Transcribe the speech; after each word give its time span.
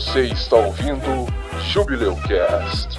Você 0.00 0.22
está 0.28 0.56
ouvindo 0.56 1.26
Jubileu 1.70 2.16
Cast. 2.26 2.98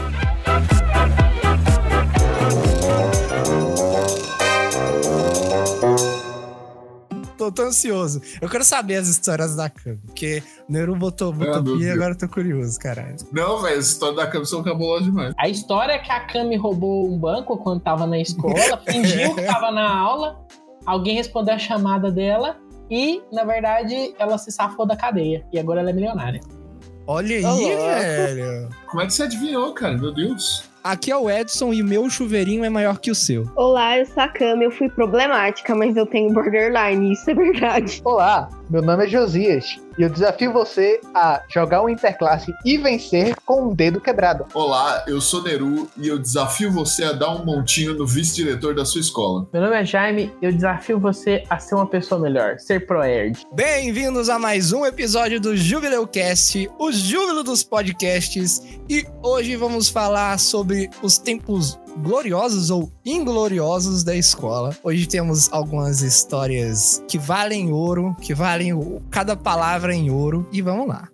Tô, 7.36 7.52
tô 7.52 7.64
ansioso. 7.64 8.22
Eu 8.40 8.48
quero 8.48 8.64
saber 8.64 8.98
as 8.98 9.08
histórias 9.08 9.56
da 9.56 9.68
Cam, 9.68 9.98
porque 10.06 10.44
o 10.70 10.72
Neru 10.72 10.96
botou, 10.96 11.34
pilha, 11.34 11.60
Deus. 11.60 11.88
agora 11.88 12.12
eu 12.12 12.18
tô 12.20 12.30
curioso, 12.30 12.80
caralho. 12.80 13.16
Não, 13.32 13.64
velho, 13.64 13.80
as 13.80 13.88
histórias 13.88 14.18
da 14.18 14.28
Cam 14.28 14.46
são 14.46 14.62
cabulosas 14.62 15.06
demais. 15.06 15.34
A 15.40 15.50
história 15.50 15.94
é 15.94 15.98
que 15.98 16.12
a 16.12 16.20
Cami 16.28 16.56
roubou 16.56 17.12
um 17.12 17.18
banco 17.18 17.58
quando 17.58 17.82
tava 17.82 18.06
na 18.06 18.20
escola, 18.20 18.80
fingiu 18.88 19.34
que 19.34 19.42
tava 19.42 19.72
na 19.72 19.92
aula, 19.92 20.40
alguém 20.86 21.16
respondeu 21.16 21.56
a 21.56 21.60
chamada 21.60 22.12
dela 22.12 22.58
e, 22.92 23.24
na 23.34 23.44
verdade, 23.44 24.14
ela 24.20 24.38
se 24.38 24.52
safou 24.52 24.86
da 24.86 24.96
cadeia. 24.96 25.44
E 25.52 25.58
agora 25.58 25.82
ela 25.82 25.90
é 25.90 25.94
milionária. 25.94 26.61
Olha 27.08 27.36
aí, 27.36 27.46
Ô, 27.46 27.50
louco. 27.50 27.84
velho. 27.84 28.70
Como 28.88 29.02
é 29.02 29.06
que 29.08 29.14
você 29.14 29.24
adivinhou, 29.24 29.74
cara? 29.74 29.98
Meu 29.98 30.14
Deus. 30.14 30.64
Aqui 30.84 31.12
é 31.12 31.18
o 31.18 31.30
Edson 31.30 31.74
e 31.74 31.82
o 31.82 31.86
meu 31.86 32.10
chuveirinho 32.10 32.64
é 32.66 32.70
maior 32.70 32.98
que 33.00 33.12
o 33.12 33.16
seu. 33.16 33.48
Olá, 33.56 34.00
eu 34.00 34.06
sou 34.06 34.24
a 34.24 34.28
Cami, 34.28 34.66
eu 34.66 34.72
fui 34.72 34.90
problemática, 34.90 35.76
mas 35.76 35.96
eu 35.96 36.08
tenho 36.08 36.34
borderline, 36.34 37.14
isso 37.14 37.30
é 37.30 37.36
verdade. 37.36 38.02
Olá, 38.04 38.50
meu 38.72 38.82
nome 38.82 39.04
é 39.04 39.08
Josias 39.10 39.78
e 39.98 40.02
eu 40.02 40.10
desafio 40.10 40.54
você 40.54 41.02
a 41.14 41.44
jogar 41.54 41.84
um 41.84 41.90
interclasse 41.90 42.54
e 42.66 42.78
vencer 42.78 43.36
com 43.46 43.68
um 43.68 43.76
dedo 43.76 44.00
quebrado. 44.00 44.46
Olá, 44.54 45.04
eu 45.08 45.20
sou 45.20 45.44
Neru 45.44 45.90
e 45.98 46.08
eu 46.08 46.18
desafio 46.18 46.72
você 46.72 47.04
a 47.04 47.12
dar 47.12 47.32
um 47.32 47.44
montinho 47.44 47.94
no 47.94 48.08
vice-diretor 48.08 48.74
da 48.74 48.86
sua 48.86 49.02
escola. 49.02 49.46
Meu 49.52 49.62
nome 49.62 49.76
é 49.76 49.84
Jaime 49.84 50.34
e 50.42 50.46
eu 50.46 50.54
desafio 50.54 50.98
você 50.98 51.44
a 51.50 51.60
ser 51.60 51.76
uma 51.76 51.86
pessoa 51.86 52.22
melhor, 52.22 52.60
ser 52.60 52.88
pro-erd. 52.88 53.46
Bem-vindos 53.54 54.30
a 54.30 54.40
mais 54.40 54.72
um 54.72 54.86
episódio 54.86 55.42
do 55.42 55.58
Jubileu 55.58 56.08
Cast, 56.08 56.72
o 56.80 56.94
júbilo 56.94 57.44
dos 57.44 57.64
podcasts. 57.64 58.62
E 58.90 59.06
hoje 59.22 59.58
vamos 59.58 59.90
falar 59.90 60.40
sobre 60.40 60.90
os 61.04 61.18
tempos 61.18 61.78
gloriosos 61.98 62.70
ou 62.70 62.92
ingloriosos 63.06 64.04
da 64.04 64.16
escola. 64.16 64.76
Hoje 64.84 65.08
temos 65.08 65.52
algumas 65.52 66.02
histórias 66.02 67.04
que 67.08 67.18
valem 67.18 67.72
ouro, 67.72 68.16
que 68.22 68.34
valem 68.34 68.72
cada 69.10 69.36
palavra 69.36 69.94
em 69.94 70.10
ouro. 70.10 70.48
E 70.52 70.62
vamos 70.62 70.88
lá. 70.88 71.08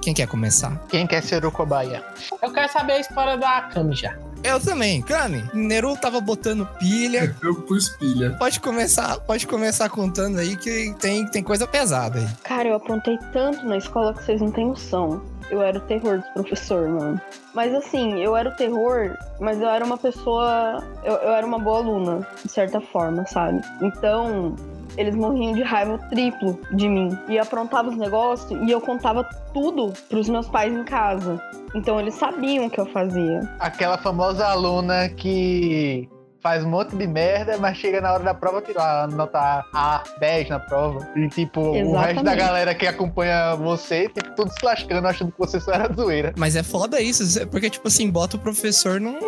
Quem 0.00 0.14
quer 0.14 0.28
começar? 0.28 0.80
Quem 0.88 1.04
quer 1.04 1.20
ser 1.20 1.44
o 1.44 1.50
cobaia? 1.50 2.04
Eu 2.40 2.52
quero 2.52 2.72
saber 2.72 2.92
a 2.92 3.00
história 3.00 3.36
da 3.36 3.62
Cami 3.62 3.96
já. 3.96 4.16
Eu 4.44 4.60
também, 4.60 5.02
Cami. 5.02 5.42
Neru 5.52 5.96
tava 5.96 6.20
botando 6.20 6.64
pilha. 6.78 7.34
Eu 7.42 7.56
pus 7.62 7.88
pilha. 7.88 8.36
Pode 8.38 8.60
começar, 8.60 9.18
pode 9.18 9.44
começar 9.48 9.88
contando 9.88 10.38
aí 10.38 10.56
que 10.56 10.94
tem, 11.00 11.26
tem 11.26 11.42
coisa 11.42 11.66
pesada 11.66 12.20
aí. 12.20 12.28
Cara, 12.44 12.68
eu 12.68 12.76
aprontei 12.76 13.18
tanto 13.32 13.66
na 13.66 13.78
escola 13.78 14.14
que 14.14 14.22
vocês 14.22 14.40
não 14.40 14.52
têm 14.52 14.68
noção. 14.68 15.20
Eu 15.50 15.62
era 15.62 15.78
o 15.78 15.80
terror 15.80 16.18
dos 16.18 16.28
professores, 16.30 16.90
mano. 16.90 17.20
Mas 17.54 17.74
assim, 17.74 18.20
eu 18.20 18.36
era 18.36 18.48
o 18.48 18.56
terror, 18.56 19.16
mas 19.40 19.60
eu 19.60 19.68
era 19.68 19.84
uma 19.84 19.96
pessoa. 19.96 20.82
Eu, 21.04 21.14
eu 21.14 21.32
era 21.32 21.46
uma 21.46 21.58
boa 21.58 21.78
aluna, 21.78 22.26
de 22.44 22.50
certa 22.50 22.80
forma, 22.80 23.24
sabe? 23.26 23.60
Então, 23.80 24.56
eles 24.96 25.14
morriam 25.14 25.52
de 25.52 25.62
raiva 25.62 25.98
triplo 26.10 26.58
de 26.72 26.88
mim. 26.88 27.16
E 27.28 27.38
aprontava 27.38 27.88
os 27.88 27.96
negócios 27.96 28.60
e 28.66 28.70
eu 28.70 28.80
contava 28.80 29.24
tudo 29.52 29.92
pros 30.08 30.28
meus 30.28 30.48
pais 30.48 30.72
em 30.72 30.84
casa. 30.84 31.40
Então, 31.74 32.00
eles 32.00 32.14
sabiam 32.14 32.66
o 32.66 32.70
que 32.70 32.80
eu 32.80 32.86
fazia. 32.86 33.40
Aquela 33.60 33.98
famosa 33.98 34.46
aluna 34.46 35.08
que 35.08 36.08
faz 36.46 36.62
um 36.62 36.68
monte 36.68 36.94
de 36.94 37.08
merda, 37.08 37.58
mas 37.58 37.76
chega 37.76 38.00
na 38.00 38.12
hora 38.12 38.22
da 38.22 38.32
prova 38.32 38.62
tira 38.62 39.02
a 39.02 39.06
nota 39.08 39.64
A, 39.72 40.04
10 40.20 40.48
na 40.48 40.60
prova. 40.60 41.04
E 41.16 41.28
tipo, 41.28 41.60
o 41.60 41.72
resto 41.72 41.92
da 41.96 42.00
Exatamente. 42.02 42.36
galera 42.36 42.72
que 42.72 42.86
acompanha 42.86 43.56
você, 43.56 44.08
tipo, 44.08 44.30
tudo 44.36 44.52
se 44.52 44.64
lascando, 44.64 45.08
achando 45.08 45.32
que 45.32 45.38
você 45.40 45.58
só 45.58 45.72
era 45.72 45.92
zoeira. 45.92 46.32
Mas 46.36 46.54
é 46.54 46.62
foda 46.62 47.00
isso, 47.00 47.24
porque, 47.48 47.68
tipo 47.68 47.88
assim, 47.88 48.08
bota 48.08 48.36
o 48.36 48.38
professor 48.38 49.00
num. 49.00 49.18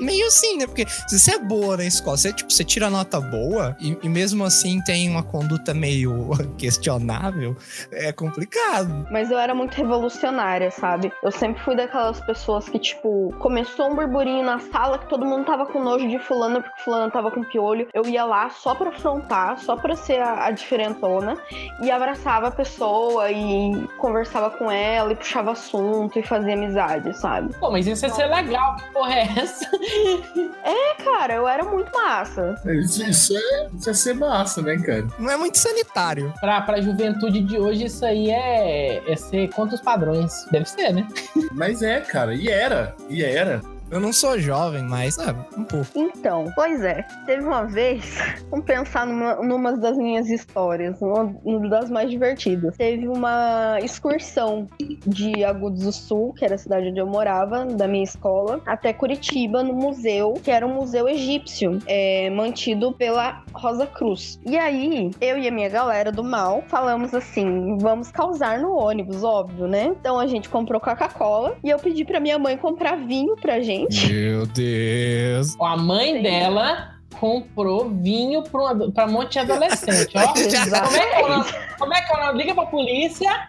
meio 0.00 0.26
assim, 0.26 0.58
né? 0.58 0.66
Porque 0.66 0.86
se 1.06 1.20
você 1.20 1.36
é 1.36 1.38
boa 1.38 1.76
na 1.76 1.84
escola, 1.84 2.16
você, 2.16 2.32
tipo, 2.32 2.52
você 2.52 2.64
tira 2.64 2.90
nota 2.90 3.20
boa 3.20 3.76
e, 3.80 3.96
e 4.02 4.08
mesmo 4.08 4.44
assim 4.44 4.80
tem 4.82 5.08
uma 5.08 5.22
conduta 5.22 5.72
meio 5.72 6.30
questionável, 6.58 7.56
é 7.92 8.10
complicado. 8.10 9.06
Mas 9.12 9.30
eu 9.30 9.38
era 9.38 9.54
muito 9.54 9.76
revolucionária, 9.76 10.72
sabe? 10.72 11.12
Eu 11.22 11.30
sempre 11.30 11.62
fui 11.62 11.76
daquelas 11.76 12.20
pessoas 12.22 12.68
que, 12.68 12.80
tipo, 12.80 13.32
começou 13.38 13.92
um 13.92 13.94
burburinho 13.94 14.44
na 14.44 14.58
sala 14.58 14.98
que 14.98 15.08
todo 15.08 15.24
mundo 15.24 15.44
tava 15.44 15.66
com 15.66 15.80
nojo 15.80 16.08
de 16.08 16.18
fulano 16.18 16.55
porque 16.62 16.80
fulano 16.82 17.10
tava 17.10 17.30
com 17.30 17.42
piolho. 17.42 17.88
Eu 17.92 18.06
ia 18.06 18.24
lá 18.24 18.48
só 18.50 18.74
pra 18.74 18.90
afrontar, 18.90 19.58
só 19.58 19.76
pra 19.76 19.96
ser 19.96 20.20
a, 20.20 20.46
a 20.46 20.50
diferentona 20.50 21.36
e 21.80 21.90
abraçava 21.90 22.48
a 22.48 22.50
pessoa 22.50 23.30
e 23.30 23.86
conversava 23.98 24.50
com 24.50 24.70
ela 24.70 25.12
e 25.12 25.16
puxava 25.16 25.52
assunto 25.52 26.18
e 26.18 26.22
fazia 26.22 26.54
amizade, 26.54 27.16
sabe? 27.16 27.54
Pô, 27.54 27.70
mas 27.70 27.86
isso 27.86 28.04
ia 28.06 28.12
ser 28.12 28.26
legal. 28.26 28.76
Que 28.76 28.92
porra 28.92 29.14
é 29.14 29.28
essa? 29.38 29.70
É, 30.66 30.94
cara, 31.02 31.34
eu 31.34 31.46
era 31.46 31.62
muito 31.62 31.92
massa. 31.92 32.60
Isso, 32.66 33.08
isso 33.08 33.36
é, 33.36 33.68
isso 33.72 33.88
é 33.88 33.94
ser 33.94 34.14
massa, 34.14 34.60
né, 34.60 34.76
cara? 34.78 35.06
Não 35.16 35.30
é 35.30 35.36
muito 35.36 35.56
sanitário. 35.58 36.32
Pra, 36.40 36.60
pra 36.60 36.80
juventude 36.80 37.40
de 37.40 37.56
hoje, 37.56 37.84
isso 37.84 38.04
aí 38.04 38.30
é, 38.30 39.00
é 39.06 39.16
ser 39.16 39.48
contra 39.50 39.76
os 39.76 39.80
padrões. 39.80 40.44
Deve 40.50 40.68
ser, 40.68 40.92
né? 40.92 41.06
Mas 41.52 41.82
é, 41.82 42.00
cara. 42.00 42.34
E 42.34 42.48
era. 42.48 42.96
E 43.08 43.22
era. 43.22 43.60
Eu 43.88 44.00
não 44.00 44.12
sou 44.12 44.36
jovem, 44.38 44.82
mas, 44.82 45.16
ah, 45.18 45.32
um 45.56 45.62
pouco. 45.62 45.86
Então, 45.94 46.50
pois 46.56 46.82
é, 46.82 47.06
teve 47.24 47.44
uma 47.44 47.62
vez, 47.62 48.18
vamos 48.50 48.66
pensar 48.66 49.06
numa, 49.06 49.36
numa 49.36 49.76
das 49.76 49.96
minhas 49.96 50.28
histórias, 50.28 51.00
uma, 51.00 51.32
uma 51.44 51.68
das 51.68 51.88
mais 51.88 52.10
divertidas. 52.10 52.76
Teve 52.76 53.06
uma 53.06 53.78
excursão 53.80 54.68
de 55.06 55.44
Agudos 55.44 55.84
do 55.84 55.92
Sul, 55.92 56.32
que 56.34 56.44
era 56.44 56.56
a 56.56 56.58
cidade 56.58 56.88
onde 56.88 56.98
eu 56.98 57.06
morava, 57.06 57.64
da 57.64 57.86
minha 57.86 58.02
escola, 58.02 58.60
até 58.66 58.92
Curitiba, 58.92 59.62
no 59.62 59.72
museu, 59.72 60.34
que 60.42 60.50
era 60.50 60.66
um 60.66 60.74
museu 60.74 61.08
egípcio, 61.08 61.78
é, 61.86 62.28
mantido 62.30 62.90
pela 62.92 63.44
Rosa 63.52 63.86
Cruz. 63.86 64.40
E 64.44 64.58
aí, 64.58 65.12
eu 65.20 65.38
e 65.38 65.46
a 65.46 65.50
minha 65.52 65.68
galera 65.68 66.10
do 66.10 66.24
mal 66.24 66.64
falamos 66.66 67.14
assim: 67.14 67.78
vamos 67.78 68.10
causar 68.10 68.58
no 68.58 68.72
ônibus, 68.76 69.22
óbvio, 69.22 69.68
né? 69.68 69.94
Então 70.00 70.18
a 70.18 70.26
gente 70.26 70.48
comprou 70.48 70.80
Coca-Cola 70.80 71.56
e 71.62 71.70
eu 71.70 71.78
pedi 71.78 72.04
pra 72.04 72.18
minha 72.18 72.38
mãe 72.38 72.56
comprar 72.56 72.96
vinho 72.96 73.36
pra 73.36 73.60
gente. 73.60 73.75
Meu 74.08 74.46
Deus. 74.46 75.56
A 75.60 75.76
mãe 75.76 76.14
Sim. 76.16 76.22
dela 76.22 76.96
comprou 77.18 77.90
vinho 77.90 78.42
pra 78.42 79.06
um 79.06 79.10
monte 79.10 79.32
de 79.32 79.38
adolescente, 79.40 80.12
ó. 80.16 80.26
Como 80.32 80.34
é 80.36 80.42
que 80.42 80.70
nome? 80.70 81.44
Como 81.78 81.94
é 81.94 82.00
que 82.02 82.16
nome? 82.16 82.38
Liga 82.38 82.54
pra 82.54 82.66
polícia. 82.66 83.30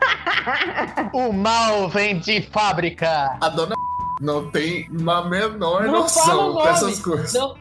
O 1.13 1.31
mal 1.31 1.87
vem 1.89 2.19
de 2.19 2.41
fábrica. 2.41 3.37
A 3.41 3.49
dona 3.49 3.75
não 4.19 4.49
tem 4.49 4.87
uma 4.89 5.27
menor 5.27 5.83
Não 5.83 5.91
noção 5.91 6.53
nome. 6.53 6.67
dessas 6.67 6.99
coisas. 6.99 7.33
Não. 7.33 7.55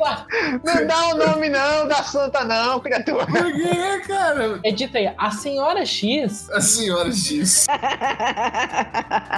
Não 0.64 0.86
dá 0.86 1.08
o 1.08 1.16
nome 1.16 1.48
não 1.48 1.88
da 1.88 2.02
santa 2.02 2.44
não, 2.44 2.80
criatura. 2.80 3.26
Por 3.26 3.52
quê, 3.52 4.00
cara? 4.06 4.60
Edita 4.64 4.98
aí. 4.98 5.12
A 5.18 5.30
senhora 5.30 5.84
X 5.84 6.48
A 6.50 6.60
senhora 6.60 7.12
X. 7.12 7.66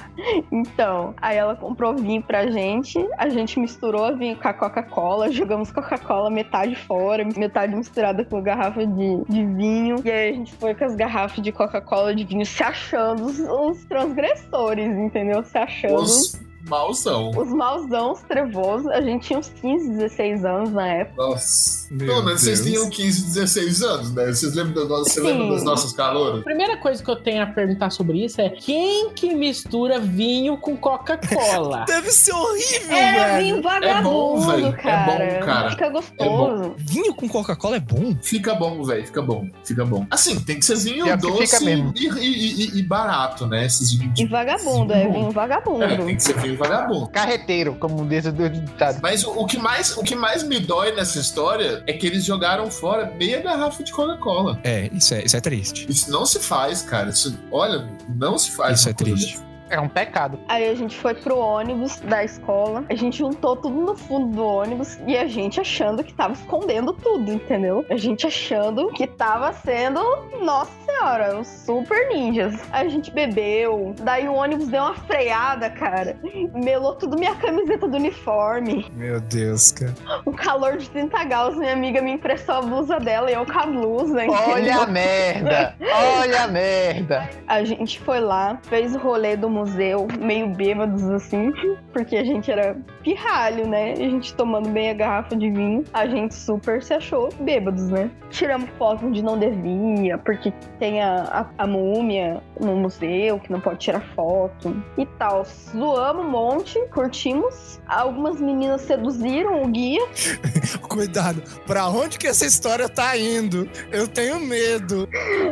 então, 0.50 1.14
aí 1.20 1.36
ela 1.36 1.56
comprou 1.56 1.96
vinho 1.96 2.22
pra 2.22 2.46
gente, 2.46 2.98
a 3.16 3.28
gente 3.28 3.58
misturou 3.58 4.16
vinho 4.16 4.36
com 4.36 4.48
a 4.48 4.54
Coca-Cola, 4.54 5.30
jogamos 5.30 5.70
Coca-Cola 5.70 6.30
metade 6.30 6.74
fora, 6.74 7.24
metade 7.36 7.74
misturada 7.74 8.24
com 8.24 8.42
garrafa 8.42 8.86
de, 8.86 9.24
de 9.28 9.44
vinho, 9.44 10.00
e 10.04 10.10
aí 10.10 10.30
a 10.30 10.32
gente 10.32 10.52
foi 10.54 10.74
com 10.74 10.84
as 10.84 10.94
garrafas 10.94 11.42
de 11.42 11.52
Coca-Cola 11.52 12.14
de 12.14 12.24
vinho 12.24 12.46
se 12.46 12.62
achando 12.62 13.26
os, 13.26 13.38
os 13.38 13.84
transgressores, 13.84 14.96
entendeu? 14.96 15.42
Se 15.42 15.58
achando 15.58 15.96
Os 15.96 16.47
mauzão. 16.68 17.30
os 17.30 17.48
mauzãos 17.48 18.20
trevosos. 18.28 18.86
A 18.88 19.00
gente 19.00 19.26
tinha 19.26 19.38
uns 19.38 19.48
15, 19.60 19.88
16 19.90 20.44
anos 20.44 20.70
na 20.72 20.86
época. 20.86 21.22
Nossa. 21.22 21.88
Meu 21.90 22.06
Pelo 22.06 22.22
menos 22.24 22.40
vocês 22.42 22.62
tinham 22.62 22.88
15, 22.90 23.22
16 23.26 23.82
anos, 23.82 24.12
né? 24.14 24.26
Vocês 24.26 24.54
lembram, 24.54 24.82
do 24.86 24.88
nosso, 24.88 25.04
você 25.10 25.20
Sim. 25.20 25.26
lembra 25.26 25.46
dos 25.46 25.62
nossos 25.64 25.92
calouros? 25.92 26.40
A 26.40 26.44
primeira 26.44 26.76
coisa 26.76 27.02
que 27.02 27.10
eu 27.10 27.16
tenho 27.16 27.42
a 27.42 27.46
perguntar 27.46 27.90
sobre 27.90 28.24
isso 28.24 28.40
é 28.40 28.50
quem 28.50 29.10
que 29.14 29.34
mistura 29.34 29.98
vinho 29.98 30.56
com 30.58 30.76
Coca-Cola? 30.76 31.84
Deve 31.88 32.10
ser 32.10 32.32
horrível, 32.32 32.96
É 32.96 33.12
velho. 33.12 33.42
vinho 33.42 33.62
vagabundo, 33.62 34.10
bom, 34.10 34.40
velho. 34.50 34.66
É 34.66 34.72
cara. 34.72 35.06
bom, 35.40 35.46
cara. 35.46 35.70
Fica 35.70 35.88
gostoso. 35.88 36.74
Vinho 36.76 37.14
com 37.14 37.26
Coca-Cola 37.28 37.76
é 37.76 37.80
bom? 37.80 38.14
Fica 38.20 38.54
bom, 38.54 38.82
velho. 38.84 39.06
Fica 39.06 39.22
bom. 39.22 39.48
Fica 39.64 39.84
bom. 39.86 40.06
Assim, 40.10 40.38
tem 40.40 40.58
que 40.58 40.64
ser 40.66 40.76
vinho 40.76 41.06
que 41.06 41.16
doce 41.16 41.64
e, 41.66 42.08
e- 42.18 42.64
e- 42.76 42.78
e 42.78 42.82
barato, 42.82 43.46
né? 43.46 43.64
Esses 43.64 43.92
vinhos 43.94 44.18
E 44.20 44.26
vagabundo, 44.26 44.92
é 44.92 45.08
vinho 45.08 45.30
vagabundo. 45.30 45.84
É, 45.84 45.96
tem 45.96 46.16
que 46.16 46.22
ser 46.22 46.36
vinho 46.38 46.57
vagabundo. 46.58 47.08
Carreteiro, 47.08 47.74
como 47.76 48.04
diz 48.06 48.26
o 48.26 48.32
ditado. 48.32 48.98
Mas 49.02 49.24
o, 49.24 49.30
o 49.30 49.46
que 49.46 49.58
mais, 49.58 49.96
o 49.96 50.02
que 50.02 50.14
mais 50.14 50.42
me 50.42 50.60
dói 50.60 50.94
nessa 50.94 51.18
história 51.18 51.82
é 51.86 51.92
que 51.92 52.06
eles 52.06 52.24
jogaram 52.24 52.70
fora 52.70 53.12
meia 53.16 53.40
garrafa 53.40 53.82
de 53.82 53.92
Coca-Cola. 53.92 54.58
É, 54.64 54.90
isso 54.92 55.14
é, 55.14 55.24
isso 55.24 55.36
é 55.36 55.40
triste. 55.40 55.86
Isso 55.88 56.10
não 56.10 56.26
se 56.26 56.40
faz, 56.40 56.82
cara. 56.82 57.10
Isso, 57.10 57.38
olha, 57.50 57.88
não 58.08 58.38
se 58.38 58.50
faz. 58.50 58.80
Isso 58.80 58.88
é 58.88 58.92
triste. 58.92 59.36
dessa. 59.36 59.48
É 59.70 59.78
um 59.78 59.88
pecado. 59.88 60.38
Aí 60.48 60.68
a 60.68 60.74
gente 60.74 60.96
foi 60.96 61.14
pro 61.14 61.36
ônibus 61.36 62.00
da 62.00 62.24
escola, 62.24 62.84
a 62.88 62.94
gente 62.94 63.18
juntou 63.18 63.54
tudo 63.56 63.76
no 63.76 63.96
fundo 63.96 64.34
do 64.34 64.42
ônibus 64.42 64.98
e 65.06 65.16
a 65.16 65.26
gente 65.26 65.60
achando 65.60 66.02
que 66.02 66.14
tava 66.14 66.32
escondendo 66.32 66.92
tudo, 66.94 67.32
entendeu? 67.32 67.84
A 67.90 67.96
gente 67.96 68.26
achando 68.26 68.88
que 68.92 69.06
tava 69.06 69.52
sendo, 69.52 70.00
nossa 70.42 70.77
senhora, 70.88 71.38
os 71.38 71.46
super 71.46 72.08
ninjas. 72.08 72.54
A 72.72 72.88
gente 72.88 73.10
bebeu, 73.10 73.94
daí 74.02 74.26
o 74.26 74.34
ônibus 74.34 74.68
deu 74.68 74.82
uma 74.82 74.94
freada, 74.94 75.68
cara. 75.68 76.16
Melou 76.54 76.94
tudo 76.94 77.18
minha 77.18 77.34
camiseta 77.34 77.86
do 77.86 77.96
uniforme. 77.96 78.86
Meu 78.94 79.20
Deus, 79.20 79.70
cara. 79.72 79.94
Um 80.26 80.32
calor 80.32 80.78
de 80.78 80.88
30 80.90 81.24
graus, 81.24 81.56
minha 81.56 81.72
amiga 81.72 82.00
me 82.00 82.12
emprestou 82.12 82.56
a 82.56 82.62
blusa 82.62 82.98
dela 82.98 83.30
e 83.30 83.34
eu 83.34 83.44
com 83.44 83.58
a 83.58 83.66
blusa, 83.66 84.24
entendeu? 84.24 84.54
Olha 84.54 84.76
a 84.78 84.86
merda! 84.86 85.74
Olha 86.20 86.44
a 86.44 86.48
merda! 86.48 87.28
A 87.46 87.62
gente 87.64 88.00
foi 88.00 88.20
lá, 88.20 88.58
fez 88.62 88.94
o 88.94 88.98
rolê 88.98 89.36
do 89.36 89.50
museu, 89.50 90.08
meio 90.18 90.48
bêbados 90.48 91.08
assim, 91.10 91.52
porque 91.92 92.16
a 92.16 92.24
gente 92.24 92.50
era 92.50 92.76
pirralho, 93.02 93.66
né? 93.66 93.92
A 93.92 93.96
gente 93.96 94.34
tomando 94.34 94.68
bem 94.70 94.90
a 94.90 94.94
garrafa 94.94 95.36
de 95.36 95.50
vinho, 95.50 95.84
a 95.92 96.06
gente 96.06 96.34
super 96.34 96.82
se 96.82 96.94
achou 96.94 97.28
bêbados, 97.40 97.88
né? 97.90 98.10
Tiramos 98.30 98.68
foto 98.78 99.06
onde 99.06 99.22
não 99.22 99.38
devia, 99.38 100.18
porque 100.18 100.52
tem 100.78 101.02
a, 101.02 101.46
a, 101.58 101.64
a 101.64 101.66
múmia 101.66 102.40
no 102.60 102.76
museu, 102.76 103.38
que 103.38 103.50
não 103.50 103.60
pode 103.60 103.78
tirar 103.78 104.00
foto 104.14 104.74
e 104.96 105.04
tal. 105.04 105.44
Zoamos 105.44 106.24
um 106.24 106.30
monte, 106.30 106.78
curtimos. 106.88 107.80
Algumas 107.86 108.40
meninas 108.40 108.82
seduziram 108.82 109.62
o 109.62 109.68
guia. 109.68 110.06
Cuidado, 110.88 111.42
pra 111.66 111.88
onde 111.88 112.18
que 112.18 112.26
essa 112.26 112.46
história 112.46 112.88
tá 112.88 113.16
indo? 113.16 113.68
Eu 113.90 114.06
tenho 114.08 114.40
medo. 114.40 115.08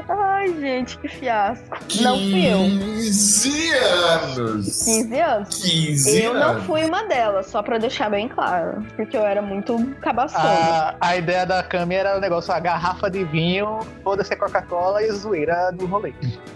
Ai, 0.08 0.48
gente, 0.60 0.98
que 0.98 1.08
fiasco. 1.08 1.76
Não 2.00 2.16
fui 2.16 2.46
eu. 2.46 2.58
15 2.58 3.70
anos! 3.72 4.84
15 4.84 5.20
anos. 5.20 5.62
15 5.62 6.22
Eu 6.22 6.34
não 6.34 6.50
anos. 6.50 6.64
fui 6.64 6.84
uma 6.84 7.04
delas, 7.04 7.46
só 7.46 7.62
pra 7.62 7.78
deixar 7.78 8.10
bem 8.10 8.28
claro. 8.28 8.84
Porque 8.96 9.16
eu 9.16 9.22
era 9.22 9.40
muito 9.42 9.76
cabaçona. 10.00 10.44
A, 10.44 10.96
a 11.00 11.16
ideia 11.16 11.44
da 11.46 11.62
Cami 11.62 11.94
era 11.94 12.16
o 12.16 12.20
negócio, 12.20 12.52
a 12.52 12.58
garrafa 12.60 13.10
de 13.10 13.24
vinho, 13.24 13.80
foda-se 14.02 14.32
a 14.32 14.36
Coca-Cola 14.36 15.02
e 15.02 15.08
zoeira 15.16 15.70
do 15.72 15.86
rolê. 15.86 16.12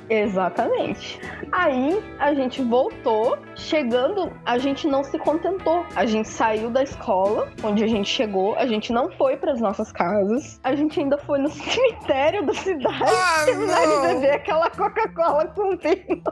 Exatamente. 0.09 1.21
Aí 1.53 2.03
a 2.19 2.35
gente 2.35 2.63
voltou, 2.63 3.39
chegando, 3.55 4.33
a 4.45 4.59
gente 4.59 4.87
não 4.87 5.03
se 5.05 5.19
contentou. 5.19 5.85
A 5.95 6.05
gente 6.07 6.29
saiu 6.29 6.71
da 6.71 6.83
escola, 6.83 7.49
onde 7.63 7.83
a 7.85 7.87
gente 7.87 8.09
chegou, 8.09 8.57
a 8.57 8.67
gente 8.67 8.93
não 8.93 9.11
foi 9.13 9.37
pras 9.37 9.61
nossas 9.61 9.93
casas, 9.93 10.61
a 10.63 10.75
gente 10.75 10.99
ainda 11.01 11.17
foi 11.19 11.39
no 11.39 11.49
cemitério 11.51 12.45
da 12.45 12.55
cidade. 12.55 13.03
Ah, 13.05 13.43
Terminar 13.45 13.87
de 13.87 14.15
beber 14.15 14.33
aquela 14.35 14.71
Coca-Cola 14.71 15.47
com 15.49 15.77
vinho. 15.77 16.23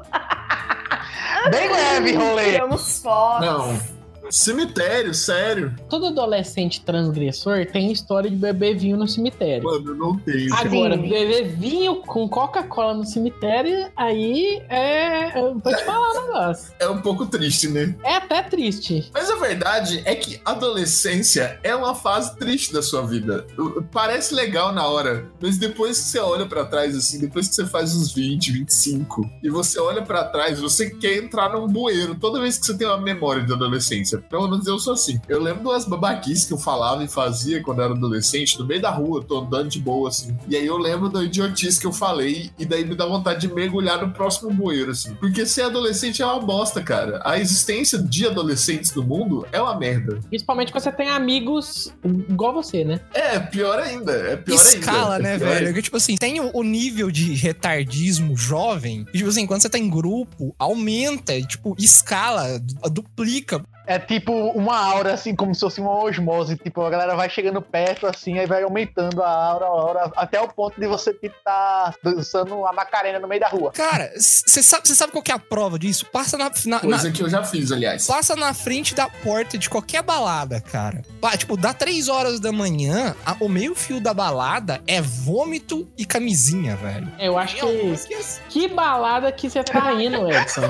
Bem 1.51 1.69
leve, 1.71 2.15
rolê! 2.15 2.53
Tiramos 2.53 3.01
fotos. 3.03 3.47
Não. 3.47 3.98
Cemitério, 4.31 5.15
sério. 5.15 5.75
Todo 5.89 6.07
adolescente 6.07 6.81
transgressor 6.81 7.67
tem 7.67 7.93
história 7.93 8.31
de 8.31 8.37
beber 8.37 8.77
vinho 8.77 8.97
no 8.97 9.09
cemitério. 9.09 9.65
Mano, 9.65 9.95
não 9.95 10.19
tem. 10.19 10.49
Agora, 10.53 10.97
Sim. 10.97 11.09
beber 11.09 11.49
vinho 11.49 11.97
com 11.97 12.29
Coca-Cola 12.29 12.95
no 12.95 13.05
cemitério, 13.05 13.91
aí 13.97 14.63
é. 14.69 15.39
Eu 15.39 15.59
vou 15.59 15.75
te 15.75 15.85
falar 15.85 16.11
um 16.11 16.27
negócio. 16.27 16.73
É 16.79 16.89
um 16.89 17.01
pouco 17.01 17.27
triste, 17.27 17.69
né? 17.69 17.95
É 18.03 18.17
até 18.17 18.43
triste. 18.43 19.11
Mas 19.13 19.31
a 19.31 19.37
verdade 19.37 20.03
é 20.05 20.15
que 20.15 20.41
adolescência 20.45 21.59
é 21.63 21.75
uma 21.75 21.95
fase 21.95 22.37
triste 22.37 22.73
da 22.73 22.83
sua 22.83 23.07
vida. 23.07 23.47
Parece 23.93 24.35
legal 24.35 24.73
na 24.73 24.87
hora, 24.87 25.31
mas 25.41 25.59
depois 25.59 25.99
que 25.99 26.05
você 26.05 26.19
olha 26.19 26.47
pra 26.47 26.65
trás, 26.65 26.97
assim, 26.97 27.19
depois 27.19 27.49
que 27.49 27.55
você 27.55 27.67
faz 27.67 27.95
uns 27.95 28.13
20, 28.13 28.53
25, 28.53 29.31
e 29.43 29.49
você 29.49 29.79
olha 29.81 30.03
pra 30.03 30.25
trás, 30.25 30.61
você 30.61 30.91
quer 30.91 31.17
entrar 31.17 31.53
num 31.53 31.67
bueiro 31.67 32.15
toda 32.15 32.41
vez 32.41 32.59
que 32.59 32.67
você 32.67 32.77
tem 32.77 32.87
uma 32.87 32.99
memória 32.99 33.43
de 33.43 33.53
adolescência. 33.53 34.18
Pelo 34.29 34.49
menos 34.49 34.67
eu 34.67 34.79
sou 34.79 34.93
assim. 34.95 35.21
Eu 35.29 35.43
lembro 35.43 35.71
das 35.71 35.85
babaquices 35.85 36.45
que 36.47 36.53
eu 36.53 36.59
falava 36.59 37.03
e 37.05 37.09
fazia 37.09 37.63
quando 37.63 37.79
eu 37.79 37.85
era 37.87 37.95
adolescente, 37.95 38.59
no 38.59 38.67
meio 38.67 38.81
da 38.81 38.91
rua, 38.91 39.23
tô 39.25 39.39
andando 39.41 39.69
de 39.69 39.79
boa, 39.81 40.09
assim. 40.09 40.37
E 40.49 40.57
aí 40.57 40.67
eu 40.67 40.77
lembro 40.79 41.09
da 41.09 41.23
idiotice 41.23 41.81
que 41.81 41.87
eu 41.87 41.93
falei, 41.93 42.51
e 42.59 42.65
daí 42.65 42.85
me 42.85 42.95
dá 42.95 43.07
vontade 43.07 43.47
de 43.47 43.53
mergulhar 43.55 44.01
no 44.07 44.13
próximo 44.13 44.53
bueiro, 44.53 44.91
assim. 44.91 45.15
Porque 45.15 45.45
ser 45.47 45.63
adolescente 45.63 46.23
é 46.23 46.27
uma 46.27 46.41
bosta, 46.41 46.83
cara. 46.83 47.21
A 47.25 47.39
existência 47.39 47.99
de 47.99 48.27
adolescentes 48.27 48.95
no 48.95 49.03
mundo 49.03 49.47
é 49.53 49.61
uma 49.61 49.77
merda. 49.77 50.19
Principalmente 50.29 50.73
quando 50.73 50.83
você 50.85 50.93
tem 50.93 51.09
amigos 51.11 51.93
igual 52.29 52.53
você, 52.53 52.85
né? 52.85 53.01
É, 53.15 53.39
pior 53.39 53.79
ainda. 53.79 54.13
É 54.13 54.37
pior 54.37 54.55
Escala, 54.57 55.17
ainda. 55.17 55.29
né, 55.29 55.35
É 55.35 55.39
pior 55.39 55.47
velho? 55.49 55.59
ainda. 55.59 55.67
Porque, 55.71 55.83
tipo 55.83 55.97
assim, 55.97 56.17
tem 56.17 56.41
o, 56.41 56.63
nível 56.63 57.11
de 57.11 57.35
retardismo 57.35 58.37
jovem. 58.37 59.07
E, 59.13 59.19
tipo 59.19 59.29
assim, 59.31 59.47
quando 59.47 59.63
você 59.63 59.69
tá 59.69 59.79
em 59.79 59.89
grupo, 59.89 60.55
aumenta, 60.59 61.41
tipo, 61.43 61.75
escala, 61.79 62.59
du- 62.59 62.91
duplica. 62.91 63.63
É 63.91 63.99
tipo 63.99 64.33
uma 64.51 64.77
aura, 64.79 65.15
assim, 65.15 65.35
como 65.35 65.55
se 65.55 65.61
fosse 65.63 65.81
uma 65.81 66.05
osmose. 66.05 66.57
Tipo, 66.59 66.83
a 66.83 66.91
galera 66.91 67.17
vai 67.17 67.31
chegando 67.31 67.63
perto, 67.63 68.07
assim, 68.07 68.39
aí 68.39 68.45
vai 68.47 68.63
aumentando 68.63 69.23
a 69.23 69.31
aura, 69.31 69.65
a 69.65 69.69
aura, 69.69 70.13
até 70.15 70.39
o 70.39 70.47
ponto 70.47 70.79
de 70.79 70.87
você, 70.87 71.15
tipo, 71.15 71.35
tá 71.43 71.95
dançando 72.05 72.67
a 72.67 72.73
Macarena 72.75 73.19
no 73.19 73.27
meio 73.27 73.41
da 73.41 73.49
rua. 73.49 73.73
Cara, 73.73 74.13
você 74.15 74.63
sabe, 74.63 74.87
cê 74.87 74.95
sabe 74.95 75.11
qual 75.13 75.23
que 75.23 75.33
é 75.33 75.35
a 75.35 75.39
prova 75.39 75.79
disso? 75.79 76.05
Passa 76.05 76.37
na, 76.37 76.51
na- 76.67 76.77
na- 76.77 76.81
Coisa 76.81 77.11
que 77.11 77.23
eu 77.23 77.31
já 77.31 77.43
fiz, 77.43 77.73
aliás. 77.73 78.07
Passa 78.07 78.37
na 78.37 78.53
frente 78.53 78.95
da 78.95 79.09
porta 79.09 79.57
de 79.57 79.71
qualquer 79.71 80.03
balada, 80.03 80.61
cara. 80.61 81.01
Tipo, 81.39 81.57
dá 81.57 81.73
três 81.73 82.09
horas 82.11 82.39
da 82.41 82.53
manhã, 82.53 83.17
a- 83.25 83.37
o 83.41 83.49
meio 83.49 83.75
fio 83.75 84.01
da 84.03 84.13
balada 84.13 84.83
é 84.87 85.01
vômito 85.01 85.89
e 85.97 86.05
camisinha, 86.05 86.77
velho. 86.77 87.11
Eu 87.19 87.39
acho 87.39 87.57
Tem 87.57 87.95
que. 87.97 88.07
que 88.09 88.19
Que 88.51 88.69
balada 88.69 89.33
que 89.33 89.49
você 89.49 89.65
tá 89.65 89.95
indo, 89.95 90.31
Edson? 90.31 90.63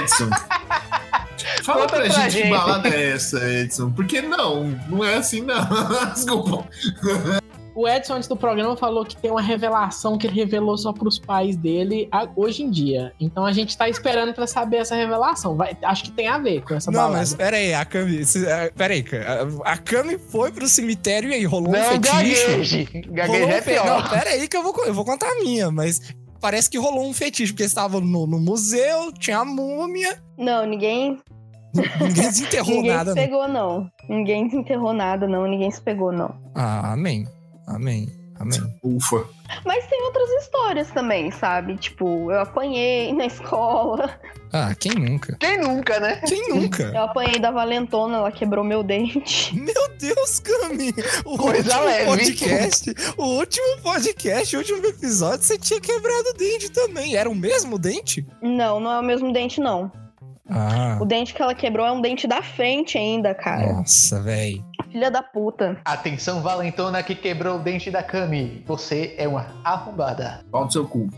Edson. 0.00 0.30
Fala 1.62 1.82
Conta 1.82 1.96
pra 1.96 2.04
pra 2.04 2.08
gente 2.08 2.24
que 2.36 2.42
gente. 2.42 2.50
Balada 2.58 2.88
é 2.88 3.10
essa, 3.12 3.38
Edson. 3.50 3.90
Porque 3.90 4.20
não, 4.22 4.64
não 4.88 5.04
é 5.04 5.16
assim, 5.16 5.40
não. 5.40 5.64
Desculpa. 6.14 6.66
O 7.76 7.88
Edson, 7.88 8.14
antes 8.14 8.28
do 8.28 8.36
programa, 8.36 8.76
falou 8.76 9.04
que 9.04 9.16
tem 9.16 9.32
uma 9.32 9.42
revelação 9.42 10.16
que 10.16 10.28
ele 10.28 10.36
revelou 10.36 10.78
só 10.78 10.92
pros 10.92 11.18
pais 11.18 11.56
dele 11.56 12.08
hoje 12.36 12.62
em 12.62 12.70
dia. 12.70 13.12
Então 13.18 13.44
a 13.44 13.50
gente 13.52 13.76
tá 13.76 13.88
esperando 13.88 14.32
pra 14.32 14.46
saber 14.46 14.76
essa 14.76 14.94
revelação. 14.94 15.56
Vai- 15.56 15.76
acho 15.82 16.04
que 16.04 16.12
tem 16.12 16.28
a 16.28 16.38
ver 16.38 16.62
com 16.62 16.74
essa 16.74 16.88
Não, 16.92 17.00
balada. 17.00 17.18
mas 17.18 17.34
pera 17.34 17.56
aí, 17.56 17.74
a 17.74 17.84
Cami. 17.84 18.22
é, 18.46 18.70
Pera 18.70 18.94
aí. 18.94 19.04
A 19.66 19.72
a 19.72 19.76
Cami 19.76 20.18
foi 20.18 20.52
pro 20.52 20.68
cemitério 20.68 21.30
e 21.30 21.34
aí 21.34 21.44
rolou 21.44 21.70
um 21.70 21.72
Não, 21.72 21.82
fetiche. 21.82 22.46
gagueje. 22.46 22.88
Rolou 22.94 23.14
Gagueje 23.16 23.44
um 23.44 23.48
é 23.50 23.60
fe- 23.62 23.74
Não, 23.74 23.82
pior. 23.82 24.10
pera 24.10 24.30
aí 24.30 24.46
que 24.46 24.56
eu 24.56 24.62
vou, 24.62 24.84
eu 24.86 24.94
vou 24.94 25.04
contar 25.04 25.26
a 25.26 25.34
minha, 25.42 25.68
mas 25.72 26.00
parece 26.40 26.70
que 26.70 26.78
rolou 26.78 27.08
um 27.08 27.12
fetiche, 27.12 27.52
porque 27.52 27.62
eles 27.64 27.72
estavam 27.72 28.00
no, 28.00 28.24
no 28.24 28.38
museu, 28.38 29.10
tinha 29.18 29.38
a 29.38 29.44
múmia, 29.44 30.22
Não, 30.38 30.64
ninguém, 30.64 31.18
ninguém 32.00 32.24
desenterrou 32.30 32.74
ninguém 32.76 32.90
nada. 32.92 33.10
se 33.12 33.16
não. 33.16 33.24
pegou, 33.24 33.48
não. 33.48 33.90
Ninguém 34.08 34.46
desenterrou 34.46 34.92
nada, 34.92 35.26
não. 35.26 35.46
Ninguém 35.46 35.70
se 35.70 35.80
pegou, 35.80 36.12
não. 36.12 36.34
Ah, 36.54 36.92
amém. 36.92 37.26
Amém. 37.66 38.08
Amém. 38.38 38.58
Ufa. 38.82 39.24
Mas 39.64 39.86
tem 39.86 40.02
outras 40.02 40.28
histórias 40.42 40.90
também, 40.90 41.30
sabe? 41.30 41.76
Tipo, 41.76 42.30
eu 42.32 42.40
apanhei 42.40 43.12
na 43.14 43.26
escola. 43.26 44.10
Ah, 44.52 44.74
quem 44.74 44.92
nunca? 44.92 45.36
Quem 45.38 45.58
nunca, 45.60 46.00
né? 46.00 46.20
Quem 46.26 46.48
nunca? 46.48 46.82
Eu 46.82 47.02
apanhei 47.04 47.38
da 47.38 47.50
Valentona, 47.52 48.18
ela 48.18 48.32
quebrou 48.32 48.64
meu 48.64 48.82
dente. 48.82 49.54
Meu 49.58 49.88
Deus, 49.98 50.40
Cami! 50.40 50.92
O 51.24 51.38
Coisa 51.38 51.58
último 51.78 51.84
leve. 51.84 52.04
podcast, 52.06 52.94
o 53.16 53.24
último 53.24 53.78
podcast, 53.82 54.56
o 54.56 54.58
último 54.58 54.86
episódio, 54.86 55.42
você 55.44 55.56
tinha 55.56 55.80
quebrado 55.80 56.30
o 56.30 56.34
dente 56.36 56.70
também. 56.70 57.16
Era 57.16 57.30
o 57.30 57.34
mesmo 57.34 57.78
dente? 57.78 58.26
Não, 58.42 58.78
não 58.80 58.90
é 58.92 58.98
o 58.98 59.02
mesmo 59.02 59.32
dente, 59.32 59.60
não. 59.60 59.90
Ah, 60.48 60.98
O 61.00 61.04
dente 61.06 61.32
que 61.32 61.40
ela 61.40 61.54
quebrou 61.54 61.86
é 61.86 61.92
um 61.92 62.00
dente 62.00 62.26
da 62.26 62.42
frente 62.42 62.98
ainda, 62.98 63.34
cara. 63.34 63.72
nossa, 63.72 64.20
velho. 64.20 64.62
Filha 64.92 65.10
da 65.10 65.22
puta. 65.22 65.78
Atenção, 65.84 66.42
Valentona, 66.42 67.02
que 67.02 67.14
quebrou 67.14 67.56
o 67.56 67.58
dente 67.62 67.90
da 67.90 68.02
Cami. 68.02 68.62
Você 68.66 69.14
é 69.18 69.26
uma 69.26 69.46
arrombada. 69.64 70.44
Pau 70.50 70.64
no 70.64 70.70
seu 70.70 70.86
cu. 70.86 71.08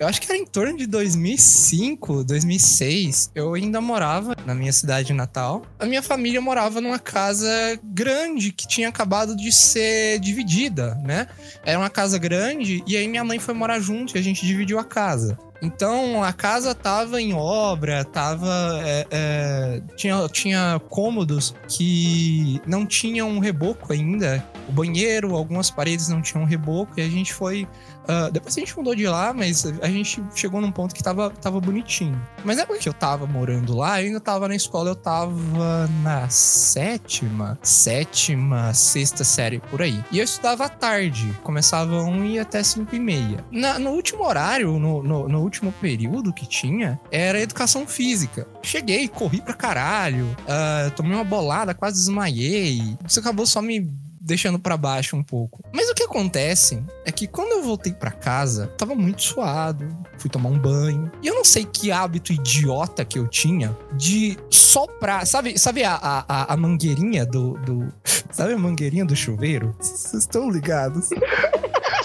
Eu 0.00 0.06
acho 0.06 0.18
que 0.18 0.32
era 0.32 0.40
em 0.40 0.46
torno 0.46 0.78
de 0.78 0.86
2005, 0.86 2.24
2006. 2.24 3.32
Eu 3.34 3.52
ainda 3.52 3.82
morava 3.82 4.34
na 4.46 4.54
minha 4.54 4.72
cidade 4.72 5.12
natal. 5.12 5.60
A 5.78 5.84
minha 5.84 6.00
família 6.00 6.40
morava 6.40 6.80
numa 6.80 6.98
casa 6.98 7.46
grande 7.84 8.50
que 8.50 8.66
tinha 8.66 8.88
acabado 8.88 9.36
de 9.36 9.52
ser 9.52 10.18
dividida, 10.18 10.94
né? 11.04 11.28
Era 11.62 11.78
uma 11.78 11.90
casa 11.90 12.16
grande 12.16 12.82
e 12.86 12.96
aí 12.96 13.06
minha 13.06 13.22
mãe 13.22 13.38
foi 13.38 13.52
morar 13.52 13.78
junto 13.78 14.16
e 14.16 14.18
a 14.18 14.22
gente 14.22 14.46
dividiu 14.46 14.78
a 14.78 14.84
casa. 14.84 15.38
Então 15.62 16.22
a 16.22 16.32
casa 16.32 16.74
tava 16.74 17.20
em 17.20 17.34
obra, 17.34 18.04
tava. 18.04 18.80
é, 18.82 19.06
é, 19.10 19.82
tinha, 19.96 20.26
tinha 20.28 20.80
cômodos 20.88 21.54
que 21.68 22.60
não 22.66 22.86
tinham 22.86 23.38
reboco 23.38 23.92
ainda. 23.92 24.42
o 24.68 24.72
banheiro, 24.72 25.36
algumas 25.36 25.70
paredes 25.70 26.08
não 26.08 26.22
tinham 26.22 26.44
reboco 26.44 26.94
e 26.96 27.02
a 27.02 27.08
gente 27.08 27.34
foi. 27.34 27.68
Ah, 28.10 28.30
depois 28.30 28.56
a 28.56 28.60
gente 28.60 28.76
mudou 28.76 28.94
de 28.94 29.06
lá, 29.06 29.32
mas 29.32 29.64
a 29.82 29.88
gente 29.88 30.22
chegou 30.34 30.60
num 30.60 30.72
ponto 30.72 30.94
que 30.94 31.02
tava, 31.02 31.30
tava 31.30 31.60
bonitinho. 31.60 32.20
Mas 32.44 32.56
na 32.56 32.62
época 32.64 32.78
que 32.78 32.88
eu 32.88 32.92
tava 32.92 33.26
morando 33.26 33.76
lá, 33.76 34.00
eu 34.00 34.06
ainda 34.08 34.20
tava 34.20 34.48
na 34.48 34.54
escola, 34.56 34.90
eu 34.90 34.96
tava 34.96 35.86
na 36.02 36.28
sétima, 36.28 37.58
sétima, 37.62 38.72
sexta 38.74 39.24
série 39.24 39.58
por 39.60 39.82
aí. 39.82 40.02
E 40.10 40.18
eu 40.18 40.24
estudava 40.24 40.64
à 40.64 40.68
tarde, 40.68 41.32
começava 41.42 42.02
um 42.02 42.24
e 42.24 42.38
até 42.38 42.62
cinco 42.62 42.94
e 42.94 42.98
meia. 43.00 43.44
Na- 43.50 43.78
no 43.78 43.90
último 43.90 44.24
horário, 44.24 44.78
no, 44.78 45.02
no, 45.02 45.28
no 45.28 45.40
último 45.40 45.72
período 45.80 46.32
que 46.32 46.46
tinha, 46.46 47.00
era 47.10 47.40
educação 47.40 47.86
física. 47.86 48.46
Cheguei, 48.62 49.08
corri 49.08 49.40
pra 49.40 49.54
caralho, 49.54 50.34
ah, 50.48 50.90
tomei 50.96 51.12
uma 51.14 51.24
bolada, 51.24 51.74
quase 51.74 51.98
desmaiei. 51.98 52.96
Isso 53.06 53.20
acabou 53.20 53.46
só 53.46 53.60
me 53.62 53.90
deixando 54.20 54.58
pra 54.58 54.76
baixo 54.76 55.16
um 55.16 55.22
pouco. 55.22 55.64
Mas 55.72 55.88
o 55.88 55.94
que 55.94 56.02
acontece 56.02 56.82
é 57.06 57.10
que 57.12 57.26
quando 57.26 57.52
eu 57.52 57.62
voltei 57.62 57.92
pra 57.92 58.10
casa, 58.10 58.66
tava 58.78 58.94
muito 58.94 59.22
suado, 59.22 59.88
fui 60.18 60.28
tomar 60.28 60.50
um 60.50 60.58
banho. 60.58 61.10
E 61.22 61.26
eu 61.28 61.34
não 61.34 61.44
sei 61.44 61.64
que 61.64 61.90
hábito 61.90 62.32
idiota 62.32 63.04
que 63.04 63.18
eu 63.18 63.26
tinha 63.26 63.74
de 63.94 64.36
soprar. 64.50 65.26
Sabe, 65.26 65.58
sabe 65.58 65.82
a, 65.84 65.94
a, 65.94 66.24
a- 66.28 66.52
a 66.54 66.56
mangueirinha 66.56 67.24
do, 67.24 67.54
do. 67.58 67.92
Sabe 68.30 68.52
a 68.52 68.58
mangueirinha 68.58 69.04
do 69.04 69.16
chuveiro? 69.16 69.74
Vocês 69.80 70.14
estão 70.22 70.48
ligados? 70.50 71.08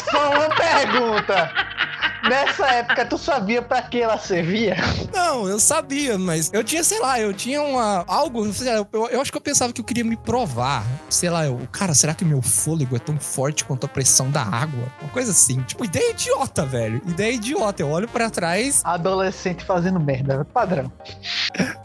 Só 0.10 0.32
uma 0.32 0.50
pergunta. 0.56 1.65
Nessa 2.29 2.67
época, 2.67 3.05
tu 3.05 3.17
sabia 3.17 3.62
pra 3.62 3.82
que 3.82 4.01
ela 4.01 4.17
servia? 4.17 4.75
Não, 5.13 5.48
eu 5.48 5.60
sabia, 5.60 6.17
mas 6.17 6.50
eu 6.53 6.63
tinha, 6.63 6.84
sei 6.84 7.00
lá, 7.00 7.20
eu 7.20 7.34
tinha 7.34 7.62
uma. 7.62 8.03
Algo. 8.08 8.51
sei 8.53 8.72
lá, 8.72 8.86
Eu, 8.91 9.08
eu 9.10 9.22
acho 9.22 9.32
que 9.32 9.38
eu 9.38 9.41
pensava 9.41 9.72
que 9.72 9.82
eu 9.82 9.86
queria 9.86 10.03
me 10.03 10.17
provar. 10.17 10.84
Sei 11.10 11.29
lá, 11.29 11.46
eu. 11.46 11.60
Cara, 11.72 11.94
será 11.94 12.13
que 12.13 12.25
meu 12.25 12.41
fôlego 12.41 12.96
é 12.96 13.00
tão 13.00 13.17
forte 13.20 13.63
quanto 13.63 13.86
a 13.86 13.89
pressão 13.89 14.29
da 14.32 14.41
água? 14.41 14.91
Uma 15.01 15.10
coisa 15.12 15.32
assim. 15.32 15.62
Tipo, 15.63 15.86
ideia 15.86 16.12
idiota, 16.12 16.65
velho. 16.65 17.01
Ideia 17.08 17.34
idiota. 17.34 17.82
Eu 17.82 17.89
olho 17.89 18.08
pra 18.08 18.29
trás. 18.29 18.82
Adolescente 18.84 19.63
fazendo 19.63 20.00
merda, 20.00 20.46
padrão. 20.46 20.91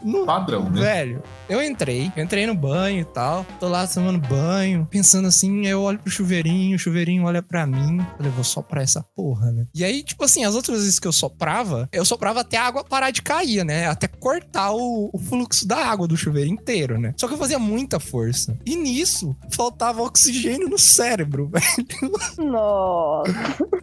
Não, 0.03 0.25
Padrão, 0.25 0.69
né? 0.69 0.81
Velho, 0.81 1.23
eu 1.47 1.61
entrei, 1.61 2.11
eu 2.15 2.23
entrei 2.23 2.47
no 2.47 2.55
banho 2.55 3.01
e 3.01 3.05
tal, 3.05 3.45
tô 3.59 3.67
lá 3.67 3.85
tomando 3.85 4.17
banho, 4.19 4.87
pensando 4.89 5.27
assim, 5.27 5.61
aí 5.65 5.71
eu 5.71 5.81
olho 5.81 5.99
pro 5.99 6.09
chuveirinho, 6.11 6.75
o 6.75 6.79
chuveirinho 6.79 7.25
olha 7.25 7.41
pra 7.41 7.67
mim, 7.67 7.97
eu 7.99 8.17
falei, 8.17 8.31
vou 8.31 8.43
soprar 8.43 8.83
essa 8.83 9.03
porra, 9.15 9.51
né? 9.51 9.65
E 9.75 9.83
aí, 9.83 10.01
tipo 10.03 10.23
assim, 10.23 10.30
as 10.39 10.55
outras 10.55 10.79
vezes 10.79 10.99
que 10.99 11.07
eu 11.07 11.11
soprava, 11.11 11.87
eu 11.91 12.05
soprava 12.05 12.41
até 12.41 12.57
a 12.57 12.65
água 12.65 12.83
parar 12.83 13.11
de 13.11 13.21
cair, 13.21 13.63
né? 13.65 13.87
Até 13.87 14.07
cortar 14.07 14.71
o, 14.71 15.09
o 15.13 15.17
fluxo 15.19 15.67
da 15.67 15.77
água 15.77 16.07
do 16.07 16.17
chuveiro 16.17 16.49
inteiro, 16.49 16.99
né? 16.99 17.13
Só 17.17 17.27
que 17.27 17.33
eu 17.33 17.37
fazia 17.37 17.59
muita 17.59 17.99
força. 17.99 18.57
E 18.65 18.75
nisso, 18.75 19.35
faltava 19.51 20.01
oxigênio 20.01 20.69
no 20.69 20.77
cérebro, 20.79 21.47
velho. 21.53 22.49
Nossa. 22.49 23.33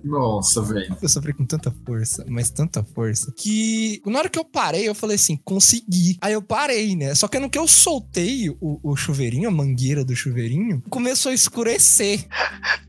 Nossa, 0.05 0.63
velho. 0.63 0.97
Eu 1.01 1.09
sofri 1.09 1.33
com 1.33 1.45
tanta 1.45 1.73
força, 1.85 2.25
mas 2.29 2.51
tanta 2.51 2.83
força, 2.95 3.33
que 3.37 4.01
na 4.07 4.19
hora 4.21 4.29
que 4.29 4.39
eu 4.39 4.45
parei, 4.45 4.89
eu 4.89 4.95
falei 4.95 5.17
assim, 5.17 5.37
consegui. 5.45 6.17
Aí 6.21 6.33
eu 6.33 6.43
parei, 6.43 6.97
né? 6.97 7.15
Só 7.15 7.29
que 7.29 7.39
no 7.39 7.51
que 7.51 7.59
eu 7.59 7.67
soltei 7.67 8.49
o, 8.61 8.79
o 8.83 8.97
chuveirinho, 8.97 9.49
a 9.49 9.53
mangueira 9.53 10.05
do 10.05 10.15
chuveirinho, 10.17 10.83
começou 10.89 11.31
a 11.31 11.35
escurecer. 11.35 12.27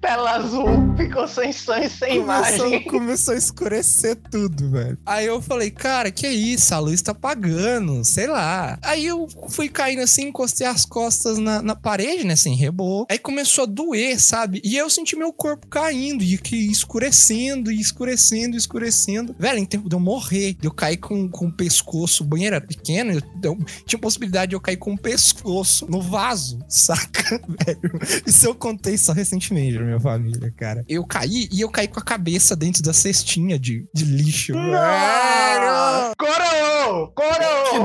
Tela 0.01 0.31
azul, 0.37 0.67
ficou 0.95 1.27
sem 1.27 1.51
som 1.51 1.75
e 1.75 1.89
sem 1.89 2.21
Começou, 2.21 2.67
imagem. 2.67 2.83
começou 2.85 3.33
a 3.33 3.37
escurecer 3.49 4.15
tudo, 4.31 4.69
velho. 4.71 4.97
Aí 5.05 5.25
eu 5.25 5.41
falei, 5.41 5.69
cara, 5.71 6.11
que 6.11 6.27
isso? 6.27 6.73
A 6.73 6.79
luz 6.79 7.01
tá 7.01 7.11
apagando, 7.11 8.03
sei 8.05 8.27
lá. 8.27 8.77
Aí 8.81 9.05
eu 9.05 9.27
fui 9.49 9.67
caindo 9.69 10.01
assim, 10.01 10.23
encostei 10.27 10.65
as 10.67 10.85
costas 10.85 11.37
na, 11.37 11.61
na 11.61 11.75
parede, 11.75 12.23
né? 12.23 12.35
Sem 12.35 12.55
reboco. 12.55 13.07
Aí 13.11 13.17
começou 13.19 13.63
a 13.63 13.67
doer, 13.67 14.19
sabe? 14.21 14.61
E 14.63 14.77
eu 14.77 14.89
senti 14.89 15.15
meu 15.15 15.33
corpo 15.33 15.67
caindo 15.67 16.23
e 16.23 16.37
que 16.37 16.55
escurecendo, 16.55 17.71
e 17.71 17.79
escurecendo, 17.79 18.55
escurecendo. 18.55 19.35
Velho, 19.37 19.59
em 19.59 19.65
tempo 19.65 19.89
de 19.89 19.95
eu 19.95 19.99
morrer, 19.99 20.53
de 20.59 20.67
eu 20.67 20.71
cair 20.71 20.97
com, 20.97 21.27
com 21.27 21.47
o 21.47 21.51
pescoço, 21.51 22.23
o 22.23 22.27
banheiro 22.27 22.55
era 22.55 22.65
pequeno, 22.65 23.11
eu, 23.11 23.21
eu- 23.43 23.59
tinha 23.85 23.99
possibilidade 23.99 24.49
de 24.49 24.55
eu 24.55 24.61
cair 24.61 24.77
com 24.77 24.93
o 24.93 24.97
pescoço 24.97 25.85
no 25.89 26.01
vaso, 26.01 26.59
saca, 26.69 27.41
velho? 27.65 27.99
Isso 28.25 28.45
eu 28.45 28.55
contei 28.55 28.97
só 28.97 29.11
recentemente 29.13 29.75
pra 29.77 29.85
minha 29.85 29.99
família, 29.99 30.53
cara. 30.55 30.83
Eu 30.87 31.05
caí 31.05 31.47
e 31.51 31.61
eu 31.61 31.69
caí 31.69 31.87
com 31.87 31.99
a 31.99 32.03
cabeça 32.03 32.55
dentro 32.55 32.81
da 32.83 32.93
cestinha 32.93 33.38
de, 33.59 33.87
de 33.93 34.05
lixo, 34.05 34.53
velho! 34.53 36.13
Coroou! 36.17 37.07
Coroou! 37.13 37.69
Que 37.71 37.79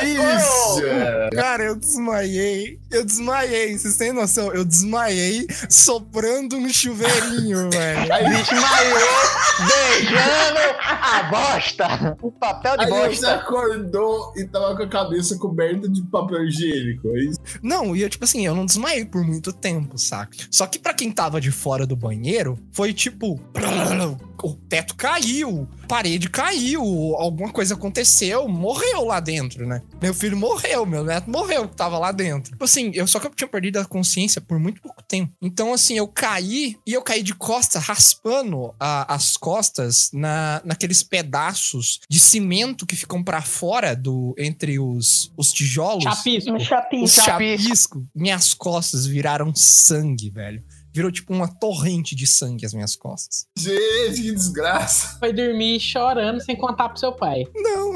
delícia! 0.00 1.19
Cara, 1.30 1.64
eu 1.64 1.76
desmaiei. 1.76 2.78
Eu 2.90 3.04
desmaiei. 3.04 3.76
Vocês 3.78 3.96
têm 3.96 4.12
noção? 4.12 4.52
Eu 4.52 4.64
desmaiei 4.64 5.46
soprando 5.68 6.58
no 6.58 6.68
chuveirinho, 6.72 7.70
velho. 7.70 8.00
Desmaiou, 8.00 9.08
beijando 9.66 10.60
a 10.80 11.22
bosta! 11.24 12.16
O 12.22 12.30
papel 12.32 12.76
de 12.76 12.84
Aí 12.84 12.90
você 12.90 13.06
bosta. 13.26 13.34
acordou 13.34 14.32
e 14.36 14.44
tava 14.44 14.76
com 14.76 14.82
a 14.82 14.88
cabeça 14.88 15.36
coberta 15.38 15.88
de 15.88 16.02
papel 16.02 16.44
higiênico, 16.46 17.08
é 17.08 17.20
isso? 17.24 17.38
Não, 17.62 17.94
e 17.94 18.02
eu, 18.02 18.10
tipo 18.10 18.24
assim, 18.24 18.46
eu 18.46 18.54
não 18.54 18.66
desmaiei 18.66 19.04
por 19.04 19.24
muito 19.24 19.52
tempo, 19.52 19.98
saca? 19.98 20.36
Só 20.50 20.66
que 20.66 20.78
pra 20.78 20.94
quem 20.94 21.10
tava 21.10 21.40
de 21.40 21.50
fora 21.50 21.86
do 21.86 21.96
banheiro, 21.96 22.58
foi 22.72 22.92
tipo. 22.92 23.40
O 24.42 24.54
teto 24.54 24.96
caiu, 24.96 25.68
parede 25.86 26.30
caiu, 26.30 26.82
alguma 27.18 27.52
coisa 27.52 27.74
aconteceu, 27.74 28.48
morreu 28.48 29.04
lá 29.04 29.20
dentro, 29.20 29.66
né? 29.66 29.82
Meu 30.00 30.14
filho 30.14 30.34
morreu, 30.34 30.86
meu 30.86 31.04
neto 31.20 31.30
morreu 31.30 31.68
que 31.68 31.76
tava 31.76 31.98
lá 31.98 32.12
dentro. 32.12 32.52
Tipo 32.52 32.64
assim, 32.64 32.90
eu 32.94 33.06
só 33.06 33.18
que 33.20 33.26
eu 33.26 33.34
tinha 33.34 33.48
perdido 33.48 33.78
a 33.78 33.84
consciência 33.84 34.40
por 34.40 34.58
muito 34.58 34.80
pouco 34.80 35.02
tempo. 35.02 35.32
Então, 35.40 35.72
assim, 35.72 35.96
eu 35.96 36.08
caí 36.08 36.76
e 36.86 36.92
eu 36.92 37.02
caí 37.02 37.22
de 37.22 37.34
costas, 37.34 37.82
raspando 37.84 38.74
a- 38.78 39.14
as 39.14 39.36
costas 39.36 40.10
na, 40.12 40.60
naqueles 40.64 41.02
pedaços 41.02 42.00
de 42.08 42.18
cimento 42.18 42.86
que 42.86 42.96
ficam 42.96 43.22
pra 43.22 43.42
fora 43.42 43.94
do 43.94 44.34
entre 44.38 44.78
os, 44.78 45.32
os 45.36 45.52
tijolos. 45.52 46.02
Chapisco. 46.04 46.54
Os 46.56 46.62
chapisco. 46.62 47.08
Chapisco. 47.22 47.64
chapisco, 47.66 48.04
minhas 48.14 48.54
costas 48.54 49.06
viraram 49.06 49.54
sangue, 49.54 50.30
velho. 50.30 50.62
Virou 50.92 51.10
tipo 51.12 51.32
uma 51.32 51.46
torrente 51.46 52.16
de 52.16 52.26
sangue 52.26 52.66
as 52.66 52.74
minhas 52.74 52.96
costas. 52.96 53.46
Gente, 53.56 54.22
que 54.22 54.32
desgraça. 54.32 55.18
Foi 55.20 55.32
dormir 55.32 55.78
chorando 55.78 56.40
sem 56.40 56.56
contar 56.56 56.88
pro 56.88 56.98
seu 56.98 57.12
pai. 57.12 57.44
Não. 57.54 57.94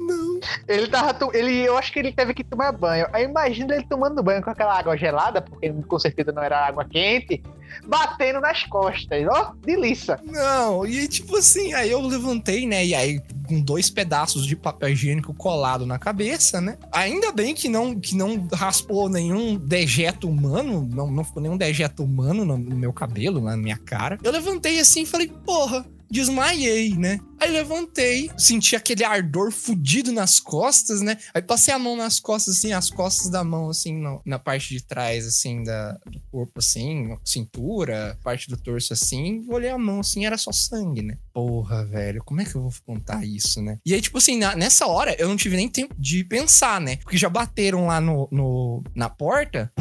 Não. 0.00 0.40
Ele 0.66 0.88
tava. 0.88 1.16
Ele, 1.34 1.60
eu 1.60 1.76
acho 1.76 1.92
que 1.92 1.98
ele 1.98 2.12
teve 2.12 2.32
que 2.32 2.42
tomar 2.42 2.72
banho. 2.72 3.06
Aí 3.12 3.24
imagina 3.24 3.74
ele 3.74 3.84
tomando 3.84 4.22
banho 4.22 4.42
com 4.42 4.50
aquela 4.50 4.78
água 4.78 4.96
gelada, 4.96 5.42
porque 5.42 5.70
com 5.70 5.98
certeza 5.98 6.32
não 6.32 6.42
era 6.42 6.66
água 6.66 6.84
quente, 6.84 7.42
batendo 7.86 8.40
nas 8.40 8.64
costas. 8.64 9.26
Ó, 9.28 9.52
delícia. 9.62 10.18
Não. 10.24 10.86
E 10.86 11.06
tipo 11.06 11.36
assim, 11.36 11.74
aí 11.74 11.90
eu 11.90 12.00
levantei, 12.00 12.66
né? 12.66 12.84
E 12.84 12.94
aí, 12.94 13.20
com 13.46 13.60
dois 13.60 13.90
pedaços 13.90 14.46
de 14.46 14.56
papel 14.56 14.88
higiênico 14.88 15.34
colado 15.34 15.84
na 15.84 15.98
cabeça, 15.98 16.60
né? 16.60 16.78
Ainda 16.90 17.30
bem 17.30 17.54
que 17.54 17.68
não, 17.68 17.98
que 17.98 18.16
não 18.16 18.48
raspou 18.52 19.08
nenhum 19.08 19.56
dejeto 19.56 20.28
humano, 20.28 20.88
não, 20.90 21.10
não 21.10 21.24
ficou 21.24 21.42
nenhum 21.42 21.56
dejeto 21.56 22.02
humano 22.02 22.44
no, 22.44 22.56
no 22.56 22.76
meu 22.76 22.92
cabelo, 22.92 23.40
na 23.40 23.56
minha 23.56 23.76
cara. 23.76 24.18
Eu 24.22 24.32
levantei 24.32 24.80
assim 24.80 25.02
e 25.02 25.06
falei, 25.06 25.28
porra. 25.44 25.84
Desmaiei, 26.10 26.96
né? 26.96 27.20
Aí 27.38 27.50
levantei, 27.50 28.30
senti 28.36 28.76
aquele 28.76 29.02
ardor 29.04 29.50
fudido 29.50 30.12
nas 30.12 30.38
costas, 30.38 31.00
né? 31.00 31.16
Aí 31.32 31.40
passei 31.40 31.72
a 31.72 31.78
mão 31.78 31.96
nas 31.96 32.20
costas, 32.20 32.56
assim, 32.56 32.72
as 32.72 32.90
costas 32.90 33.30
da 33.30 33.42
mão, 33.42 33.70
assim, 33.70 33.96
no- 33.96 34.20
na 34.26 34.38
parte 34.38 34.74
de 34.74 34.82
trás, 34.82 35.26
assim, 35.26 35.62
da, 35.62 35.92
do 36.06 36.20
corpo, 36.30 36.58
assim, 36.58 37.16
cintura, 37.24 38.18
parte 38.22 38.48
do 38.50 38.56
torso, 38.58 38.92
assim. 38.92 39.46
Olhei 39.48 39.70
a 39.70 39.78
mão, 39.78 40.00
assim, 40.00 40.26
era 40.26 40.36
só 40.36 40.52
sangue, 40.52 41.00
né? 41.00 41.16
Porra, 41.32 41.86
velho, 41.86 42.22
como 42.24 42.40
é 42.42 42.44
que 42.44 42.54
eu 42.56 42.62
vou 42.62 42.72
contar 42.84 43.24
isso, 43.24 43.62
né? 43.62 43.78
E 43.86 43.94
aí, 43.94 44.00
tipo 44.02 44.18
assim, 44.18 44.36
na- 44.36 44.54
nessa 44.54 44.86
hora, 44.86 45.14
eu 45.18 45.28
não 45.28 45.36
tive 45.36 45.56
nem 45.56 45.68
tempo 45.68 45.94
de 45.98 46.24
pensar, 46.24 46.78
né? 46.80 46.96
Porque 46.96 47.16
já 47.16 47.30
bateram 47.30 47.86
lá 47.86 48.00
no, 48.00 48.28
no- 48.30 48.82
na 48.94 49.08
porta. 49.08 49.72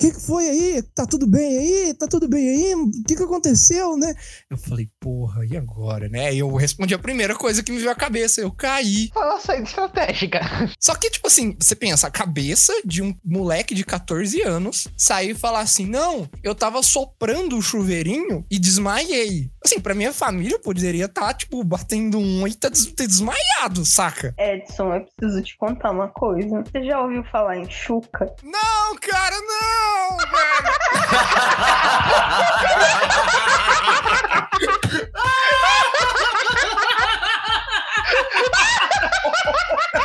O 0.00 0.06
que, 0.06 0.12
que 0.12 0.20
foi 0.20 0.48
aí? 0.48 0.82
Tá 0.94 1.04
tudo 1.04 1.26
bem 1.26 1.58
aí? 1.58 1.94
Tá 1.94 2.06
tudo 2.06 2.28
bem 2.28 2.48
aí? 2.48 2.74
O 2.76 2.88
que, 3.04 3.16
que 3.16 3.22
aconteceu, 3.24 3.96
né? 3.96 4.14
Eu 4.48 4.56
falei, 4.56 4.88
porra, 5.00 5.44
e 5.44 5.56
agora, 5.56 6.08
né? 6.08 6.32
Eu 6.32 6.54
respondi 6.54 6.94
a 6.94 6.98
primeira 7.00 7.34
coisa 7.34 7.64
que 7.64 7.72
me 7.72 7.78
veio 7.78 7.90
à 7.90 7.96
cabeça. 7.96 8.40
Eu 8.40 8.52
caí. 8.52 9.10
Uma 9.16 9.40
saída 9.40 9.64
estratégica. 9.64 10.40
Só 10.78 10.94
que, 10.94 11.10
tipo 11.10 11.26
assim, 11.26 11.56
você 11.58 11.74
pensa, 11.74 12.06
a 12.06 12.12
cabeça 12.12 12.72
de 12.84 13.02
um 13.02 13.12
moleque 13.24 13.74
de 13.74 13.82
14 13.82 14.40
anos 14.42 14.86
sair 14.96 15.30
e 15.30 15.34
falar 15.34 15.62
assim: 15.62 15.84
não, 15.84 16.30
eu 16.44 16.54
tava 16.54 16.80
soprando 16.80 17.58
o 17.58 17.62
chuveirinho 17.62 18.46
e 18.48 18.56
desmaiei. 18.56 19.50
Assim, 19.64 19.80
pra 19.80 19.94
minha 19.94 20.12
família, 20.12 20.58
poderia 20.58 21.06
estar, 21.06 21.34
tipo, 21.34 21.62
batendo 21.64 22.18
um 22.18 22.46
e 22.46 22.54
tá 22.54 22.68
des- 22.68 22.86
ter 22.92 23.06
desmaiado, 23.06 23.84
saca? 23.84 24.32
Edson, 24.38 24.94
eu 24.94 25.04
preciso 25.16 25.42
te 25.42 25.56
contar 25.58 25.90
uma 25.90 26.08
coisa. 26.08 26.62
Você 26.62 26.84
já 26.84 27.00
ouviu 27.00 27.24
falar 27.24 27.56
em 27.58 27.68
Chuca? 27.68 28.32
Não, 28.42 28.96
cara, 29.00 29.36
não, 29.40 30.16
velho! 30.30 30.68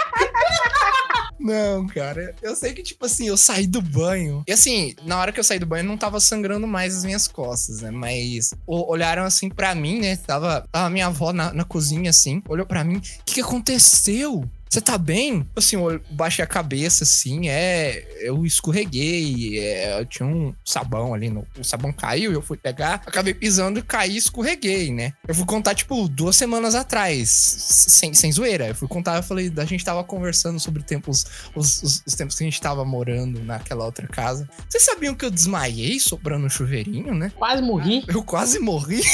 Não, 1.41 1.87
cara. 1.87 2.35
Eu 2.41 2.55
sei 2.55 2.73
que, 2.73 2.83
tipo 2.83 3.05
assim, 3.05 3.27
eu 3.27 3.35
saí 3.35 3.65
do 3.65 3.81
banho. 3.81 4.43
E 4.47 4.51
assim, 4.51 4.95
na 5.03 5.19
hora 5.19 5.31
que 5.31 5.39
eu 5.39 5.43
saí 5.43 5.59
do 5.59 5.65
banho, 5.65 5.83
não 5.83 5.97
tava 5.97 6.19
sangrando 6.19 6.67
mais 6.67 6.95
as 6.95 7.03
minhas 7.03 7.27
costas, 7.27 7.81
né? 7.81 7.91
Mas 7.91 8.53
olharam 8.67 9.23
assim 9.23 9.49
pra 9.49 9.73
mim, 9.73 9.99
né? 9.99 10.15
Tava, 10.15 10.65
tava 10.71 10.89
minha 10.89 11.07
avó 11.07 11.33
na, 11.33 11.51
na 11.53 11.63
cozinha, 11.63 12.09
assim, 12.09 12.41
olhou 12.47 12.65
pra 12.65 12.83
mim. 12.83 12.97
O 12.97 13.01
que, 13.25 13.35
que 13.35 13.41
aconteceu? 13.41 14.43
Você 14.71 14.79
tá 14.79 14.97
bem? 14.97 15.45
Assim, 15.53 15.75
eu 15.75 15.99
baixei 16.11 16.41
a 16.45 16.47
cabeça, 16.47 17.03
assim, 17.03 17.49
é. 17.49 18.07
Eu 18.21 18.45
escorreguei, 18.45 19.59
é, 19.59 19.99
eu 19.99 20.05
tinha 20.05 20.25
um 20.25 20.53
sabão 20.63 21.13
ali, 21.13 21.29
no, 21.29 21.45
o 21.59 21.63
sabão 21.63 21.91
caiu, 21.91 22.31
eu 22.31 22.41
fui 22.41 22.55
pegar, 22.55 23.01
acabei 23.05 23.33
pisando 23.33 23.79
e 23.79 23.81
caí 23.81 24.13
e 24.13 24.17
escorreguei, 24.17 24.89
né? 24.89 25.11
Eu 25.27 25.35
fui 25.35 25.45
contar, 25.45 25.75
tipo, 25.75 26.07
duas 26.07 26.37
semanas 26.37 26.73
atrás, 26.73 27.27
sem, 27.29 28.13
sem 28.13 28.31
zoeira. 28.31 28.69
Eu 28.69 28.75
fui 28.75 28.87
contar, 28.87 29.17
eu 29.17 29.23
falei, 29.23 29.51
a 29.57 29.65
gente 29.65 29.83
tava 29.83 30.05
conversando 30.05 30.57
sobre 30.57 30.81
tempos, 30.83 31.25
os, 31.53 31.83
os- 31.83 32.03
os 32.07 32.13
tempos 32.15 32.37
que 32.37 32.43
a 32.43 32.47
gente 32.47 32.61
tava 32.61 32.85
morando 32.85 33.43
naquela 33.43 33.83
outra 33.83 34.07
casa. 34.07 34.47
Vocês 34.69 34.83
sabiam 34.85 35.13
que 35.15 35.25
eu 35.25 35.31
desmaiei 35.31 35.99
soprando 35.99 36.45
um 36.45 36.49
chuveirinho, 36.49 37.13
né? 37.13 37.29
Quase 37.35 37.61
morri. 37.61 38.05
Eu 38.07 38.23
quase 38.23 38.57
morri. 38.57 39.01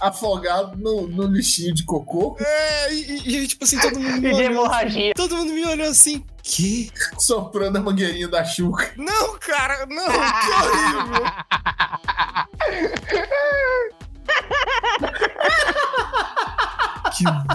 Afogado 0.00 0.76
no, 0.76 1.06
no 1.08 1.24
lixinho 1.26 1.74
de 1.74 1.84
cocô, 1.84 2.36
É, 2.38 2.92
e, 2.92 3.42
e- 3.42 3.46
tipo 3.46 3.64
assim, 3.64 3.78
todo 3.78 3.98
mundo 3.98 4.20
me 4.20 4.28
E 4.28 4.30
de 4.30 4.34
olhou. 4.34 4.50
hemorragia. 4.64 5.12
Todo 5.14 5.36
mundo 5.36 5.52
me 5.52 5.64
olhou 5.64 5.88
assim, 5.88 6.22
que? 6.42 6.90
soprando 7.18 7.76
a 7.78 7.80
mangueirinha 7.80 8.28
da 8.28 8.44
Xuca. 8.44 8.92
Não, 8.96 9.38
cara, 9.38 9.86
não, 9.86 10.06
que 10.06 10.50
horrível. 10.52 11.24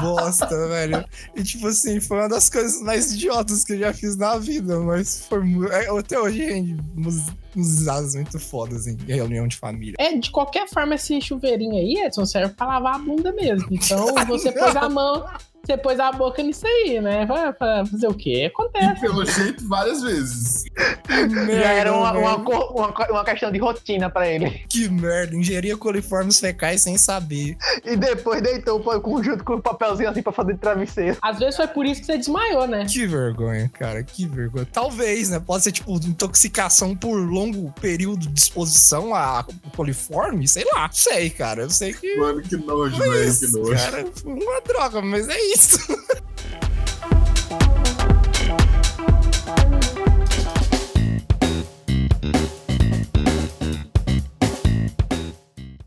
bosta, 0.01 0.67
velho. 0.67 1.05
E 1.36 1.43
tipo 1.43 1.67
assim, 1.67 2.00
foi 2.00 2.17
uma 2.17 2.29
das 2.29 2.50
coisas 2.50 2.81
mais 2.81 3.13
idiotas 3.13 3.63
que 3.63 3.74
eu 3.74 3.79
já 3.79 3.93
fiz 3.93 4.17
na 4.17 4.38
vida, 4.38 4.79
mas 4.79 5.25
foi 5.27 5.41
é, 5.72 5.89
Até 5.98 6.20
hoje 6.20 6.46
rende 6.46 6.77
uns, 6.98 7.25
risadas 7.55 8.15
muito 8.15 8.39
fodas 8.39 8.88
em 8.88 8.96
reunião 8.96 9.48
de 9.48 9.58
família. 9.58 9.96
É, 10.00 10.17
de 10.17 10.31
qualquer 10.31 10.67
forma, 10.70 10.96
esse 10.96 11.20
chuveirinho 11.22 11.75
aí, 11.75 12.05
Edson, 12.05 12.25
serve 12.25 12.53
pra 12.53 12.67
lavar 12.67 12.96
a 12.96 13.00
bunda 13.00 13.31
mesmo. 13.34 13.67
Então, 13.72 14.13
você 14.25 14.51
pôs 14.51 14.75
a 14.75 14.89
mão, 14.89 15.25
você 15.63 15.77
pôs 15.77 16.00
a 16.00 16.12
boca 16.12 16.41
nisso 16.41 16.65
aí, 16.65 17.00
né? 17.00 17.25
Vai 17.25 17.53
pra 17.53 17.86
fazer 17.86 18.08
o 18.08 18.13
quê? 18.13 18.44
E 18.44 18.46
Acontece. 18.46 19.01
pelo 19.01 19.25
jeito, 19.25 19.68
várias 19.68 20.01
vezes. 20.01 20.63
Já 21.08 21.72
era 21.74 21.94
uma, 21.94 22.13
merda, 22.13 22.39
uma, 22.39 22.72
uma, 22.72 23.08
uma 23.10 23.24
questão 23.24 23.51
de 23.51 23.60
rotina 23.60 24.10
pra 24.10 24.27
ele. 24.27 24.50
Que 24.70 24.89
merda, 24.89 25.36
ingeria 25.36 25.77
coliformes 25.77 26.39
fecais 26.39 26.82
sem 26.82 26.98
saber. 26.98 27.58
E 27.86 27.96
depois 27.96 28.41
deitou 28.41 28.80
o 28.80 29.01
conjunto 29.01 29.44
com 29.44 29.56
o 29.56 29.62
papelzinho 29.62 30.10
assim 30.10 30.22
pra 30.22 30.32
fazer 30.32 30.53
de 30.53 30.60
travesseiro. 30.60 31.18
Às 31.22 31.39
vezes 31.39 31.56
foi 31.56 31.68
por 31.68 31.86
isso 31.86 32.01
que 32.01 32.08
você 32.08 32.18
desmaiou, 32.18 32.68
né? 32.68 32.86
Que 32.86 33.06
vergonha, 33.06 33.70
cara, 33.74 34.03
que 34.03 34.25
vergonha. 34.27 34.68
Talvez, 34.72 35.30
né? 35.30 35.39
Pode 35.39 35.63
ser 35.63 35.72
tipo 35.72 35.94
intoxicação 35.96 36.96
por 36.96 37.15
longo 37.15 37.72
período 37.80 38.27
de 38.27 38.39
exposição 38.39 39.13
a 39.13 39.46
coliforme, 39.75 40.48
sei 40.48 40.65
lá. 40.74 40.89
Sei, 40.91 41.30
cara. 41.30 41.63
Eu 41.63 41.70
sei 41.70 41.94
que. 41.94 42.15
Mano, 42.18 42.41
que 42.41 42.58
nojo, 42.58 42.98
velho, 42.98 43.39
que 43.39 43.48
nojo. 43.51 43.75
cara. 43.75 44.06
Uma 44.25 44.62
droga, 44.62 45.01
mas 45.01 45.27
é 45.27 45.39
isso. 45.39 45.50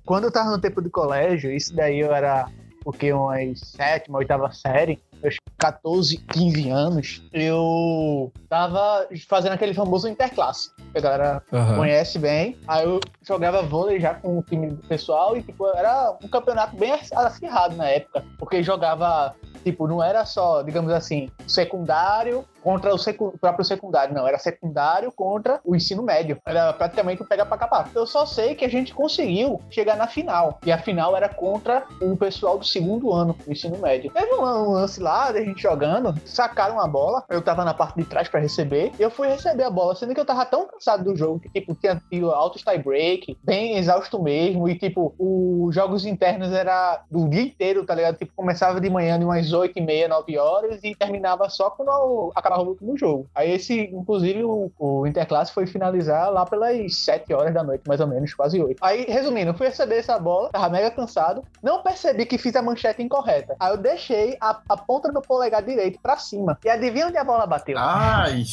Quando 0.05 0.25
eu 0.25 0.31
tava 0.31 0.51
no 0.51 0.61
tempo 0.61 0.83
de 0.83 0.91
colégio, 0.91 1.51
isso 1.51 1.75
daí 1.75 2.01
eu 2.01 2.15
era, 2.15 2.47
porque 2.83 3.11
umas 3.13 3.59
sétima, 3.61 4.19
oitava 4.19 4.53
série, 4.53 5.01
meus 5.23 5.37
14, 5.59 6.19
15 6.19 6.69
anos, 6.69 7.23
eu 7.33 8.31
tava 8.49 9.09
fazendo 9.27 9.53
aquele 9.53 9.73
famoso 9.73 10.07
interclasse. 10.07 10.74
A 10.95 11.01
galera 11.01 11.43
conhece 11.77 12.19
bem. 12.19 12.57
Aí 12.67 12.85
eu 12.85 13.01
jogava 13.23 13.63
vôlei 13.63 14.01
já 14.01 14.15
com 14.15 14.39
o 14.39 14.43
time 14.43 14.69
do 14.69 14.87
pessoal 14.87 15.37
e, 15.37 15.43
tipo, 15.43 15.67
era 15.69 16.17
um 16.23 16.29
campeonato 16.29 16.77
bem 16.77 16.93
acirrado 16.93 17.77
na 17.77 17.89
época. 17.89 18.25
Porque 18.39 18.63
jogava, 18.63 19.35
tipo, 19.63 19.87
não 19.87 20.03
era 20.03 20.25
só, 20.25 20.63
digamos 20.63 20.93
assim, 20.93 21.31
secundário 21.47 22.45
contra 22.65 22.93
o, 22.95 22.99
secu- 22.99 23.35
próprio 23.41 23.65
secundário, 23.65 24.15
não. 24.15 24.27
Era 24.27 24.39
secundário 24.39 25.13
contra 25.13 25.61
o 25.65 25.77
ensino 25.77 26.03
médio. 26.03 26.39
Era 26.47 26.73
praticamente 26.73 27.23
um 27.23 27.27
pega 27.27 27.45
pra 27.45 27.59
capar. 27.59 27.91
Eu 27.95 28.07
só 28.07 28.25
sei 28.27 28.55
que 28.55 28.65
a 28.65 28.69
gente 28.69 28.95
conseguiu 28.95 29.61
chegar 29.71 29.97
na 29.97 30.07
final. 30.07 30.59
E 30.65 30.73
a 30.73 30.79
final 30.79 31.15
era 31.17 31.29
contra 31.29 31.85
o 32.01 32.17
pessoal 32.17 32.59
do 32.59 32.65
segundo 32.65 33.13
ano 33.13 33.37
do 33.45 33.53
ensino 33.53 33.77
médio. 33.79 34.11
Teve 34.13 34.33
um, 34.35 34.43
um 34.43 34.71
lance 34.73 34.99
lá, 35.01 35.31
da 35.31 35.45
gente 35.45 35.61
jogando, 35.63 36.15
sacaram 36.25 36.81
a 36.81 36.89
bola. 36.89 37.23
Eu 37.29 37.43
tava 37.43 37.65
na 37.65 37.75
parte 37.75 37.97
de 37.97 38.05
trás 38.05 38.29
pra 38.29 38.41
receber. 38.41 38.93
Eu 38.99 39.11
fui 39.11 39.29
receber 39.29 39.65
a 39.65 39.71
bola, 39.71 39.95
sendo 39.95 40.15
que 40.15 40.21
eu 40.21 40.25
tava 40.25 40.47
tão 40.47 40.67
cansado 40.67 41.05
do 41.05 41.15
jogo 41.15 41.39
que, 41.41 41.49
tipo, 41.51 41.75
tinha 41.75 42.01
tido 42.11 42.31
altos 42.31 42.63
tie 42.63 42.79
break, 42.79 43.37
bem 43.45 43.77
exausto 43.77 44.23
mesmo. 44.23 44.67
E, 44.69 44.79
tipo, 44.79 45.15
os 45.19 45.75
jogos 45.75 46.07
internos 46.07 46.51
era 46.53 47.03
do 47.11 47.29
dia 47.29 47.43
inteiro, 47.43 47.85
tá 47.85 47.95
ligado? 47.95 48.17
Tipo, 48.17 48.33
começava 48.35 48.81
de 48.81 48.89
manhã 48.89 49.19
de 49.19 49.25
umas 49.25 49.53
8 49.53 49.79
e 49.79 49.83
meia, 49.83 50.09
9 50.09 50.39
horas 50.39 50.81
e 50.83 50.95
terminava 50.95 51.49
só 51.51 51.69
quando 51.71 51.89
eu 51.89 52.33
acabava 52.55 52.63
o 52.63 52.69
último 52.69 52.97
jogo. 52.97 53.29
Aí 53.35 53.51
esse, 53.53 53.81
inclusive, 53.81 54.45
o, 54.45 54.71
o 54.79 55.07
Interclasse 55.07 55.53
foi 55.53 55.67
finalizar 55.67 56.31
lá 56.31 56.47
pelas 56.47 56.97
7 56.97 57.33
horas 57.35 57.53
da 57.53 57.63
noite, 57.63 57.83
mais 57.87 58.01
ou 58.01 58.07
menos, 58.07 58.33
quase 58.33 58.63
8. 58.63 58.79
Aí, 58.83 59.05
resumindo, 59.09 59.51
eu 59.51 59.55
fui 59.55 59.67
receber 59.67 59.97
essa 59.97 60.19
bola, 60.19 60.51
tava 60.51 60.69
mega 60.71 60.91
cansado, 60.91 61.43
não 61.63 61.83
percebi 61.83 62.25
que 62.25 62.39
fiz 62.39 62.55
a 62.55 62.63
manchete 62.63 63.03
incorreta. 63.03 63.57
Aí 63.59 63.73
eu 63.73 63.77
deixei 63.77 64.37
a, 64.41 64.61
a 64.69 64.77
ponta 64.77 65.11
do 65.11 65.21
polegar 65.21 65.63
direito 65.63 65.99
pra 66.01 66.17
cima. 66.17 66.59
E 66.65 66.69
adivinha 66.69 67.09
onde 67.09 67.19
a 67.19 67.25
bola 67.25 67.47
bateu? 67.47 67.77
Ai. 67.79 68.45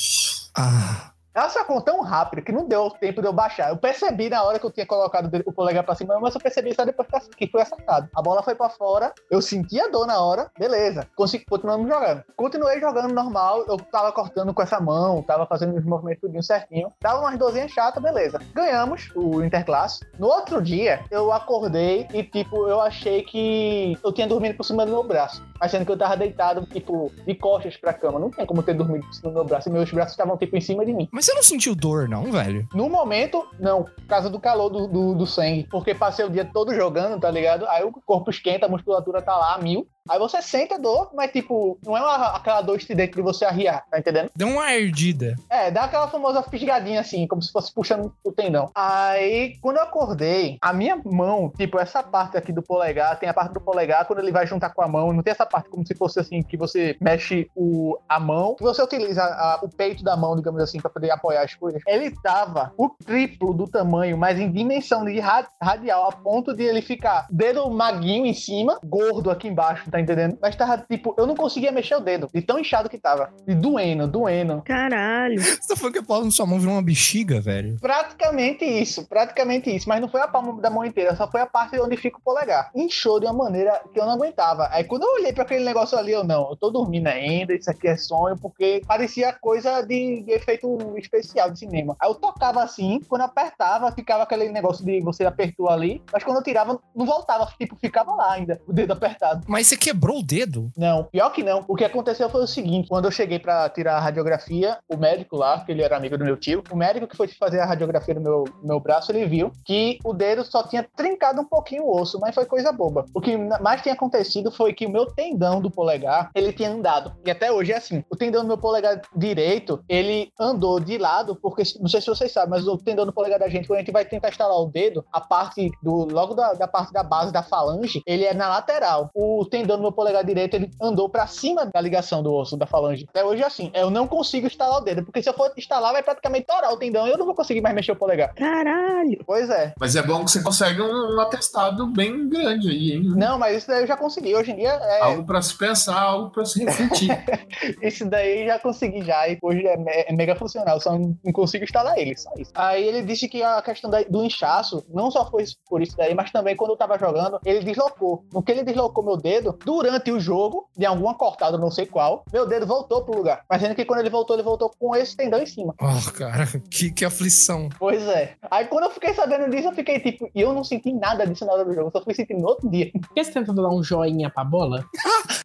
Ah. 0.58 1.11
Ela 1.34 1.48
sacou 1.50 1.82
tão 1.82 2.02
rápido 2.02 2.44
que 2.44 2.52
não 2.52 2.68
deu 2.68 2.90
tempo 2.90 3.22
de 3.22 3.28
eu 3.28 3.32
baixar. 3.32 3.70
Eu 3.70 3.78
percebi 3.78 4.30
na 4.30 4.44
hora 4.44 4.60
que 4.60 4.66
eu 4.66 4.72
tinha 4.72 4.86
colocado 4.86 5.32
o 5.46 5.54
polegar 5.54 5.84
pra 5.84 5.96
cima, 5.96 6.20
mas 6.20 6.36
eu 6.36 6.42
percebi 6.42 6.76
só 6.76 6.84
depois 6.84 7.08
que 7.38 7.48
foi 7.48 7.64
sacado. 7.64 8.10
A 8.14 8.22
bola 8.22 8.44
foi 8.44 8.54
pra 8.54 8.70
fora, 8.70 9.14
eu 9.30 9.42
senti 9.42 9.80
a 9.80 9.88
dor 9.88 10.06
na 10.06 10.22
hora, 10.22 10.52
beleza. 10.60 11.08
Consegui, 11.16 11.46
continuamos 11.46 11.88
jogando. 11.88 12.24
Continuei 12.36 12.80
jogando 12.82 13.14
normal, 13.14 13.64
eu 13.68 13.78
tava 13.78 14.12
cortando 14.12 14.54
com 14.54 14.62
essa 14.62 14.82
mão, 14.82 15.24
tava 15.24 15.46
fazendo 15.46 15.78
os 15.78 15.86
movimentos 15.86 16.22
tudinho 16.22 16.44
certinho. 16.44 16.92
Dava 17.02 17.22
umas 17.22 17.40
dorzinhas 17.40 17.72
chatas, 17.72 18.04
beleza. 18.04 18.40
Ganhamos 18.54 19.10
o 19.16 19.42
Interclasse. 19.42 20.06
No 20.20 20.28
outro 20.28 20.62
dia, 20.62 21.04
eu 21.10 21.32
acordei 21.32 22.08
e, 22.14 22.24
tipo, 22.24 22.68
eu 22.68 22.82
achei 22.82 23.24
que 23.24 23.98
eu 24.04 24.12
tinha 24.12 24.28
dormido 24.28 24.58
por 24.58 24.64
cima 24.64 24.86
do 24.86 24.92
meu 24.92 25.04
braço. 25.04 25.42
Achando 25.62 25.86
que 25.86 25.92
eu 25.92 25.98
tava 25.98 26.18
deitado, 26.18 26.66
tipo, 26.66 27.12
de 27.26 27.36
costas 27.36 27.78
pra 27.78 27.94
cama. 27.94 28.18
Não 28.18 28.32
tem 28.32 28.46
como 28.48 28.64
ter 28.64 28.74
dormido 28.74 29.06
do 29.22 29.32
meu 29.32 29.44
braço. 29.46 29.70
E 29.70 29.72
meus 29.72 29.92
braços 29.92 30.14
estavam, 30.14 30.36
tipo, 30.36 30.58
em 30.58 30.62
cima 30.62 30.84
de 30.84 30.92
mim. 30.92 31.08
Mas 31.12 31.26
você 31.26 31.34
não 31.36 31.44
sentiu 31.44 31.76
dor, 31.76 32.10
não, 32.10 32.32
velho? 32.32 32.68
No 32.74 32.90
momento, 32.90 33.48
não. 33.60 33.84
Por 33.84 34.06
causa 34.08 34.28
do 34.28 34.40
calor 34.40 34.70
do, 34.70 34.88
do, 34.88 35.14
do 35.14 35.28
sangue. 35.28 35.68
Porque 35.70 35.94
passei 35.94 36.26
o 36.26 36.30
dia 36.32 36.44
todo 36.44 36.74
jogando, 36.74 37.20
tá 37.20 37.30
ligado? 37.30 37.68
Aí 37.68 37.84
o 37.84 37.92
corpo 37.92 38.32
esquenta, 38.32 38.66
a 38.66 38.70
musculatura 38.70 39.22
tá 39.22 39.38
lá 39.38 39.58
mil. 39.60 39.88
Aí 40.10 40.18
você 40.18 40.42
sente 40.42 40.74
a 40.74 40.78
dor, 40.78 41.12
mas 41.14 41.32
tipo, 41.32 41.78
não 41.86 41.96
é 41.96 42.02
uma- 42.02 42.36
aquela 42.36 42.62
dor 42.62 42.76
estridente 42.78 43.14
de 43.16 43.22
você 43.22 43.46
arriar, 43.46 43.86
tá 43.90 44.00
entendendo? 44.00 44.30
Deu 44.36 44.48
uma 44.48 44.64
ardida. 44.66 45.36
É, 45.50 45.70
dá 45.70 45.84
aquela 45.84 46.08
famosa 46.08 46.42
fisgadinha 46.44 47.00
assim, 47.02 47.28
como 47.28 47.42
se 47.42 47.52
fosse 47.52 47.74
puxando 47.74 48.12
o 48.24 48.32
tendão. 48.32 48.70
Aí, 48.76 49.56
quando 49.62 49.78
eu 49.78 49.84
acordei, 49.84 50.58
a 50.62 50.74
minha 50.74 51.00
mão, 51.06 51.52
tipo, 51.56 51.80
essa 51.80 52.02
parte 52.02 52.36
aqui 52.38 52.52
do 52.52 52.62
polegar, 52.64 53.20
tem 53.20 53.30
a 53.30 53.34
parte 53.34 53.54
do 53.54 53.62
polegar, 53.62 54.06
quando 54.06 54.20
ele 54.20 54.32
vai 54.32 54.48
juntar 54.48 54.72
com 54.72 54.82
a 54.82 54.88
mão, 54.88 55.14
não 55.14 55.22
tem 55.24 55.32
essa 55.32 55.46
parte 55.46 55.70
como 55.70 55.86
se 55.86 55.96
fosse 55.96 56.20
assim, 56.20 56.42
que 56.42 56.58
você 56.58 56.98
mexe 57.00 57.50
o, 57.56 57.98
a 58.10 58.20
mão, 58.20 58.56
que 58.56 58.64
você 58.64 58.82
utiliza 58.82 59.24
a- 59.24 59.60
o 59.62 59.70
peito 59.70 60.04
da 60.04 60.18
mão, 60.18 60.36
digamos 60.36 60.62
assim, 60.62 60.80
pra 60.80 60.90
poder 60.90 61.12
apoiar 61.12 61.44
as 61.44 61.54
coisas. 61.54 61.82
Ele 61.88 62.12
tava 62.22 62.74
o 62.78 62.90
triplo 62.90 63.54
do 63.54 63.68
tamanho, 63.68 64.18
mas 64.18 64.40
em 64.40 64.52
dimensão 64.52 65.06
de 65.06 65.20
ra- 65.20 65.48
radial, 65.62 66.10
a 66.10 66.12
ponto 66.12 66.54
de 66.56 66.64
ele 66.64 66.82
ficar 66.82 67.28
dedo 67.30 67.70
maguinho 67.70 68.26
em 68.26 68.34
cima, 68.34 68.80
gordo 68.84 69.30
aqui 69.30 69.48
embaixo, 69.48 69.91
tá 69.92 70.00
entendendo? 70.00 70.38
Mas 70.42 70.56
tava, 70.56 70.78
tipo, 70.90 71.14
eu 71.18 71.28
não 71.28 71.36
conseguia 71.36 71.72
mexer 71.72 71.96
o 71.96 72.00
dedo, 72.00 72.30
de 72.34 72.42
tão 72.42 72.60
inchado 72.60 72.90
que 72.90 72.98
tava. 72.98 73.34
E 73.48 73.54
doendo, 73.54 74.08
doendo. 74.08 74.62
Caralho. 74.64 75.40
Você 75.42 75.68
tá 75.68 75.76
falando 75.76 75.94
que 75.94 76.00
a 76.00 76.04
palma 76.04 76.26
da 76.26 76.32
sua 76.32 76.46
mão 76.46 76.60
virou 76.60 76.74
uma 76.74 76.82
bexiga, 76.82 77.40
velho? 77.40 77.78
Praticamente 77.80 78.66
isso, 78.66 79.08
praticamente 79.08 79.74
isso. 79.74 79.88
Mas 79.88 80.02
não 80.02 80.08
foi 80.08 80.22
a 80.22 80.28
palma 80.28 80.60
da 80.62 80.70
mão 80.70 80.86
inteira, 80.86 81.16
só 81.16 81.30
foi 81.30 81.42
a 81.42 81.46
parte 81.46 81.80
onde 81.80 81.98
fica 81.98 82.18
o 82.18 82.22
polegar. 82.22 82.72
Inchou 82.76 83.20
de 83.20 83.26
uma 83.26 83.34
maneira 83.34 83.82
que 83.94 84.00
eu 84.00 84.06
não 84.06 84.14
aguentava. 84.14 84.68
Aí 84.72 84.84
quando 84.84 85.04
eu 85.04 85.14
olhei 85.16 85.34
pra 85.34 85.44
aquele 85.44 85.66
negócio 85.66 85.98
ali, 85.98 86.12
eu 86.12 86.24
não, 86.24 86.50
eu 86.50 86.56
tô 86.56 86.70
dormindo 86.70 87.08
ainda, 87.08 87.54
isso 87.54 87.70
aqui 87.70 87.88
é 87.88 87.98
sonho, 87.98 88.38
porque 88.40 88.82
parecia 88.88 89.34
coisa 89.34 89.82
de, 89.82 90.24
de 90.24 90.32
efeito 90.32 90.78
especial 90.98 91.52
de 91.52 91.60
cinema. 91.60 91.96
Aí 92.00 92.10
eu 92.10 92.16
tocava 92.16 92.64
assim, 92.64 93.02
quando 93.08 93.22
apertava, 93.22 93.92
ficava 93.92 94.24
aquele 94.24 94.50
negócio 94.50 94.86
de 94.86 95.02
você 95.02 95.26
apertou 95.26 95.70
ali, 95.70 96.02
mas 96.12 96.24
quando 96.24 96.38
eu 96.38 96.44
tirava, 96.44 96.80
não 96.96 97.06
voltava, 97.06 97.46
tipo, 97.60 97.76
ficava 97.76 98.14
lá 98.14 98.34
ainda, 98.34 98.62
o 98.68 98.74
dedo 98.74 98.94
apertado. 98.94 99.44
Mas 99.48 99.68
você 99.68 99.78
quebrou 99.82 100.20
o 100.20 100.24
dedo? 100.24 100.72
Não, 100.78 101.06
pior 101.06 101.32
que 101.32 101.44
não. 101.44 101.66
O 101.68 101.76
que 101.76 101.84
aconteceu 101.84 102.30
foi 102.30 102.44
o 102.44 102.48
seguinte: 102.48 102.88
quando 102.88 103.06
eu 103.06 103.12
cheguei 103.12 103.40
pra 103.40 103.68
tirar 103.70 103.98
a 103.98 104.00
radiografia, 104.00 104.78
o 104.88 104.96
médico 104.96 105.36
lá, 105.36 105.60
que 105.62 105.72
ele 105.72 105.82
era 105.82 105.98
amigo 105.98 106.18
do 106.18 106.24
meu 106.24 106.38
tio, 106.38 106.64
o 106.72 106.76
médico 106.76 107.08
que 107.08 107.18
foi 107.18 107.28
fazer 107.28 107.60
a 107.60 107.66
radiografia 107.66 108.14
no 108.14 108.22
meu, 108.22 108.44
meu 108.64 108.80
braço, 108.80 109.12
ele 109.12 109.26
viu 109.26 109.52
que 109.66 109.98
o 110.06 110.14
dedo 110.14 110.46
só 110.46 110.64
tinha 110.64 110.88
trincado 110.96 111.42
um 111.42 111.46
pouquinho 111.46 111.84
o 111.84 112.00
osso, 112.00 112.20
mas 112.20 112.36
foi 112.36 112.46
coisa 112.46 112.72
boba. 112.72 113.06
O 113.14 113.20
que 113.20 113.36
mais 113.36 113.82
tinha 113.82 113.96
acontecido 113.96 114.52
foi 114.52 114.74
que 114.74 114.86
o 114.86 114.90
meu 114.90 115.08
tendão 115.08 115.60
do 115.60 115.72
polegar, 115.72 116.30
ele 116.36 116.54
tinha 116.54 116.70
andado. 116.70 117.14
E 117.26 117.32
até 117.32 117.52
hoje 117.52 117.72
é 117.72 117.78
assim: 117.78 118.04
o 118.10 118.16
tendão 118.16 118.44
do 118.44 118.48
meu 118.48 118.58
polegar 118.58 119.02
direito, 119.16 119.84
ele 119.90 120.32
andou 120.40 120.80
de 120.80 120.98
lado, 120.98 121.36
porque 121.36 121.64
não 121.80 121.88
sei 121.88 122.02
se 122.02 122.08
vocês 122.08 122.32
sabem, 122.32 122.52
mas 122.52 122.68
o 122.68 122.78
tendão 122.78 123.06
do 123.06 123.14
polegar 123.14 123.40
da 123.40 123.50
gente, 123.50 123.68
quando 123.68 123.78
a 123.78 123.82
gente 123.82 123.92
vai 123.92 124.06
tentar 124.06 124.30
instalar 124.30 124.58
o 124.58 124.68
dedo, 124.68 125.04
a 125.12 125.20
parte 125.20 125.72
do 125.82 126.06
logo 126.06 126.36
da, 126.36 126.54
da 126.54 126.68
parte 126.68 126.94
da 126.94 127.02
base 127.02 127.32
da 127.32 127.42
falange, 127.42 128.02
ele 128.06 128.26
é 128.26 128.34
na 128.34 128.48
lateral. 128.48 129.10
O 129.16 129.46
tendão 129.46 129.71
do 129.78 129.82
meu 129.84 129.92
polegar 129.92 130.24
direito, 130.24 130.56
ele 130.56 130.72
andou 130.82 131.10
pra 131.10 131.28
cima 131.28 131.66
da 131.66 131.80
ligação 131.82 132.22
do 132.24 132.34
osso 132.34 132.58
da 132.58 132.66
falange. 132.66 133.06
Até 133.10 133.24
hoje 133.24 133.42
é 133.44 133.46
assim, 133.46 133.72
eu 133.74 133.90
não 133.90 134.08
consigo 134.08 134.48
instalar 134.48 134.78
o 134.80 134.82
dedo, 134.84 135.04
porque 135.04 135.22
se 135.22 135.30
eu 135.30 135.34
for 135.34 135.52
instalar, 135.58 135.92
vai 135.94 136.04
praticamente 136.04 136.46
torar 136.48 136.72
o 136.72 136.78
tendão 136.78 137.08
e 137.08 137.12
eu 137.12 137.18
não 137.18 137.26
vou 137.26 137.36
conseguir 137.36 137.62
mais 137.62 137.76
mexer 137.76 137.92
o 137.92 137.96
polegar. 137.96 138.34
Caralho. 138.36 139.24
Pois 139.26 139.50
é. 139.50 139.74
Mas 139.80 139.96
é 139.96 140.02
bom 140.02 140.24
que 140.26 140.32
você 140.32 140.42
consegue 140.44 140.82
um, 140.82 141.16
um 141.16 141.20
atestado 141.20 141.88
bem 141.88 142.28
grande 142.30 142.70
aí, 142.70 142.92
hein? 142.94 143.04
Não, 143.16 143.38
mas 143.38 143.58
isso 143.58 143.68
daí 143.68 143.82
eu 143.84 143.88
já 143.88 143.98
consegui. 143.98 144.36
Hoje 144.36 144.52
em 144.52 144.56
dia, 144.58 144.70
é, 144.72 145.02
Algo 145.02 145.24
pra 145.26 145.42
se 145.42 145.58
pensar, 145.58 146.00
algo 146.00 146.30
pra 146.32 146.46
se 146.46 146.64
refletir. 146.64 147.10
isso 147.82 148.06
daí 148.10 148.42
eu 148.42 148.48
já 148.48 148.60
consegui 148.60 149.02
já. 149.04 149.28
E 149.28 149.38
hoje 149.42 149.66
é, 149.66 149.78
me- 149.78 149.92
é 149.92 150.14
mega 150.14 150.36
funcional, 150.36 150.80
só 150.80 150.92
não 150.98 151.18
não 151.24 151.32
consigo 151.34 151.64
instalar 151.64 151.98
ele, 151.98 152.16
só 152.18 152.30
isso. 152.38 152.52
Aí 152.56 152.84
ele 152.88 153.02
disse 153.04 153.28
que 153.28 153.44
a 153.44 153.62
questão 153.62 153.90
da- 153.90 154.04
do 154.04 154.24
inchaço, 154.24 154.84
não 154.90 155.12
só 155.12 155.30
foi 155.30 155.44
por 155.70 155.82
isso 155.82 155.96
daí, 155.98 156.14
mas 156.16 156.32
também 156.32 156.56
quando 156.56 156.72
eu 156.72 156.78
tava 156.78 156.98
jogando, 156.98 157.40
ele 157.46 157.60
deslocou. 157.64 158.24
No 158.34 158.42
que 158.42 158.52
ele 158.52 158.64
deslocou 158.64 159.04
meu 159.04 159.18
dedo, 159.18 159.58
durante 159.64 160.12
o 160.12 160.20
jogo, 160.20 160.68
de 160.76 160.86
alguma 160.86 161.16
cortada, 161.16 161.58
não 161.58 161.72
sei 161.72 161.86
qual, 161.86 162.24
meu 162.32 162.48
dedo 162.48 162.66
voltou 162.66 163.04
pro 163.04 163.18
lugar. 163.18 163.44
Mas 163.50 163.62
sendo 163.62 163.76
que 163.76 163.86
quando 163.86 164.00
ele 164.00 164.10
voltou, 164.10 164.36
ele 164.36 164.44
voltou 164.44 164.72
com 164.78 164.96
esse 164.96 165.16
tendão 165.16 165.42
em 165.42 165.46
cima. 165.46 165.74
Oh, 165.80 166.12
cara, 166.12 166.48
que, 166.70 166.92
que 166.92 167.06
aflição. 167.06 167.70
Pois 167.78 168.02
é. 168.08 168.36
Aí 168.50 168.66
quando 168.66 168.86
eu 168.86 168.92
fiquei 168.92 169.14
sabendo 169.14 169.50
disso, 169.50 169.68
eu 169.68 169.74
fiquei 169.74 170.00
tipo, 170.00 170.30
e 170.34 170.42
eu 170.42 170.54
não 170.54 170.64
senti 170.64 170.94
nada 170.94 171.26
disso 171.26 171.46
na 171.46 171.54
hora 171.54 171.66
do 171.66 171.74
jogo, 171.74 171.88
eu 171.88 171.92
só 171.92 172.04
fui 172.04 172.14
sentindo 172.14 172.42
no 172.42 172.48
outro 172.48 172.70
dia. 172.70 172.92
Por 173.02 173.14
que 173.14 173.24
você 173.24 173.32
tenta 173.32 173.54
dar 173.54 173.70
um 173.70 173.84
joinha 173.84 174.30
pra 174.30 174.44
bola? 174.44 174.86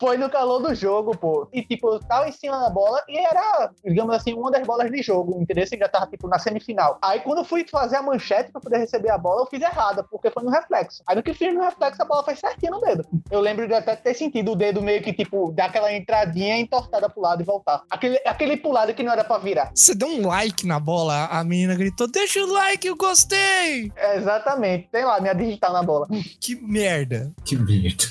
Foi 0.00 0.16
no 0.16 0.28
calor 0.28 0.60
do 0.60 0.74
jogo, 0.74 1.16
pô. 1.16 1.48
E, 1.52 1.62
tipo, 1.62 1.94
eu 1.94 2.00
tava 2.00 2.28
em 2.28 2.32
cima 2.32 2.58
da 2.58 2.70
bola 2.70 3.02
e 3.08 3.18
era, 3.18 3.70
digamos 3.84 4.14
assim, 4.14 4.34
uma 4.34 4.50
das 4.50 4.66
bolas 4.66 4.90
de 4.90 5.02
jogo, 5.02 5.40
entendeu? 5.40 5.66
Você 5.66 5.76
já 5.76 5.88
tava, 5.88 6.06
tipo, 6.06 6.28
na 6.28 6.38
semifinal. 6.38 6.98
Aí, 7.02 7.20
quando 7.20 7.38
eu 7.38 7.44
fui 7.44 7.66
fazer 7.68 7.96
a 7.96 8.02
manchete 8.02 8.52
pra 8.52 8.60
poder 8.60 8.78
receber 8.78 9.10
a 9.10 9.18
bola, 9.18 9.42
eu 9.42 9.46
fiz 9.46 9.60
errada, 9.60 10.04
porque 10.04 10.30
foi 10.30 10.42
no 10.42 10.50
reflexo. 10.50 11.02
Aí, 11.06 11.16
no 11.16 11.22
que 11.22 11.32
fiz 11.32 11.54
no 11.54 11.62
reflexo, 11.62 12.02
a 12.02 12.04
bola 12.04 12.22
foi 12.22 12.36
certinha 12.36 12.70
no 12.70 12.80
dedo. 12.80 13.06
Eu 13.30 13.40
lembro 13.40 13.66
de 13.66 13.74
até 13.74 13.96
ter 14.06 14.14
sentido 14.14 14.52
o 14.52 14.56
dedo 14.56 14.80
meio 14.80 15.02
que, 15.02 15.12
tipo, 15.12 15.50
dar 15.50 15.64
aquela 15.64 15.92
entradinha 15.92 16.56
entortada 16.56 17.10
pro 17.10 17.20
lado 17.20 17.42
e 17.42 17.44
voltar. 17.44 17.82
Aquele, 17.90 18.20
aquele 18.24 18.56
pulado 18.56 18.94
que 18.94 19.02
não 19.02 19.12
era 19.12 19.24
pra 19.24 19.38
virar. 19.38 19.72
Você 19.74 19.96
deu 19.96 20.06
um 20.06 20.28
like 20.28 20.64
na 20.64 20.78
bola, 20.78 21.26
a 21.26 21.42
menina 21.42 21.74
gritou: 21.74 22.06
Deixa 22.06 22.38
o 22.38 22.52
like, 22.52 22.86
eu 22.86 22.96
gostei! 22.96 23.90
É, 23.96 24.16
exatamente. 24.16 24.88
Tem 24.92 25.04
lá, 25.04 25.20
minha 25.20 25.34
digital 25.34 25.72
na 25.72 25.82
bola. 25.82 26.06
Que 26.40 26.54
merda. 26.54 27.32
que 27.44 27.56
merda. 27.56 28.04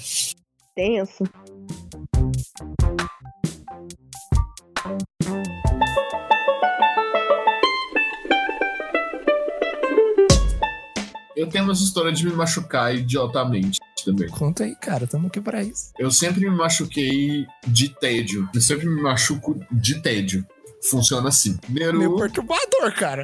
Tenso. 0.75 1.23
Eu 11.35 11.47
tenho 11.47 11.65
umas 11.65 11.81
histórias 11.81 12.17
de 12.17 12.25
me 12.25 12.33
machucar 12.33 12.95
idiotamente 12.95 13.79
também. 14.05 14.29
Conta 14.29 14.63
aí, 14.63 14.75
cara, 14.75 15.05
tamo 15.05 15.27
aqui 15.27 15.41
pra 15.41 15.63
isso. 15.63 15.91
Eu 15.97 16.09
sempre 16.11 16.49
me 16.49 16.55
machuquei 16.55 17.45
de 17.67 17.89
tédio. 17.89 18.47
Eu 18.53 18.61
sempre 18.61 18.87
me 18.87 19.01
machuco 19.01 19.59
de 19.71 20.01
tédio. 20.01 20.45
Funciona 20.83 21.29
assim. 21.29 21.57
Neru. 21.69 21.97
Meio 21.99 22.15
perturbador, 22.17 22.93
cara. 22.95 23.23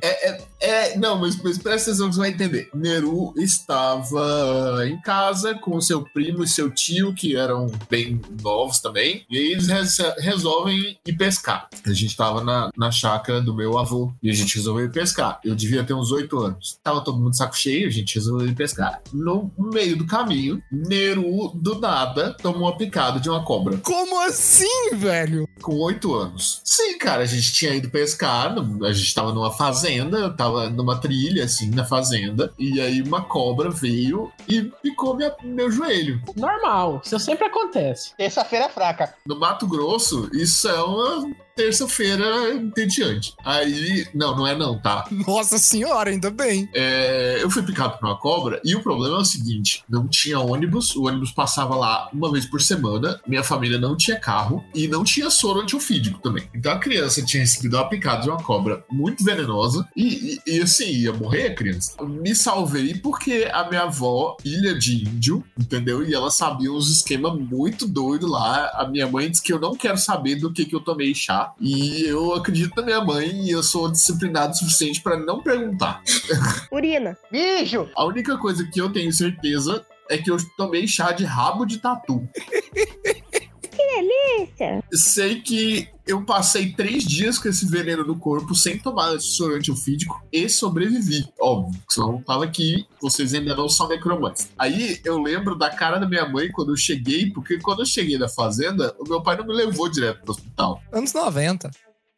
É, 0.60 0.98
não, 0.98 1.20
mas, 1.20 1.36
mas 1.42 1.58
presta 1.58 1.92
atenção 1.92 2.10
que 2.10 2.16
você 2.16 2.20
vai 2.22 2.30
entender. 2.30 2.70
Neru 2.74 3.34
estava 3.38 4.86
em 4.88 5.00
casa 5.02 5.56
com 5.56 5.80
seu 5.82 6.04
primo 6.04 6.44
e 6.44 6.48
seu 6.48 6.70
tio, 6.70 7.14
que 7.14 7.36
eram 7.36 7.68
bem 7.90 8.20
novos 8.42 8.80
também, 8.80 9.26
e 9.30 9.38
aí 9.38 9.52
eles 9.54 9.68
res- 9.68 9.98
resolvem 10.20 10.98
ir 11.06 11.14
pescar. 11.14 11.68
A 11.86 11.90
gente 11.94 12.12
estava 12.12 12.44
na, 12.44 12.70
na 12.78 12.92
chácara 12.92 13.42
do 13.42 13.54
meu 13.56 13.78
avô 13.78 14.12
e 14.22 14.30
a 14.30 14.34
gente 14.34 14.56
resolveu 14.56 14.86
ir 14.86 14.92
pescar. 14.92 15.40
Eu 15.44 15.56
devia 15.56 15.84
ter 15.84 15.94
uns 15.94 16.12
oito 16.12 16.38
anos. 16.40 16.80
Tava 16.84 17.02
todo 17.04 17.18
mundo 17.20 17.32
de 17.32 17.38
saco 17.38 17.58
cheio, 17.58 17.88
a 17.88 17.92
gente 17.92 18.16
resolveu 18.16 18.48
ir 18.48 18.56
pescar. 18.56 19.02
No 19.14 19.52
meio 19.58 19.96
do 19.98 20.06
caminho, 20.06 20.62
Neru, 20.72 21.52
do 21.56 21.80
nada, 21.80 22.36
tomou 22.42 22.64
uma 22.64 22.78
picada 22.78 23.20
de 23.20 23.30
uma 23.30 23.44
cobra 23.44 23.78
Como 23.78 24.20
assim, 24.22 24.96
velho? 24.96 25.48
com 25.62 25.76
oito 25.78 26.14
anos. 26.16 26.62
Sim, 26.64 26.98
cara, 26.98 27.22
a 27.24 27.26
gente 27.26 27.51
tinha 27.54 27.74
ido 27.74 27.90
pescar, 27.90 28.54
a 28.84 28.94
gente 28.94 29.14
tava 29.14 29.32
numa 29.34 29.52
fazenda, 29.52 30.18
eu 30.20 30.36
tava 30.36 30.70
numa 30.70 31.00
trilha, 31.00 31.44
assim, 31.46 31.70
na 31.72 31.84
fazenda, 31.86 32.54
e 32.58 32.80
aí 32.82 33.02
uma 33.02 33.22
cobra 33.22 33.70
veio 33.70 34.32
e 34.48 34.62
picou 34.82 35.16
minha- 35.16 35.36
meu 35.44 35.72
joelho. 35.72 36.22
Normal, 36.36 37.02
isso 37.04 37.18
sempre 37.20 37.46
acontece. 37.46 38.16
Terça-feira 38.18 38.70
fraca. 38.70 39.14
No 39.26 39.40
Mato 39.40 39.68
Grosso, 39.68 40.30
isso 40.34 40.68
é 40.68 40.82
uma 40.82 41.32
terça-feira 41.56 42.54
entediante. 42.54 43.34
Aí, 43.44 44.08
não, 44.14 44.36
não 44.36 44.48
é 44.48 44.56
não, 44.56 44.80
tá? 44.80 45.06
Nossa 45.28 45.58
senhora, 45.58 46.10
ainda 46.10 46.30
bem. 46.30 46.70
É, 46.74 47.40
eu 47.42 47.50
fui 47.50 47.64
picado 47.64 47.98
por 47.98 48.06
uma 48.08 48.18
cobra 48.18 48.62
e 48.64 48.76
o 48.76 48.82
problema 48.84 49.18
é 49.18 49.20
o 49.20 49.26
seguinte: 49.26 49.84
não 49.90 50.08
tinha 50.08 50.40
ônibus, 50.40 50.96
o 50.96 51.06
ônibus 51.08 51.32
passava 51.32 51.76
lá 51.76 52.10
uma 52.14 52.32
vez 52.32 52.46
por 52.46 52.62
semana, 52.62 53.20
minha 53.28 53.44
família 53.44 53.78
não 53.78 53.96
tinha 53.96 54.20
carro 54.20 54.64
e 54.74 54.88
não 54.88 55.04
tinha 55.04 55.30
soro 55.30 55.62
antiofídico 55.62 56.20
também. 56.20 56.50
Então 56.54 56.72
a 56.72 56.80
criança 56.80 57.24
tinha 57.24 57.42
recebido 57.44 57.76
uma 57.78 57.88
picada 57.90 58.22
de 58.24 58.30
uma 58.30 58.42
cobra 58.42 58.84
muito 58.92 59.24
venenosa 59.24 59.88
e, 59.96 60.40
e- 60.46 60.58
e, 60.58 60.62
assim, 60.62 60.86
ia 60.86 61.14
morrer 61.14 61.48
a 61.48 61.56
criança. 61.56 61.94
Eu 62.00 62.08
me 62.08 62.36
salvei 62.36 62.96
porque 62.96 63.50
a 63.52 63.68
minha 63.68 63.84
avó, 63.84 64.38
filha 64.42 64.78
de 64.78 65.04
índio, 65.08 65.44
entendeu? 65.60 66.04
E 66.08 66.14
ela 66.14 66.30
sabia 66.32 66.72
uns 66.72 66.90
esquemas 66.90 67.34
muito 67.38 67.88
doidos 67.88 68.30
lá. 68.30 68.70
A 68.76 68.88
minha 68.88 69.08
mãe 69.08 69.30
disse 69.30 69.42
que 69.44 69.54
eu 69.54 69.60
não 69.60 69.76
quero 69.76 69.98
saber 69.98 70.36
do 70.36 70.52
que, 70.52 70.66
que 70.66 70.76
eu 70.76 70.80
tomei 70.80 71.14
chá. 71.14 71.51
E 71.60 72.06
eu 72.06 72.34
acredito 72.34 72.76
na 72.76 72.84
minha 72.84 73.02
mãe 73.02 73.30
e 73.46 73.52
eu 73.52 73.64
sou 73.64 73.92
disciplinado 73.92 74.54
o 74.54 74.56
suficiente 74.56 75.02
pra 75.02 75.18
não 75.18 75.42
perguntar. 75.42 76.02
Urina. 76.72 77.18
Bicho! 77.32 77.90
A 77.96 78.06
única 78.06 78.38
coisa 78.38 78.68
que 78.72 78.80
eu 78.80 78.92
tenho 78.92 79.12
certeza 79.12 79.86
é 80.10 80.18
que 80.18 80.30
eu 80.30 80.38
tomei 80.58 80.88
chá 80.88 81.12
de 81.12 81.24
rabo 81.24 81.66
de 81.66 81.78
tatu. 81.78 82.28
Delícia. 83.72 84.84
Sei 84.92 85.42
que 85.42 85.88
eu 86.12 86.24
passei 86.26 86.72
três 86.74 87.04
dias 87.04 87.38
com 87.40 87.48
esse 87.48 87.66
veneno 87.66 88.04
no 88.06 88.18
corpo 88.18 88.54
sem 88.54 88.78
tomar 88.78 89.20
soro 89.20 89.56
antiofídico 89.56 90.22
e 90.32 90.50
sobrevivi. 90.50 91.26
Óbvio, 91.40 91.82
senão 91.90 92.22
tava 92.22 92.44
aqui, 92.44 92.86
vocês 93.02 93.34
ainda 93.34 93.56
não 93.56 93.70
são 93.70 93.88
necromantes. 93.88 94.50
Aí 94.58 95.00
eu 95.06 95.22
lembro 95.22 95.56
da 95.56 95.70
cara 95.70 95.98
da 96.00 96.08
minha 96.08 96.28
mãe 96.28 96.52
quando 96.52 96.72
eu 96.72 96.78
cheguei, 96.78 97.32
porque 97.32 97.60
quando 97.60 97.80
eu 97.80 97.86
cheguei 97.86 98.18
na 98.18 98.28
fazenda, 98.28 98.96
o 99.00 99.08
meu 99.08 99.22
pai 99.22 99.38
não 99.38 99.46
me 99.46 99.54
levou 99.54 99.90
direto 99.90 100.22
pro 100.22 100.32
hospital. 100.32 100.82
Anos 100.92 101.14
90. 101.14 101.72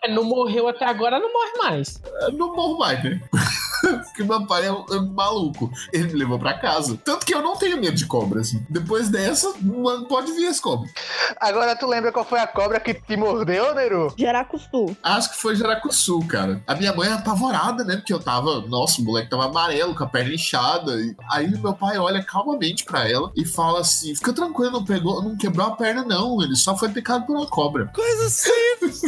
É, 0.03 0.13
Não 0.13 0.23
morreu 0.23 0.67
até 0.67 0.85
agora, 0.85 1.19
não 1.19 1.31
morre 1.31 1.57
mais. 1.57 2.01
Não 2.33 2.53
morro 2.55 2.77
mais, 2.77 3.03
né? 3.03 3.21
Porque 4.03 4.23
meu 4.23 4.45
pai 4.47 4.65
é, 4.67 4.71
um- 4.71 4.85
é 4.91 4.95
um 4.97 5.11
maluco. 5.13 5.69
Ele 5.91 6.05
me 6.07 6.13
levou 6.13 6.39
pra 6.39 6.57
casa. 6.57 6.97
Tanto 7.03 7.25
que 7.25 7.33
eu 7.33 7.41
não 7.41 7.55
tenho 7.57 7.79
medo 7.79 7.95
de 7.95 8.05
cobra, 8.05 8.41
assim. 8.41 8.65
Depois 8.69 9.09
dessa, 9.09 9.53
mano, 9.61 10.05
pode 10.05 10.31
vir 10.33 10.47
as 10.47 10.59
cobras. 10.59 10.91
Agora 11.39 11.75
tu 11.75 11.85
lembra 11.87 12.11
qual 12.11 12.25
foi 12.25 12.39
a 12.39 12.47
cobra 12.47 12.79
que 12.79 12.93
te 12.93 13.15
mordeu, 13.17 13.73
Neru? 13.75 14.13
Jaracuçu. 14.17 14.95
Acho 15.03 15.31
que 15.31 15.37
foi 15.37 15.55
Jaracuçu, 15.55 16.19
cara. 16.27 16.61
A 16.67 16.75
minha 16.75 16.93
mãe 16.93 17.09
é 17.09 17.13
apavorada, 17.13 17.83
né? 17.83 17.97
Porque 17.97 18.13
eu 18.13 18.19
tava. 18.19 18.61
Nossa, 18.67 19.01
o 19.01 19.05
moleque 19.05 19.29
tava 19.29 19.45
amarelo, 19.45 19.95
com 19.95 20.03
a 20.03 20.07
perna 20.07 20.33
inchada. 20.33 20.93
E 21.01 21.15
aí 21.31 21.49
meu 21.59 21.73
pai 21.73 21.97
olha 21.97 22.23
calmamente 22.23 22.85
pra 22.85 23.07
ela 23.09 23.31
e 23.35 23.45
fala 23.45 23.81
assim: 23.81 24.15
fica 24.15 24.33
tranquilo, 24.33 24.71
não 24.71 24.85
pegou, 24.85 25.21
não 25.21 25.37
quebrou 25.37 25.67
a 25.67 25.75
perna, 25.75 26.03
não. 26.03 26.41
Ele 26.41 26.55
só 26.55 26.77
foi 26.77 26.89
picado 26.89 27.25
por 27.25 27.35
uma 27.35 27.47
cobra. 27.47 27.91
Coisa 27.93 28.29
simples. 28.29 29.01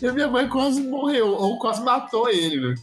E 0.00 0.06
a 0.06 0.12
minha 0.12 0.28
mãe 0.28 0.48
quase 0.48 0.80
morreu, 0.82 1.28
ou 1.28 1.58
quase 1.58 1.82
matou 1.82 2.28
ele, 2.28 2.60
né? 2.68 2.74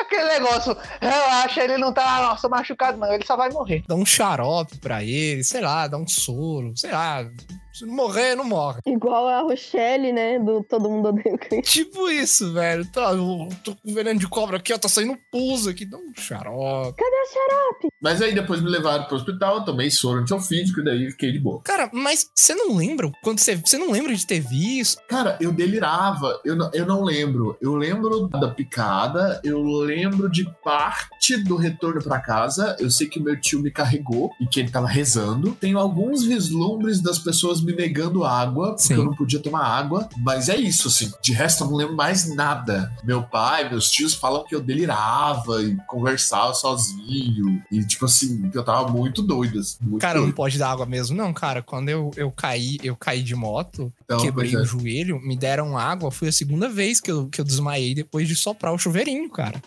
Aquele 0.00 0.35
negócio, 0.38 0.76
relaxa, 1.00 1.62
ele 1.62 1.78
não 1.78 1.92
tá 1.92 2.22
nossa, 2.22 2.48
machucado, 2.48 2.98
não, 2.98 3.12
ele 3.12 3.24
só 3.24 3.36
vai 3.36 3.50
morrer. 3.50 3.82
dá 3.86 3.94
um 3.94 4.06
xarope 4.06 4.78
pra 4.78 5.02
ele, 5.02 5.42
sei 5.44 5.60
lá, 5.60 5.86
dá 5.86 5.96
um 5.96 6.06
soro, 6.06 6.76
sei 6.76 6.92
lá. 6.92 7.26
Se 7.76 7.84
não 7.84 7.94
morrer, 7.94 8.34
não 8.34 8.44
morre. 8.44 8.80
Igual 8.86 9.28
a 9.28 9.42
Rochelle, 9.42 10.10
né? 10.10 10.38
Do 10.38 10.64
Todo 10.64 10.88
Mundo 10.88 11.10
Odeia 11.10 11.34
o 11.34 11.38
Chris. 11.38 11.68
Tipo 11.70 12.08
isso, 12.08 12.50
velho. 12.54 12.90
Tá, 12.90 13.12
eu 13.12 13.50
tô 13.62 13.76
com 13.76 13.92
veneno 13.92 14.18
de 14.18 14.26
cobra 14.26 14.56
aqui, 14.56 14.72
ó. 14.72 14.78
Tá 14.78 14.88
saindo 14.88 15.18
pus 15.30 15.66
aqui. 15.66 15.84
Dá 15.84 15.98
um 15.98 16.10
xarope. 16.16 16.96
Cadê 16.96 17.16
a 17.16 17.26
xarope? 17.34 17.88
Mas 18.00 18.22
aí 18.22 18.34
depois 18.34 18.62
me 18.62 18.70
levaram 18.70 19.04
pro 19.04 19.16
hospital, 19.16 19.62
tomei 19.62 19.90
soro 19.90 20.20
antiofídico 20.20 20.80
e 20.80 20.84
daí 20.84 21.10
fiquei 21.10 21.30
de 21.32 21.38
boa. 21.38 21.60
Cara, 21.64 21.90
mas 21.92 22.30
você 22.34 22.54
não 22.54 22.74
lembra? 22.74 23.12
Quando 23.22 23.40
você, 23.40 23.56
você 23.56 23.76
não 23.76 23.90
lembra 23.90 24.14
de 24.14 24.26
ter 24.26 24.40
visto? 24.40 24.98
Cara, 25.06 25.36
eu 25.38 25.52
delirava, 25.52 26.40
eu 26.46 26.56
não, 26.56 26.70
eu 26.72 26.86
não 26.86 27.04
lembro. 27.04 27.58
Eu 27.60 27.74
lembro 27.74 28.26
da 28.28 28.48
picada, 28.48 29.38
eu 29.44 29.60
lembro 29.60 30.30
de 30.30 30.50
parte 30.64 31.36
do 31.44 31.56
retorno 31.56 32.02
pra 32.02 32.20
casa. 32.20 32.74
Eu 32.80 32.90
sei 32.90 33.06
que 33.06 33.20
meu 33.20 33.38
tio 33.38 33.60
me 33.60 33.70
carregou 33.70 34.30
e 34.40 34.46
que 34.46 34.60
ele 34.60 34.70
tava 34.70 34.86
rezando. 34.86 35.54
Tenho 35.60 35.78
alguns 35.78 36.24
vislumbres 36.24 37.02
das 37.02 37.18
pessoas 37.18 37.65
me 37.66 37.74
negando 37.74 38.24
água, 38.24 38.68
porque 38.70 38.82
Sim. 38.84 38.94
eu 38.94 39.04
não 39.04 39.14
podia 39.14 39.40
tomar 39.40 39.64
água. 39.66 40.08
Mas 40.18 40.48
é 40.48 40.56
isso, 40.56 40.88
assim. 40.88 41.12
De 41.20 41.32
resto, 41.32 41.64
eu 41.64 41.68
não 41.68 41.76
lembro 41.76 41.96
mais 41.96 42.34
nada. 42.34 42.92
Meu 43.04 43.22
pai, 43.22 43.68
meus 43.68 43.90
tios 43.90 44.14
falam 44.14 44.44
que 44.44 44.54
eu 44.54 44.60
delirava 44.60 45.62
e 45.62 45.76
conversava 45.86 46.54
sozinho. 46.54 47.62
E, 47.70 47.84
tipo 47.84 48.04
assim, 48.04 48.48
que 48.50 48.56
eu 48.56 48.64
tava 48.64 48.88
muito 48.90 49.22
doido. 49.22 49.58
assim, 49.58 49.76
muito 49.82 50.00
Cara, 50.00 50.14
não 50.18 50.26
doido. 50.26 50.36
pode 50.36 50.58
dar 50.58 50.70
água 50.70 50.86
mesmo, 50.86 51.16
não, 51.16 51.32
cara. 51.32 51.62
Quando 51.62 51.88
eu, 51.88 52.10
eu 52.16 52.30
caí, 52.30 52.78
eu 52.82 52.94
caí 52.96 53.22
de 53.22 53.34
moto, 53.34 53.92
Então, 54.04 54.18
quebrei 54.20 54.54
é. 54.54 54.58
o 54.58 54.64
joelho, 54.64 55.20
me 55.20 55.36
deram 55.36 55.76
água. 55.76 56.10
Foi 56.10 56.28
a 56.28 56.32
segunda 56.32 56.68
vez 56.68 57.00
que 57.00 57.10
eu, 57.10 57.26
que 57.28 57.40
eu 57.40 57.44
desmaiei 57.44 57.94
depois 57.94 58.28
de 58.28 58.36
soprar 58.36 58.72
o 58.72 58.78
chuveirinho, 58.78 59.28
cara. 59.30 59.60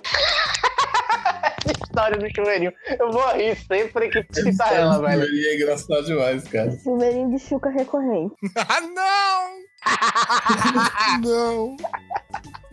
História 1.66 2.18
do 2.18 2.28
chuveirinho. 2.36 2.74
Eu 3.00 3.12
vou 3.12 3.28
rir 3.34 3.56
sempre 3.56 4.10
que 4.10 4.24
tu 4.24 4.42
cita 4.42 4.66
ela, 4.66 5.00
velho. 5.00 5.24
É 5.24 5.56
engraçado 5.56 6.06
demais, 6.06 6.44
cara. 6.48 6.72
Chuveirinho 6.84 7.32
de 7.32 7.40
chuca 7.40 7.70
recorrente. 7.70 8.36
ah, 8.56 8.82
não! 8.82 9.69
não! 11.24 11.76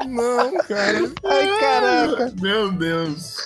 Não, 0.07 0.53
cara. 0.69 1.13
Ai, 1.25 1.59
caraca. 1.59 2.35
Meu 2.41 2.71
Deus. 2.71 3.39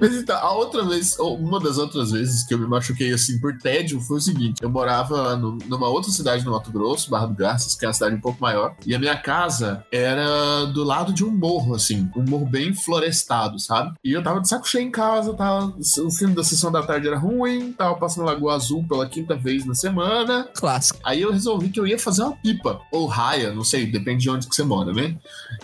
Mas 0.00 0.14
então, 0.14 0.36
a 0.38 0.52
outra 0.52 0.82
vez, 0.84 1.16
ou 1.18 1.36
uma 1.36 1.60
das 1.60 1.76
outras 1.78 2.10
vezes 2.10 2.44
que 2.46 2.54
eu 2.54 2.58
me 2.58 2.66
machuquei 2.66 3.12
assim 3.12 3.38
por 3.38 3.56
tédio 3.58 4.00
foi 4.00 4.16
o 4.16 4.20
seguinte: 4.20 4.62
eu 4.62 4.70
morava 4.70 5.36
no- 5.36 5.58
numa 5.66 5.86
outra 5.88 6.10
cidade 6.10 6.44
no 6.44 6.52
Mato 6.52 6.72
Grosso, 6.72 7.10
Barra 7.10 7.26
do 7.26 7.34
Garças, 7.34 7.74
que 7.76 7.84
é 7.84 7.88
uma 7.88 7.94
cidade 7.94 8.14
um 8.16 8.20
pouco 8.20 8.40
maior, 8.40 8.74
e 8.84 8.94
a 8.94 8.98
minha 8.98 9.16
casa 9.16 9.84
era 9.92 10.64
do 10.66 10.82
lado 10.82 11.12
de 11.12 11.22
um 11.24 11.30
morro, 11.30 11.74
assim, 11.74 12.10
um 12.16 12.24
morro 12.28 12.46
bem 12.46 12.74
florestado, 12.74 13.60
sabe? 13.60 13.92
E 14.02 14.12
eu 14.12 14.22
tava 14.22 14.40
de 14.40 14.48
saco 14.48 14.66
cheio 14.68 14.86
em 14.86 14.90
casa, 14.90 15.34
tava, 15.34 15.72
o 15.98 16.10
filme 16.10 16.34
da 16.34 16.42
sessão 16.42 16.72
da 16.72 16.82
tarde 16.82 17.06
era 17.06 17.18
ruim, 17.18 17.72
tava 17.72 17.94
passando 17.96 18.24
Lagoa 18.24 18.54
Azul 18.56 18.84
pela 18.88 19.06
quinta 19.06 19.36
vez 19.36 19.64
na 19.66 19.74
semana, 19.74 20.48
Clássico. 20.54 20.98
Aí 21.04 21.20
eu 21.20 21.30
resolvi 21.30 21.68
que 21.68 21.78
eu 21.78 21.86
ia 21.86 21.98
fazer 21.98 22.22
uma 22.22 22.32
pipa. 22.36 22.80
Ou 22.94 23.06
raia, 23.06 23.52
não 23.52 23.64
sei, 23.64 23.86
depende 23.86 24.22
de 24.22 24.30
onde 24.30 24.46
que 24.46 24.54
você 24.54 24.62
mora, 24.62 24.92
né? 24.92 25.16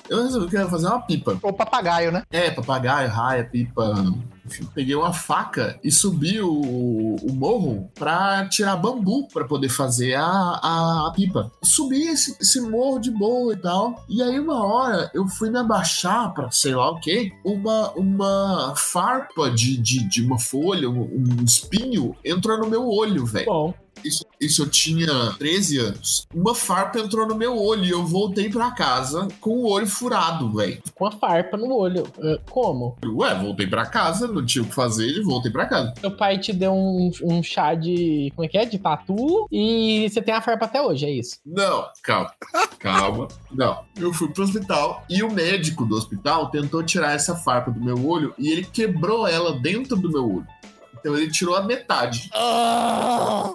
Eu 0.09 0.25
resolvi 0.25 0.49
que 0.49 0.57
eu 0.57 0.63
ia 0.63 0.69
fazer 0.69 0.89
uma 0.89 1.01
pipa. 1.01 1.39
Ou 1.41 1.53
papagaio, 1.53 2.11
né? 2.11 2.25
É, 2.29 2.51
papagaio, 2.51 3.09
raia, 3.09 3.45
pipa. 3.45 3.95
Enfim, 4.45 4.67
peguei 4.75 4.97
uma 4.97 5.13
faca 5.13 5.79
e 5.85 5.93
subi 5.93 6.41
o, 6.41 6.51
o 6.51 7.33
morro 7.33 7.89
pra 7.95 8.49
tirar 8.49 8.75
bambu 8.75 9.29
pra 9.29 9.45
poder 9.45 9.69
fazer 9.69 10.15
a, 10.15 10.25
a, 10.25 11.07
a 11.07 11.13
pipa. 11.15 11.53
Subi 11.63 12.09
esse, 12.09 12.37
esse 12.41 12.61
morro 12.61 12.99
de 12.99 13.13
boa 13.13 13.53
e 13.53 13.57
tal. 13.57 14.05
E 14.09 14.21
aí, 14.21 14.41
uma 14.41 14.67
hora, 14.67 15.09
eu 15.15 15.29
fui 15.29 15.51
me 15.51 15.59
abaixar 15.59 16.35
pra 16.35 16.51
sei 16.51 16.75
lá 16.75 16.91
o 16.91 16.99
quê. 16.99 17.31
Uma, 17.45 17.93
uma 17.93 18.75
farpa 18.77 19.49
de, 19.53 19.77
de, 19.77 20.03
de 20.09 20.21
uma 20.21 20.39
folha, 20.41 20.91
um, 20.91 21.03
um 21.03 21.45
espinho, 21.45 22.17
entrou 22.25 22.59
no 22.59 22.69
meu 22.69 22.89
olho, 22.89 23.25
velho. 23.25 23.47
Isso, 24.41 24.63
eu 24.63 24.71
tinha 24.71 25.35
13 25.39 25.79
anos. 25.79 26.27
Uma 26.35 26.55
farpa 26.55 26.99
entrou 26.99 27.27
no 27.27 27.35
meu 27.35 27.59
olho 27.59 27.85
e 27.85 27.91
eu 27.91 28.07
voltei 28.07 28.49
pra 28.49 28.71
casa 28.71 29.29
com 29.41 29.51
o 29.51 29.69
olho 29.69 29.87
furado, 29.87 30.51
velho. 30.53 30.83
com 30.95 31.07
a 31.07 31.13
farpa 31.13 31.57
no 31.59 31.71
olho. 31.75 32.07
Eh, 32.23 32.41
Como? 32.51 32.97
Ué, 33.05 33.35
voltei 33.35 33.67
pra 33.67 33.85
casa, 33.85 34.27
não 34.27 34.45
tinha 34.45 34.63
o 34.63 34.67
que 34.67 34.75
fazer 34.75 35.07
e 35.09 35.23
voltei 35.23 35.51
pra 35.53 35.67
casa. 35.67 35.93
Seu 36.01 36.11
pai 36.11 36.39
te 36.39 36.53
deu 36.55 36.73
um, 36.73 37.11
um 37.23 37.43
chá 37.43 37.75
de. 37.75 38.33
Como 38.35 38.47
é 38.47 38.49
que 38.49 38.57
é? 38.57 38.65
De 38.65 38.79
tatu. 38.79 39.47
E 39.53 40.09
você 40.09 40.23
tem 40.23 40.33
a 40.35 40.41
farpa 40.41 40.65
até 40.65 40.81
hoje, 40.81 41.05
é 41.05 41.11
isso. 41.11 41.37
Não, 41.45 41.87
calma. 42.03 42.33
Calma. 42.79 43.29
Não. 43.53 43.85
Eu 43.99 44.13
fui 44.13 44.29
pro 44.29 44.43
hospital 44.45 45.05
e 45.11 45.23
o 45.23 45.31
médico 45.31 45.85
do 45.85 45.95
hospital 45.97 46.51
tentou 46.51 46.83
tirar 46.83 47.13
essa 47.15 47.37
farpa 47.37 47.71
do 47.71 47.81
meu 47.81 48.07
olho 48.09 48.35
e 48.39 48.49
ele 48.51 48.65
quebrou 48.65 49.27
ela 49.27 49.53
dentro 49.61 49.97
do 49.97 50.11
meu 50.11 50.25
olho. 50.37 50.47
Então 50.99 51.15
ele 51.17 51.31
tirou 51.31 51.55
a 51.57 51.63
metade. 51.63 52.31
Ah! 52.35 53.53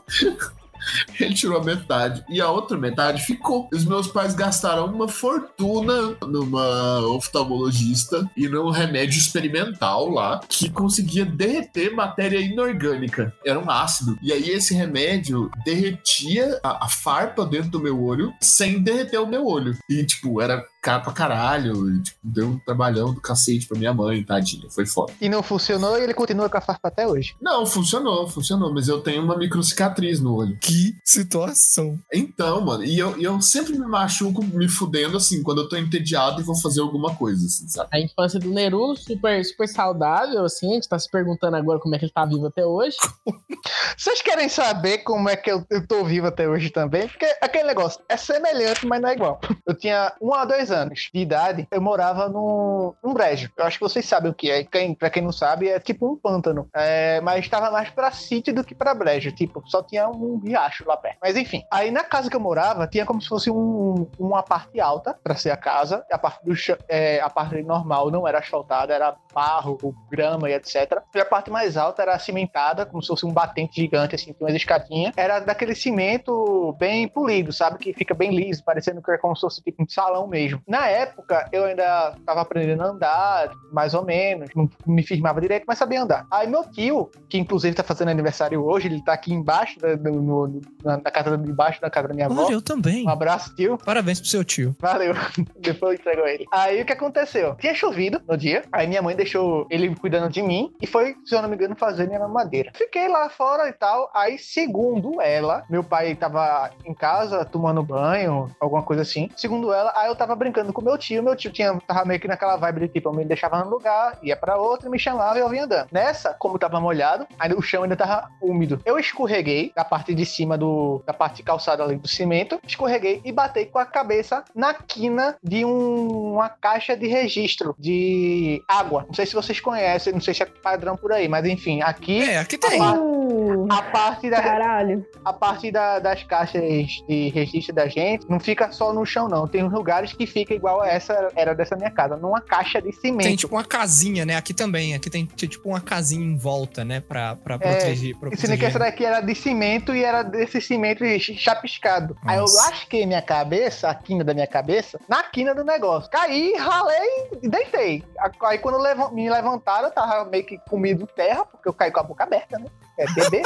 Ele 1.20 1.34
tirou 1.34 1.60
a 1.60 1.64
metade 1.64 2.24
e 2.30 2.42
a 2.42 2.50
outra 2.50 2.78
metade 2.78 3.24
ficou. 3.24 3.70
Os 3.74 3.86
meus 3.86 4.08
pais 4.08 4.34
gastaram 4.34 4.86
uma 4.86 5.08
fortuna 5.08 6.16
numa 6.28 7.00
oftalmologista 7.08 8.30
e 8.36 8.48
num 8.48 8.70
remédio 8.70 9.18
experimental 9.18 10.10
lá 10.10 10.42
que 10.48 10.70
conseguia 10.70 11.26
derreter 11.26 11.94
matéria 11.94 12.40
inorgânica. 12.40 13.34
Era 13.46 13.60
um 13.60 13.70
ácido. 13.70 14.18
E 14.22 14.32
aí 14.32 14.50
esse 14.50 14.74
remédio 14.74 15.50
derretia 15.66 16.60
a, 16.64 16.86
a 16.86 16.90
farpa 16.90 17.46
dentro 17.46 17.70
do 17.70 17.80
meu 17.80 18.02
olho 18.04 18.34
sem 18.42 18.82
derreter 18.82 19.20
o 19.20 19.28
meu 19.28 19.46
olho. 19.46 19.78
E, 19.90 20.04
tipo, 20.06 20.42
era 20.42 20.64
caro 20.86 21.02
pra 21.02 21.14
caralho. 21.14 21.90
E, 21.90 22.04
tipo, 22.04 22.20
deu 22.24 22.48
um 22.50 22.60
trabalhão 22.60 23.12
do 23.12 23.20
cacete 23.20 23.68
pra 23.68 23.78
minha 23.78 23.92
mãe, 23.92 24.24
tadinha. 24.24 24.70
Foi 24.70 24.86
foda. 24.86 25.12
E 25.20 25.28
não 25.28 25.42
funcionou 25.42 25.98
e 25.98 26.04
ele 26.04 26.14
continua 26.14 26.48
com 26.48 26.58
a 26.58 26.62
farpa 26.62 26.90
até 26.90 27.08
hoje. 27.08 27.36
Não, 27.42 27.66
funcionou, 27.66 28.28
funcionou. 28.28 28.72
Mas 28.72 28.88
eu 28.88 29.02
tenho 29.02 29.24
uma 29.24 29.36
microcicatriz 29.36 30.20
no 30.20 30.36
olho. 30.36 30.56
Que 30.62 30.96
situação. 31.04 31.98
Então, 32.14 32.62
mano, 32.62 32.84
e 32.84 33.00
eu, 33.00 33.18
e 33.18 33.24
eu 33.24 33.42
sempre 33.42 33.74
me 33.74 33.88
machuco 33.88 34.44
me 34.44 34.70
fudendo 34.70 35.18
assim, 35.18 35.42
quando 35.42 35.62
eu 35.62 35.70
tô 35.70 35.76
entediado 35.76 36.40
e 36.40 36.44
vou 36.44 36.56
fazer 36.56 36.82
alguma 36.82 37.16
coisa, 37.16 37.44
assim, 37.44 37.68
sabe? 37.68 37.90
A 37.92 38.00
infância 38.00 38.40
do 38.40 38.52
Neru, 38.52 38.96
super, 38.96 39.44
super 39.44 39.68
saudável, 39.68 40.46
assim. 40.46 40.70
A 40.70 40.74
gente 40.76 40.90
tá 40.90 41.00
se 41.00 41.10
perguntando 41.10 41.56
agora 41.58 41.80
como 41.80 41.96
é 41.96 41.98
que 41.98 42.06
ele 42.06 42.12
tá 42.12 42.26
vivo 42.26 42.46
até 42.46 42.64
hoje. 42.64 42.96
Vocês 43.98 44.22
querem 44.22 44.50
saber 44.50 45.00
como 45.00 45.30
é 45.30 45.36
que 45.36 45.52
eu, 45.52 45.66
eu 45.70 45.88
tô 45.88 46.04
vivo 46.04 46.28
até 46.28 46.48
hoje 46.48 46.70
também? 46.70 47.08
Porque 47.08 47.26
aquele 47.42 47.64
negócio 47.64 48.02
é 48.08 48.18
semelhante, 48.18 48.86
mas 48.86 49.02
não 49.02 49.10
é 49.10 49.14
igual. 49.14 49.40
Eu 49.66 49.74
tinha 49.74 50.14
um 50.22 50.34
a 50.34 50.46
dois 50.46 50.70
anos 50.70 50.75
de 50.84 51.20
idade, 51.20 51.68
eu 51.72 51.82
morava 51.82 52.28
num, 52.28 52.94
num 53.04 53.14
brejo. 53.14 53.50
Eu 53.58 53.66
acho 53.66 53.78
que 53.78 53.84
vocês 53.84 54.06
sabem 54.06 54.32
o 54.32 54.34
que 54.34 54.50
é. 54.52 54.64
Quem, 54.64 54.94
pra 54.94 55.10
quem 55.10 55.24
não 55.24 55.32
sabe, 55.32 55.70
é 55.70 55.80
tipo 55.80 56.12
um 56.12 56.16
pântano. 56.16 56.68
É, 56.74 57.22
mas 57.22 57.46
estava 57.46 57.72
mais 57.72 57.90
pra 57.90 58.12
sítio 58.12 58.54
do 58.54 58.64
que 58.64 58.76
pra 58.76 58.94
brejo. 58.94 59.32
Tipo, 59.32 59.64
só 59.68 59.82
tinha 59.82 60.10
um 60.10 60.40
riacho 60.40 60.84
lá 60.88 60.98
perto. 60.98 61.18
Mas 61.22 61.36
enfim, 61.36 61.64
aí 61.72 61.92
na 61.92 62.04
casa 62.04 62.30
que 62.30 62.36
eu 62.36 62.40
morava, 62.40 62.88
tinha 62.88 63.06
como 63.06 63.22
se 63.22 63.28
fosse 63.28 63.50
um, 63.50 64.08
uma 64.20 64.44
parte 64.44 64.80
alta 64.80 65.18
pra 65.24 65.36
ser 65.36 65.52
a 65.52 65.58
casa. 65.58 66.06
A 66.12 66.18
parte, 66.18 66.44
do, 66.44 66.54
é, 66.88 67.20
a 67.22 67.30
parte 67.30 67.62
normal 67.62 68.12
não 68.12 68.28
era 68.28 68.40
asfaltada, 68.40 68.94
era 68.94 69.16
barro, 69.34 69.78
grama 70.10 70.50
e 70.50 70.54
etc. 70.54 71.02
E 71.14 71.20
a 71.20 71.26
parte 71.26 71.50
mais 71.50 71.78
alta 71.78 72.02
era 72.02 72.18
cimentada, 72.20 72.86
como 72.86 73.02
se 73.02 73.08
fosse 73.08 73.26
um 73.26 73.32
batente 73.32 73.82
gigante, 73.82 74.16
assim, 74.16 74.34
tinha 74.34 74.48
umas 74.48 74.56
escadinhas. 74.56 75.14
Era 75.16 75.40
daquele 75.40 75.76
cimento 75.76 76.74
bem 76.80 77.08
polido, 77.08 77.52
sabe? 77.52 77.78
Que 77.78 77.94
fica 77.94 78.14
bem 78.14 78.36
liso, 78.36 78.64
parecendo 78.64 79.02
que 79.02 79.12
é 79.12 79.18
como 79.18 79.36
se 79.36 79.42
fosse 79.42 79.62
tipo 79.62 79.84
um 79.84 79.88
salão 79.88 80.28
mesmo. 80.28 80.62
Na 80.68 80.88
época, 80.88 81.48
eu 81.52 81.66
ainda 81.66 82.16
tava 82.26 82.42
aprendendo 82.42 82.82
a 82.82 82.88
andar, 82.88 83.52
mais 83.72 83.94
ou 83.94 84.04
menos, 84.04 84.50
não 84.56 84.70
me 84.86 85.04
firmava 85.04 85.40
direito, 85.40 85.64
mas 85.68 85.78
sabia 85.78 86.02
andar. 86.02 86.26
Aí 86.32 86.48
meu 86.48 86.64
tio, 86.64 87.12
que 87.30 87.38
inclusive 87.38 87.76
tá 87.76 87.84
fazendo 87.84 88.10
aniversário 88.10 88.64
hoje, 88.66 88.88
ele 88.88 89.04
tá 89.04 89.14
aqui 89.14 89.32
embaixo, 89.34 89.80
da, 89.80 89.96
no- 89.96 90.48
no- 90.48 90.62
na, 90.84 90.98
na 90.98 91.12
casa 91.12 91.38
de 91.38 91.52
baixo 91.54 91.80
da 91.82 91.90
casa 91.90 92.08
da 92.08 92.14
minha 92.14 92.26
avó. 92.26 92.46
Olha, 92.46 92.54
eu 92.54 92.62
também. 92.62 93.06
Um 93.06 93.10
abraço, 93.10 93.54
tio. 93.56 93.78
Parabéns 93.78 94.20
pro 94.20 94.30
seu 94.30 94.44
tio. 94.44 94.76
Valeu. 94.80 95.14
Depois 95.60 95.94
eu 95.94 96.00
entrego 96.00 96.24
a 96.24 96.32
ele. 96.32 96.46
Aí 96.52 96.82
o 96.82 96.86
que 96.86 96.94
aconteceu? 96.94 97.56
Tinha 97.56 97.76
chovido 97.76 98.20
no 98.28 98.36
dia. 98.38 98.64
Aí 98.72 98.88
minha 98.88 99.02
mãe 99.02 99.16
deixou 99.16 99.68
ele 99.70 99.96
cuidando 99.96 100.30
de 100.32 100.42
mim 100.42 100.72
e 100.82 100.88
foi, 100.88 101.16
se 101.26 101.36
eu 101.36 101.42
não 101.42 101.50
me 101.50 101.56
engano, 101.56 101.76
fazer 101.76 102.08
minha 102.08 102.20
mamadeira. 102.20 102.72
Fiquei 102.76 103.08
lá 103.08 103.30
fora 103.30 103.68
e 103.70 103.74
tal. 103.74 104.10
Aí, 104.16 104.38
segundo 104.40 105.22
ela, 105.22 105.64
meu 105.70 105.84
pai 105.84 106.16
tava 106.16 106.72
em 106.86 106.94
casa 106.94 107.46
tomando 107.46 107.84
banho, 107.84 108.50
alguma 108.60 108.82
coisa 108.84 109.02
assim. 109.04 109.30
Segundo 109.36 109.72
ela, 109.74 109.92
aí 109.96 110.08
eu 110.08 110.16
tava 110.16 110.36
brincando 110.36 110.55
com 110.64 110.82
meu 110.82 110.98
tio. 110.98 111.24
Meu 111.24 111.36
tio 111.36 111.52
tinha, 111.52 111.74
tava 111.88 112.06
meio 112.06 112.20
que 112.20 112.28
naquela 112.28 112.56
vibe 112.56 112.82
de 112.82 112.88
tipo, 112.90 113.10
eu 113.10 113.14
me 113.14 113.26
deixava 113.26 113.64
num 113.64 113.70
lugar, 113.70 114.18
ia 114.24 114.36
pra 114.36 114.58
outro, 114.58 114.90
me 114.90 115.00
chamava 115.00 115.38
e 115.38 115.42
eu 115.42 115.50
vinha 115.50 115.64
andando. 115.66 115.88
Nessa, 115.92 116.34
como 116.34 116.58
tava 116.60 116.80
molhado, 116.80 117.28
aí 117.40 117.54
o 117.54 117.62
chão 117.62 117.84
ainda 117.84 117.96
tava 117.96 118.30
úmido. 118.42 118.80
Eu 118.86 118.98
escorreguei 119.00 119.72
da 119.76 119.84
parte 119.84 120.14
de 120.14 120.26
cima 120.26 120.58
do, 120.58 121.02
da 121.06 121.14
parte 121.14 121.42
calçada 121.44 121.84
ali 121.84 121.96
do 121.98 122.08
cimento, 122.08 122.60
escorreguei 122.68 123.22
e 123.24 123.32
batei 123.32 123.66
com 123.66 123.80
a 123.80 123.86
cabeça 123.86 124.44
na 124.54 124.74
quina 124.74 125.36
de 125.44 125.66
um- 125.66 126.34
uma 126.34 126.50
caixa 126.50 126.96
de 126.96 127.08
registro 127.08 127.76
de 127.80 128.62
água. 128.68 129.06
Não 129.08 129.14
sei 129.14 129.26
se 129.26 129.34
vocês 129.34 129.60
conhecem, 129.60 130.14
não 130.14 130.22
sei 130.22 130.34
se 130.34 130.44
é 130.44 130.46
padrão 130.46 130.96
por 130.96 131.12
aí, 131.12 131.28
mas 131.28 131.46
enfim, 131.46 131.82
aqui 131.82 132.22
É, 132.22 132.38
aqui 132.40 132.58
tem. 132.58 132.82
a, 132.82 132.92
tipo. 132.94 133.68
A 133.72 133.82
parte, 133.82 134.30
da, 134.30 134.42
Caralho. 134.42 135.06
a 135.24 135.34
parte 135.34 135.72
da- 135.72 136.00
das 136.00 136.24
caixas 136.24 136.62
de 137.08 137.30
registro 137.30 137.74
da 137.76 137.88
gente 137.88 138.30
não 138.30 138.40
fica 138.40 138.72
só 138.72 138.94
no 138.94 139.06
chão, 139.06 139.28
não. 139.28 139.48
Tem 139.48 139.64
uns 139.64 139.72
lugares 139.74 140.14
que 140.14 140.26
fica 140.36 140.54
igual 140.54 140.82
a 140.82 140.90
essa 140.90 141.32
era 141.34 141.56
dessa 141.56 141.78
minha 141.78 141.90
casa, 141.90 142.18
numa 142.18 142.42
caixa 142.42 142.82
de 142.82 142.92
cimento. 142.92 143.24
Tem 143.26 143.38
tipo 143.38 143.56
uma 143.56 143.64
casinha, 143.64 144.26
né? 144.26 144.36
Aqui 144.36 144.54
também. 144.54 144.94
Aqui 144.94 145.10
tem 145.10 145.26
tipo 145.26 145.70
uma 145.70 145.80
casinha 145.80 146.26
em 146.26 146.36
volta, 146.36 146.84
né? 146.84 147.00
Pra, 147.00 147.38
pra 147.38 147.56
É, 147.56 147.58
proteger. 147.58 148.14
Sendo 148.16 148.30
que 148.32 148.38
proteger. 148.38 148.64
essa 148.66 148.80
daqui 148.80 149.06
era 149.06 149.22
de 149.22 149.34
cimento 149.34 149.96
e 149.96 150.04
era 150.04 150.24
desse 150.24 150.60
cimento 150.60 151.06
chapiscado. 151.38 152.18
Aí 152.26 152.36
eu 152.36 152.42
Nossa. 152.42 152.70
lasquei 152.70 153.06
minha 153.06 153.22
cabeça, 153.22 153.90
a 153.90 153.96
quina 153.96 154.26
da 154.26 154.34
minha 154.34 154.46
cabeça, 154.48 155.00
na 155.08 155.24
quina 155.24 155.56
do 155.56 155.64
negócio. 155.64 156.10
Caí, 156.12 156.54
ralei 156.58 157.30
e 157.42 157.48
deitei. 157.48 158.04
Aí 158.44 158.58
quando 158.58 158.78
me 159.14 159.30
levantaram, 159.30 159.88
eu 159.88 159.94
tava 159.94 160.26
meio 160.30 160.46
que 160.46 160.58
comido 160.70 161.08
terra, 161.08 161.46
porque 161.46 161.70
eu 161.70 161.74
caí 161.74 161.92
com 161.92 162.02
a 162.02 162.04
boca 162.04 162.26
aberta, 162.26 162.60
né? 162.60 162.66
É 162.98 163.06
bebê. 163.14 163.42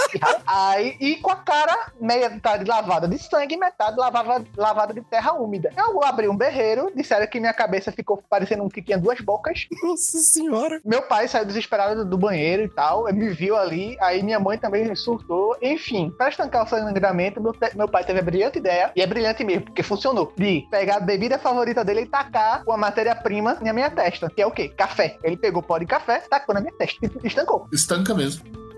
Aí, 0.45 0.95
e 0.99 1.15
com 1.17 1.31
a 1.31 1.35
cara 1.35 1.91
metade 1.99 2.65
lavada 2.65 3.07
de 3.07 3.17
sangue 3.17 3.55
e 3.55 3.57
metade 3.57 3.97
lavava, 3.97 4.43
lavada 4.55 4.93
de 4.93 5.01
terra 5.01 5.33
úmida. 5.33 5.71
Eu 5.77 6.03
abri 6.03 6.27
um 6.27 6.35
berreiro, 6.35 6.91
disseram 6.95 7.27
que 7.27 7.39
minha 7.39 7.53
cabeça 7.53 7.91
ficou 7.91 8.21
parecendo 8.29 8.63
um 8.63 8.69
que 8.69 8.81
tinha 8.81 8.97
duas 8.97 9.19
bocas. 9.19 9.67
Nossa 9.83 10.17
senhora. 10.19 10.79
Meu 10.85 11.01
pai 11.01 11.27
saiu 11.27 11.45
desesperado 11.45 12.05
do 12.05 12.17
banheiro 12.17 12.63
e 12.63 12.69
tal, 12.69 13.05
me 13.13 13.29
viu 13.29 13.55
ali, 13.55 13.97
aí 13.99 14.21
minha 14.21 14.39
mãe 14.39 14.57
também 14.57 14.93
surtou. 14.95 15.57
Enfim, 15.61 16.11
para 16.17 16.29
estancar 16.29 16.65
o 16.65 16.67
sangramento, 16.67 17.41
meu, 17.41 17.55
meu 17.75 17.87
pai 17.87 18.03
teve 18.03 18.19
a 18.19 18.23
brilhante 18.23 18.59
ideia, 18.59 18.91
e 18.95 19.01
é 19.01 19.07
brilhante 19.07 19.43
mesmo, 19.43 19.65
porque 19.65 19.83
funcionou, 19.83 20.31
de 20.35 20.67
pegar 20.69 20.97
a 20.97 20.99
bebida 20.99 21.37
favorita 21.37 21.83
dele 21.83 22.01
e 22.01 22.05
tacar 22.05 22.63
uma 22.65 22.77
matéria-prima 22.77 23.57
na 23.61 23.73
minha 23.73 23.89
testa, 23.89 24.29
que 24.29 24.41
é 24.41 24.45
o 24.45 24.51
quê? 24.51 24.69
Café. 24.69 25.17
Ele 25.23 25.37
pegou 25.37 25.61
pó 25.61 25.77
de 25.77 25.85
café, 25.85 26.19
tacou 26.29 26.53
na 26.53 26.61
minha 26.61 26.73
testa 26.73 26.99
e 27.05 27.27
estancou. 27.27 27.67
Estanca 27.71 28.13
mesmo. 28.13 28.68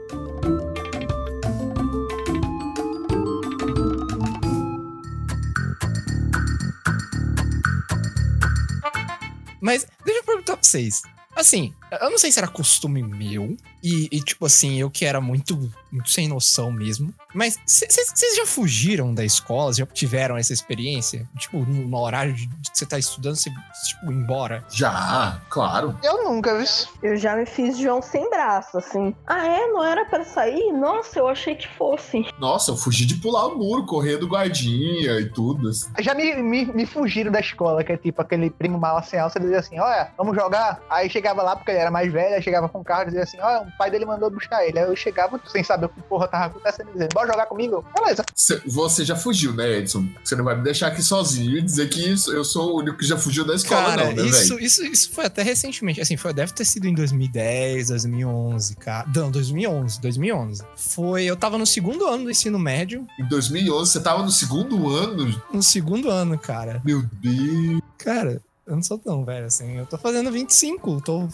Mas 9.62 9.86
deixa 10.04 10.20
eu 10.20 10.24
perguntar 10.24 10.58
pra 10.58 10.64
vocês. 10.64 11.04
Assim, 11.36 11.74
eu 12.00 12.10
não 12.10 12.18
sei 12.18 12.32
se 12.32 12.40
era 12.40 12.48
costume 12.48 13.02
meu, 13.02 13.58
e, 13.84 14.08
e, 14.12 14.22
tipo 14.22 14.46
assim, 14.46 14.80
eu 14.80 14.90
que 14.90 15.06
era 15.06 15.20
muito, 15.20 15.72
muito 15.92 16.10
sem 16.10 16.28
noção 16.28 16.72
mesmo. 16.72 17.14
Mas 17.34 17.58
vocês 17.66 18.36
já 18.36 18.46
fugiram 18.46 19.14
da 19.14 19.24
escola? 19.24 19.74
Já 19.74 19.86
tiveram 19.86 20.38
essa 20.38 20.54
experiência? 20.54 21.28
Tipo, 21.38 21.60
no, 21.60 21.88
no 21.88 21.98
horário 21.98 22.34
de, 22.34 22.46
de 22.46 22.72
que 22.72 22.78
você 22.78 22.86
tá 22.86 23.00
estudando, 23.00 23.36
você, 23.36 23.50
tipo, 23.88 24.12
embora? 24.12 24.64
Já, 24.70 25.42
claro. 25.50 25.98
Eu 26.04 26.24
nunca 26.24 26.58
vi. 26.58 26.66
Eu 27.02 27.16
já 27.18 27.36
me 27.36 27.46
fiz 27.46 27.78
João 27.78 28.02
sem 28.02 28.30
braço, 28.30 28.78
assim. 28.78 29.16
Ah, 29.26 29.46
é? 29.48 29.68
Não 29.68 29.84
era 29.84 30.06
pra 30.06 30.24
sair? 30.24 30.72
Nossa, 30.74 31.20
eu 31.20 31.28
achei 31.28 31.56
que 31.56 31.68
fosse. 31.78 32.26
Nossa, 32.40 32.72
eu 32.72 32.78
fugi 32.78 33.06
de 33.06 33.16
pular 33.16 33.48
o 33.48 33.58
muro, 33.58 33.86
correr 33.86 34.18
do 34.18 34.28
guardinha 34.28 35.20
e 35.20 35.30
tudo. 35.30 35.70
assim. 35.70 35.90
Já 36.00 36.14
me, 36.14 36.36
me, 36.36 36.66
me 36.66 36.86
fugiram 36.86 37.32
da 37.32 37.40
escola, 37.40 37.84
que 37.84 37.92
é 37.92 37.98
tipo 37.98 38.22
aquele 38.22 38.50
primo 38.50 38.78
mala 38.78 39.02
sem 39.02 39.20
alça, 39.20 39.38
ele 39.38 39.46
dizia 39.46 39.60
assim, 39.60 39.80
olha, 39.80 40.12
vamos 40.18 40.36
jogar. 40.36 40.82
Aí 40.90 41.10
chegava 41.10 41.42
lá, 41.42 41.56
porque 41.56 41.72
era 41.82 41.92
mais 41.92 42.12
velho, 42.12 42.36
aí 42.36 42.42
chegava 42.42 42.70
com 42.70 42.80
o 42.80 42.84
carro 42.84 43.04
e 43.04 43.06
dizia 43.08 43.24
assim, 43.24 43.38
olha, 43.40 43.62
o 43.68 43.78
pai 43.78 43.90
dele 43.92 44.06
mandou 44.06 44.30
buscar 44.30 44.66
ele. 44.66 44.80
Aí 44.80 44.86
eu 44.86 44.96
chegava 44.96 45.40
sem 45.48 45.64
saber 45.64 45.88
o 45.88 45.90
que 45.90 46.02
porra 46.02 46.28
tava 46.28 46.46
acontecendo, 46.46 46.92
dizendo, 46.94 47.14
bora 47.14 47.28
jogar 47.28 47.46
comigo? 47.48 47.84
Beleza. 47.96 48.24
Cê- 48.36 48.62
Você 48.66 49.04
já 49.04 49.16
fugiu, 49.16 49.54
né, 49.54 49.80
Edson? 49.80 50.06
Você 50.24 50.36
não 50.36 50.44
vai 50.46 50.56
me 50.56 50.64
deixar 50.64 50.88
aqui 50.88 51.02
sozinho 51.04 51.58
e 51.58 51.62
dizer 51.62 51.90
que 51.90 52.00
isso- 52.12 52.32
eu 52.32 52.44
sou 52.44 52.74
o 52.76 52.80
único 52.80 52.98
que 52.98 53.06
já 53.06 53.18
fugiu 53.18 53.46
da 53.46 53.56
escola, 53.56 53.82
Cara, 53.86 54.06
não, 54.06 54.14
né, 54.14 54.24
isso, 54.24 54.56
velho? 54.56 54.66
isso, 54.66 54.84
isso 54.86 55.12
foi 55.12 55.26
até 55.26 55.42
recentemente. 55.44 56.00
Assim, 56.02 56.16
foi, 56.18 56.34
deve 56.34 56.54
ter 56.54 56.66
sido 56.66 56.88
em 56.88 56.94
2010, 56.94 57.88
2011, 57.90 58.76
cara. 58.76 59.08
Não, 59.16 59.32
2011, 59.32 60.00
2011. 60.00 60.64
Foi, 60.76 61.24
eu 61.26 61.36
tava 61.36 61.58
no 61.58 61.66
segundo 61.66 62.06
ano 62.08 62.26
do 62.26 62.32
ensino 62.32 62.60
médio. 62.60 63.06
Em 63.20 63.26
2011, 63.28 63.92
você 63.92 64.00
tava 64.00 64.24
no 64.24 64.32
segundo 64.32 64.90
ano? 64.90 65.42
No 65.54 65.64
segundo 65.64 66.10
ano, 66.10 66.38
cara. 66.38 66.82
Meu 66.84 67.02
Deus. 67.14 67.82
Cara, 67.98 68.42
eu 68.66 68.76
não 68.76 68.84
sou 68.84 68.98
tão 68.98 69.26
velho 69.26 69.46
assim. 69.46 69.78
Eu 69.78 69.86
tô 69.86 69.98
fazendo 69.98 70.32
25. 70.32 71.02
Tô 71.02 71.28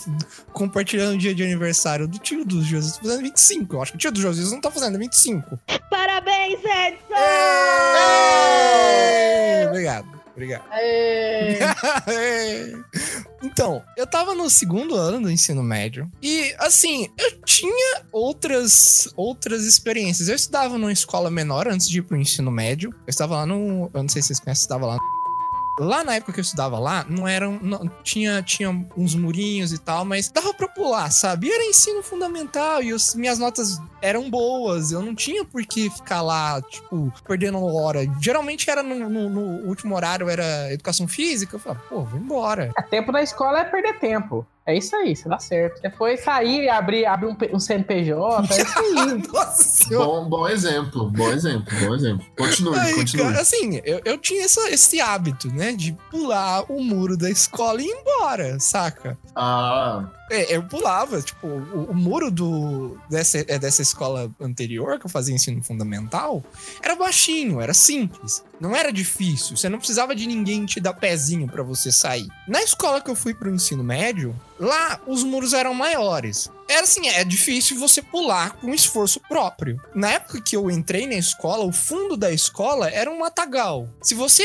compartilhando 0.54 1.16
o 1.16 1.18
dia 1.18 1.36
de 1.36 1.44
aniversário 1.44 2.08
do 2.08 2.18
tio 2.18 2.46
do 2.46 2.63
José. 2.63 2.98
Tô 2.98 3.08
fazendo 3.08 3.24
25. 3.24 3.76
Eu 3.76 3.82
acho 3.82 3.92
que 3.92 3.98
o 3.98 4.00
tio 4.00 4.12
do 4.12 4.22
José 4.22 4.44
não 4.50 4.62
tá 4.62 4.72
fazendo 4.72 4.98
25. 4.98 5.60
Parabéns, 5.90 6.60
Edson! 6.60 7.16
Ê! 8.00 9.68
Obrigado, 9.68 10.08
obrigado. 10.32 10.63
É... 10.72 11.60
então, 13.44 13.84
eu 13.98 14.08
tava 14.08 14.34
no 14.34 14.50
segundo 14.50 14.96
ano 14.96 15.22
do 15.22 15.30
ensino 15.30 15.62
médio 15.62 16.10
e 16.22 16.56
assim, 16.58 17.10
eu 17.18 17.42
tinha 17.44 18.02
outras 18.12 19.10
outras 19.16 19.66
experiências. 19.66 20.30
Eu 20.30 20.36
estudava 20.36 20.78
numa 20.78 20.94
escola 20.94 21.30
menor 21.30 21.68
antes 21.68 21.90
de 21.90 22.00
ir 22.00 22.04
pro 22.04 22.18
ensino 22.18 22.50
médio. 22.50 22.92
Eu 23.06 23.10
estava 23.10 23.36
lá 23.36 23.46
no, 23.46 23.92
eu 23.94 24.02
não 24.02 24.10
sei 24.10 24.22
se 24.22 24.30
vocês 24.30 24.40
conhecem, 24.40 24.63
eu 24.63 24.66
estava 24.66 24.86
lá 24.86 24.96
no 24.96 25.16
Lá 25.80 26.04
na 26.04 26.16
época 26.16 26.34
que 26.34 26.40
eu 26.40 26.44
estudava 26.44 26.80
lá, 26.80 27.06
não 27.08 27.28
eram. 27.28 27.60
Não, 27.62 27.90
tinha, 28.04 28.42
tinha 28.42 28.70
uns 28.96 29.13
murinhos 29.16 29.72
e 29.72 29.78
tal, 29.78 30.04
mas 30.04 30.30
dava 30.30 30.54
pra 30.54 30.68
pular, 30.68 31.12
sabe? 31.12 31.48
E 31.48 31.52
era 31.52 31.63
ensino 31.66 32.02
fundamental 32.02 32.82
e 32.82 32.94
minhas 33.16 33.38
notas 33.38 33.78
eram 34.02 34.30
boas. 34.30 34.92
Eu 34.92 35.02
não 35.02 35.13
tinha 35.13 35.46
por 35.46 35.63
que 35.66 35.90
ficar 35.90 36.22
lá, 36.22 36.62
tipo, 36.63 37.13
perdendo 37.28 37.63
hora. 37.63 38.02
Geralmente 38.20 38.70
era 38.70 38.82
no, 38.82 39.10
no- 39.10 39.30
no 39.30 39.42
último 39.68 39.96
horário, 39.96 40.30
era 40.30 40.72
educação 40.74 41.08
física. 41.08 41.56
Eu 41.56 41.60
falava, 41.60 41.82
pô, 41.90 42.02
vou 42.04 42.20
embora. 42.20 42.72
É, 42.78 42.82
tempo 42.82 43.12
na 43.12 43.22
escola 43.22 43.60
é 43.60 43.63
perder 43.66 44.00
tempo. 44.00 44.46
É 44.67 44.75
isso 44.77 44.93
aí, 44.97 45.15
você 45.15 45.30
dá 45.30 45.39
certo. 45.39 45.82
Depois 45.82 46.19
sair 46.19 46.63
e 46.65 46.69
abrir, 46.69 47.06
abrir 47.06 47.27
um, 47.27 47.38
um 47.56 47.60
CNPJ, 47.60 48.53
é 48.53 48.62
isso 48.62 48.73
aí. 48.77 49.23
Nossa 49.34 49.63
senhora. 49.63 50.06
Bom, 50.06 50.30
bom 50.30 50.47
exemplo, 50.49 51.10
bom 51.10 51.30
exemplo, 51.32 51.73
bom 51.80 51.95
exemplo. 51.95 52.25
Continue, 52.38 52.77
Aí, 52.77 52.93
continue. 52.95 53.25
cara, 53.27 53.39
assim, 53.41 53.80
eu, 53.86 54.01
eu 54.03 54.17
tinha 54.17 54.43
essa- 54.43 54.69
esse 54.69 54.99
hábito, 54.99 55.47
né? 55.53 55.71
De 55.71 55.93
pular 56.12 56.69
o 56.69 56.84
muro 56.84 57.15
da 57.15 57.30
escola 57.30 57.82
e 57.82 57.86
ir 57.86 57.91
embora, 57.91 58.60
saca? 58.60 59.17
Ah, 59.34 60.03
É, 60.30 60.56
eu 60.56 60.63
pulava, 60.63 61.22
tipo, 61.22 61.48
o, 61.48 61.92
o 61.92 61.96
muro 61.96 62.30
do, 62.30 62.98
dessa, 63.10 63.40
é, 63.40 63.58
dessa 63.58 63.82
escola 63.82 64.30
anterior, 64.40 65.00
que 65.00 65.06
eu 65.06 65.10
fazia 65.10 65.34
ensino 65.34 65.63
fundamental, 65.63 66.44
era 66.82 66.96
baixinho, 66.96 67.62
era 67.62 67.74
simples. 67.74 68.44
Não 68.60 68.76
era 68.76 68.92
difícil, 68.92 69.56
você 69.56 69.70
não 69.70 69.78
precisava 69.78 70.16
de 70.16 70.28
ninguém 70.28 70.66
te 70.66 70.80
dar 70.80 70.94
pezinho 70.94 71.48
pra 71.48 71.63
você 71.63 71.92
sair. 71.92 72.28
Na 72.48 72.62
escola 72.62 73.00
que 73.00 73.10
eu 73.10 73.16
fui 73.16 73.34
pro 73.34 73.54
ensino 73.54 73.84
médio, 73.84 74.36
lá 74.60 75.00
os 75.08 75.24
muros 75.24 75.54
eram 75.54 75.74
maiores. 75.74 76.52
Era 76.69 76.84
assim, 76.84 77.08
é 77.08 77.23
difícil 77.23 77.80
você 77.80 78.01
pular 78.01 78.58
com 78.58 78.73
esforço 78.73 79.19
próprio. 79.21 79.80
Na 79.95 80.12
época 80.12 80.41
que 80.41 80.56
eu 80.56 80.69
entrei 80.69 81.08
na 81.08 81.15
escola, 81.15 81.63
o 81.63 81.71
fundo 81.71 82.17
da 82.17 82.32
escola 82.32 82.89
era 82.89 83.10
um 83.10 83.19
matagal. 83.19 83.89
Se 84.01 84.13
você 84.13 84.43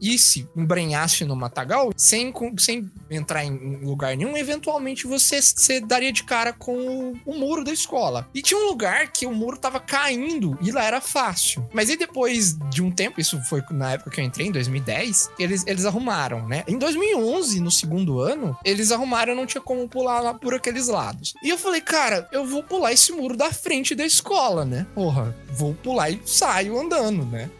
isse, 0.00 0.48
embrenhasse 0.56 1.24
no 1.24 1.36
matagal, 1.36 1.92
sem, 1.96 2.32
sem 2.58 2.90
entrar 3.10 3.44
em 3.44 3.76
lugar 3.84 4.16
nenhum, 4.16 4.36
eventualmente 4.36 5.06
você, 5.06 5.40
você 5.40 5.80
daria 5.80 6.12
de 6.12 6.24
cara 6.24 6.52
com 6.52 6.74
o, 6.74 7.20
o 7.24 7.34
muro 7.34 7.64
da 7.64 7.72
escola. 7.72 8.28
E 8.34 8.42
tinha 8.42 8.58
um 8.58 8.66
lugar 8.66 9.12
que 9.12 9.26
o 9.26 9.32
muro 9.32 9.56
tava 9.56 9.78
caindo 9.78 10.58
e 10.60 10.70
lá 10.72 10.84
era 10.84 11.00
fácil. 11.00 11.68
Mas 11.72 11.88
aí 11.88 11.96
depois 11.96 12.56
de 12.70 12.82
um 12.82 12.90
tempo, 12.90 13.20
isso 13.20 13.40
foi 13.44 13.62
na 13.70 13.92
época 13.92 14.10
que 14.10 14.20
eu 14.20 14.24
entrei, 14.24 14.46
em 14.46 14.52
2010, 14.52 15.30
eles, 15.38 15.64
eles 15.66 15.84
arrumaram, 15.84 16.46
né? 16.46 16.64
Em 16.66 16.78
2011, 16.78 17.60
no 17.60 17.70
segundo 17.70 18.20
ano, 18.20 18.56
eles 18.64 18.90
arrumaram, 18.90 19.34
não 19.34 19.46
tinha 19.46 19.60
como 19.60 19.88
pular 19.88 20.20
lá 20.20 20.34
por 20.34 20.54
aqueles 20.54 20.88
lados. 20.88 21.34
E 21.42 21.48
eu 21.48 21.58
falei, 21.60 21.80
cara, 21.80 22.28
eu 22.32 22.44
vou 22.44 22.62
pular 22.62 22.92
esse 22.92 23.12
muro 23.12 23.36
da 23.36 23.52
frente 23.52 23.94
da 23.94 24.04
escola, 24.04 24.64
né? 24.64 24.86
Porra, 24.94 25.36
vou 25.52 25.74
pular 25.74 26.10
e 26.10 26.20
saio 26.24 26.78
andando, 26.78 27.24
né? 27.24 27.50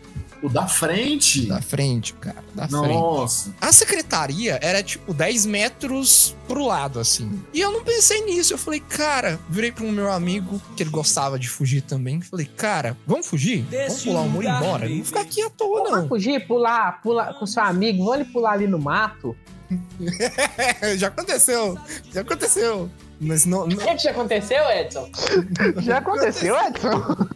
o 0.42 0.48
da 0.48 0.66
frente. 0.66 1.46
Da 1.46 1.60
frente, 1.60 2.14
cara, 2.14 2.42
da 2.54 2.66
frente. 2.68 2.88
Nossa. 2.88 3.54
A 3.60 3.72
secretaria 3.72 4.58
era 4.62 4.82
tipo 4.82 5.12
10 5.12 5.46
metros 5.46 6.36
pro 6.48 6.64
lado, 6.64 6.98
assim. 6.98 7.42
E 7.52 7.60
eu 7.60 7.70
não 7.70 7.84
pensei 7.84 8.24
nisso. 8.24 8.54
Eu 8.54 8.58
falei, 8.58 8.80
cara, 8.80 9.38
virei 9.48 9.70
pro 9.70 9.86
meu 9.90 10.10
amigo, 10.10 10.60
que 10.76 10.82
ele 10.82 10.90
gostava 10.90 11.38
de 11.38 11.48
fugir 11.48 11.82
também. 11.82 12.20
Falei, 12.20 12.46
cara, 12.46 12.96
vamos 13.06 13.26
fugir? 13.26 13.66
Vamos 13.70 14.02
pular 14.02 14.20
o 14.22 14.28
muro 14.28 14.46
e 14.46 14.48
ir 14.48 14.56
embora? 14.56 14.88
Não 14.88 15.04
ficar 15.04 15.20
aqui 15.20 15.42
à 15.42 15.50
toa, 15.50 15.82
Vamos 15.82 15.98
não. 16.00 16.08
fugir, 16.08 16.46
pular, 16.46 17.00
pular 17.02 17.34
com 17.34 17.46
seu 17.46 17.62
amigo, 17.62 17.98
vamos 17.98 18.14
ali 18.14 18.24
pular 18.24 18.52
ali 18.52 18.66
no 18.66 18.78
mato. 18.78 19.36
já 20.96 21.08
aconteceu. 21.08 21.78
Já 22.12 22.22
aconteceu. 22.22 22.90
Mas 23.22 23.44
não, 23.44 23.66
não- 23.66 23.76
O 23.76 23.78
que, 23.80 23.94
que 23.96 24.02
já 24.04 24.12
aconteceu, 24.12 24.62
Edson? 24.70 25.10
Já 25.82 25.98
aconteceu, 25.98 26.56
Edson? 26.56 27.26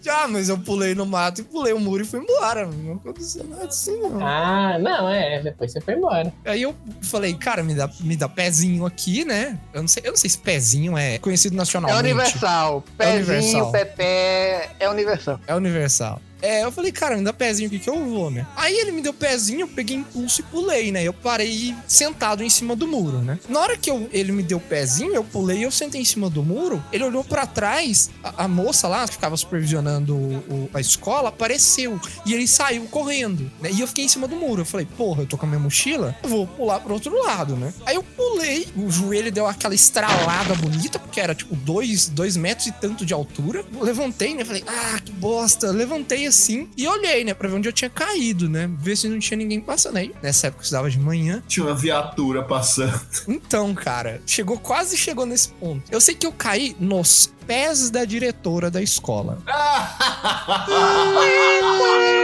Já, 0.00 0.28
mas 0.28 0.48
eu 0.48 0.56
pulei 0.56 0.94
no 0.94 1.04
mato 1.04 1.40
e 1.40 1.44
pulei 1.44 1.72
o 1.72 1.80
muro 1.80 2.02
e 2.04 2.06
fui 2.06 2.20
embora. 2.20 2.64
Não 2.66 2.94
aconteceu 2.94 3.42
nada 3.44 3.64
assim, 3.66 3.96
não. 4.00 4.24
Ah, 4.24 4.78
não, 4.78 5.08
é. 5.08 5.42
Depois 5.42 5.72
você 5.72 5.80
foi 5.80 5.94
embora. 5.94 6.32
Aí 6.44 6.62
eu 6.62 6.74
falei, 7.02 7.34
cara, 7.34 7.62
me 7.64 7.74
dá, 7.74 7.90
me 8.00 8.16
dá 8.16 8.28
pezinho 8.28 8.86
aqui, 8.86 9.24
né? 9.24 9.58
Eu 9.74 9.80
não 9.80 9.88
sei, 9.88 10.02
eu 10.06 10.10
não 10.10 10.16
sei 10.16 10.30
se 10.30 10.38
pezinho 10.38 10.96
é 10.96 11.18
conhecido 11.18 11.54
É 11.54 11.58
nacionalmente. 11.58 11.98
universal. 11.98 12.84
É 12.98 13.04
Pezinho, 13.04 13.26
universal. 13.64 13.72
pepé, 13.72 14.70
é 14.78 14.88
universal. 14.88 15.40
É 15.46 15.54
universal. 15.56 16.20
É, 16.42 16.64
eu 16.64 16.72
falei, 16.72 16.90
cara, 16.92 17.16
me 17.16 17.22
dá 17.24 17.32
pezinho 17.32 17.68
aqui 17.68 17.78
que 17.78 17.88
eu 17.88 18.04
vou, 18.04 18.30
né? 18.30 18.46
Aí 18.56 18.74
ele 18.76 18.90
me 18.92 19.00
deu 19.00 19.14
pezinho, 19.14 19.60
eu 19.60 19.68
peguei 19.68 19.96
impulso 19.96 20.40
e 20.40 20.44
pulei, 20.44 20.90
né? 20.90 21.02
Eu 21.04 21.12
parei 21.12 21.74
sentado 21.86 22.42
em 22.42 22.50
cima 22.50 22.74
do 22.74 22.86
muro, 22.86 23.18
né? 23.18 23.38
Na 23.48 23.60
hora 23.60 23.76
que 23.76 23.88
eu, 23.90 24.08
ele 24.12 24.32
me 24.32 24.42
deu 24.42 24.58
pezinho, 24.58 25.14
eu 25.14 25.22
pulei, 25.24 25.64
eu 25.64 25.70
sentei 25.70 26.00
em 26.00 26.04
cima 26.04 26.28
do 26.28 26.42
muro, 26.42 26.82
ele 26.92 27.04
olhou 27.04 27.22
pra 27.22 27.46
trás, 27.46 28.10
a, 28.24 28.44
a 28.44 28.48
moça 28.48 28.88
lá, 28.88 29.06
que 29.06 29.12
ficava 29.14 29.36
supervisionando 29.36 30.16
o- 30.16 30.34
o- 30.48 30.70
a 30.74 30.80
escola, 30.80 31.28
apareceu. 31.28 32.00
E 32.26 32.34
ele 32.34 32.48
saiu 32.48 32.84
correndo, 32.86 33.50
né? 33.60 33.70
E 33.72 33.80
eu 33.80 33.86
fiquei 33.86 34.04
em 34.04 34.08
cima 34.08 34.26
do 34.26 34.34
muro. 34.36 34.62
Eu 34.62 34.66
falei, 34.66 34.86
porra, 34.96 35.22
eu 35.22 35.26
tô 35.26 35.38
com 35.38 35.46
a 35.46 35.48
minha 35.48 35.60
mochila, 35.60 36.16
vou 36.24 36.46
pular 36.46 36.80
pro 36.80 36.94
outro 36.94 37.16
lado, 37.22 37.54
né? 37.56 37.72
Aí 37.86 37.94
eu 37.94 38.02
pulei, 38.02 38.66
o 38.76 38.90
joelho 38.90 39.30
deu 39.30 39.46
aquela 39.46 39.74
estralada 39.74 40.54
bonita, 40.56 40.98
porque 40.98 41.20
era 41.20 41.34
tipo 41.34 41.54
dois, 41.54 42.08
dois 42.08 42.36
metros 42.36 42.66
e 42.66 42.72
tanto 42.72 43.06
de 43.06 43.14
altura. 43.14 43.64
Eu 43.72 43.84
levantei, 43.84 44.34
né? 44.34 44.44
Falei, 44.44 44.64
ah, 44.66 44.98
que 45.04 45.12
bosta. 45.12 45.70
Levantei 45.70 46.26
assim 46.32 46.68
e 46.76 46.86
olhei, 46.88 47.24
né? 47.24 47.34
Pra 47.34 47.48
ver 47.48 47.56
onde 47.56 47.68
eu 47.68 47.72
tinha 47.72 47.90
caído, 47.90 48.48
né? 48.48 48.68
Ver 48.78 48.96
se 48.96 49.08
não 49.08 49.18
tinha 49.18 49.36
ninguém 49.36 49.60
passando 49.60 49.98
aí. 49.98 50.12
Nessa 50.22 50.46
época 50.48 50.62
eu 50.62 50.64
estudava 50.64 50.90
de 50.90 50.98
manhã. 50.98 51.42
Tinha 51.46 51.66
uma 51.66 51.74
viatura 51.74 52.42
passando. 52.42 53.00
Então, 53.28 53.74
cara, 53.74 54.20
chegou, 54.26 54.58
quase 54.58 54.96
chegou 54.96 55.26
nesse 55.26 55.50
ponto. 55.50 55.82
Eu 55.90 56.00
sei 56.00 56.14
que 56.14 56.26
eu 56.26 56.32
caí 56.32 56.74
nos 56.80 57.32
pés 57.46 57.90
da 57.90 58.04
diretora 58.04 58.70
da 58.70 58.82
escola. 58.82 59.38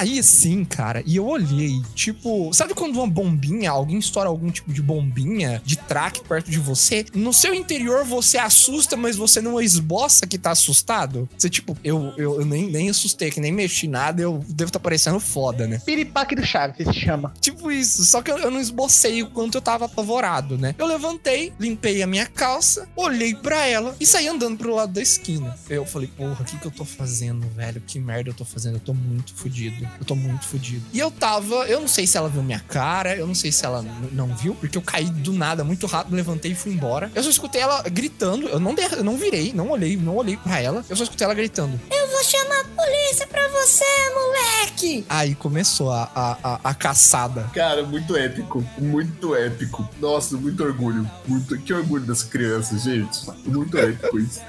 caí 0.00 0.18
assim, 0.18 0.64
cara, 0.64 1.02
e 1.04 1.16
eu 1.16 1.26
olhei, 1.26 1.82
tipo, 1.94 2.50
sabe 2.54 2.72
quando 2.72 2.96
uma 2.96 3.06
bombinha, 3.06 3.70
alguém 3.70 3.98
estoura 3.98 4.30
algum 4.30 4.50
tipo 4.50 4.72
de 4.72 4.80
bombinha 4.80 5.60
de 5.62 5.76
traque 5.76 6.22
perto 6.26 6.50
de 6.50 6.58
você? 6.58 7.04
No 7.14 7.34
seu 7.34 7.54
interior 7.54 8.02
você 8.04 8.38
assusta, 8.38 8.96
mas 8.96 9.16
você 9.16 9.42
não 9.42 9.60
esboça 9.60 10.26
que 10.26 10.38
tá 10.38 10.52
assustado? 10.52 11.28
Você, 11.36 11.50
tipo, 11.50 11.76
eu, 11.84 12.14
eu, 12.16 12.40
eu 12.40 12.46
nem, 12.46 12.70
nem 12.70 12.88
assustei, 12.88 13.30
que 13.30 13.40
nem 13.40 13.52
mexi 13.52 13.86
nada, 13.86 14.22
eu 14.22 14.42
devo 14.48 14.70
estar 14.70 14.80
parecendo 14.80 15.20
foda, 15.20 15.66
né? 15.66 15.82
Piripaque 15.84 16.34
do 16.34 16.46
Chaves, 16.46 16.86
se 16.86 16.94
chama. 16.94 17.34
Tipo 17.38 17.70
isso, 17.70 18.02
só 18.06 18.22
que 18.22 18.30
eu, 18.30 18.38
eu 18.38 18.50
não 18.50 18.60
esbocei 18.60 19.22
o 19.22 19.30
quanto 19.30 19.58
eu 19.58 19.62
tava 19.62 19.84
apavorado, 19.84 20.56
né? 20.56 20.74
Eu 20.78 20.86
levantei, 20.86 21.52
limpei 21.60 22.02
a 22.02 22.06
minha 22.06 22.24
calça, 22.24 22.88
olhei 22.96 23.34
pra 23.34 23.66
ela 23.66 23.94
e 24.00 24.06
saí 24.06 24.28
andando 24.28 24.56
pro 24.56 24.74
lado 24.74 24.94
da 24.94 25.02
esquina. 25.02 25.54
Eu 25.68 25.84
falei, 25.84 26.08
porra, 26.08 26.40
o 26.40 26.44
que 26.44 26.56
que 26.56 26.66
eu 26.66 26.70
tô 26.70 26.86
fazendo, 26.86 27.46
velho? 27.50 27.82
Que 27.86 27.98
merda 27.98 28.30
eu 28.30 28.34
tô 28.34 28.46
fazendo? 28.46 28.76
Eu 28.76 28.80
tô 28.80 28.94
muito 28.94 29.34
fudido. 29.34 29.89
Eu 29.98 30.04
tô 30.04 30.14
muito 30.14 30.46
fudido. 30.46 30.82
E 30.92 30.98
eu 30.98 31.10
tava, 31.10 31.54
eu 31.66 31.80
não 31.80 31.88
sei 31.88 32.06
se 32.06 32.16
ela 32.16 32.28
viu 32.28 32.42
minha 32.42 32.60
cara, 32.60 33.14
eu 33.16 33.26
não 33.26 33.34
sei 33.34 33.50
se 33.52 33.64
ela 33.64 33.84
não 34.12 34.34
viu, 34.36 34.54
porque 34.54 34.76
eu 34.78 34.82
caí 34.82 35.04
do 35.06 35.32
nada, 35.32 35.62
muito 35.64 35.86
rápido, 35.86 36.14
levantei 36.16 36.52
e 36.52 36.54
fui 36.54 36.72
embora. 36.72 37.10
Eu 37.14 37.22
só 37.22 37.30
escutei 37.30 37.60
ela 37.60 37.82
gritando, 37.82 38.48
eu 38.48 38.58
não, 38.60 38.74
de- 38.74 38.82
eu 38.82 39.04
não 39.04 39.16
virei, 39.16 39.52
não 39.52 39.70
olhei, 39.70 39.96
não 39.96 40.16
olhei 40.16 40.36
pra 40.36 40.60
ela. 40.60 40.84
Eu 40.88 40.96
só 40.96 41.02
escutei 41.04 41.24
ela 41.24 41.34
gritando. 41.34 41.78
Eu 41.90 42.08
vou 42.08 42.22
chamar 42.24 42.60
a 42.60 42.64
polícia 42.82 43.26
pra 43.26 43.46
você, 43.48 43.84
moleque! 44.14 45.04
Aí 45.08 45.34
começou 45.34 45.90
a, 45.90 46.10
a, 46.14 46.38
a, 46.42 46.60
a 46.70 46.74
caçada. 46.74 47.50
Cara, 47.54 47.82
muito 47.84 48.16
épico. 48.16 48.64
Muito 48.78 49.34
épico. 49.34 49.88
Nossa, 50.00 50.36
muito 50.36 50.62
orgulho. 50.62 51.08
Muito... 51.26 51.58
Que 51.58 51.72
orgulho 51.72 52.04
dessa 52.04 52.26
criança, 52.26 52.78
gente. 52.78 53.20
Muito 53.46 53.76
épico 53.76 54.18
isso. 54.18 54.40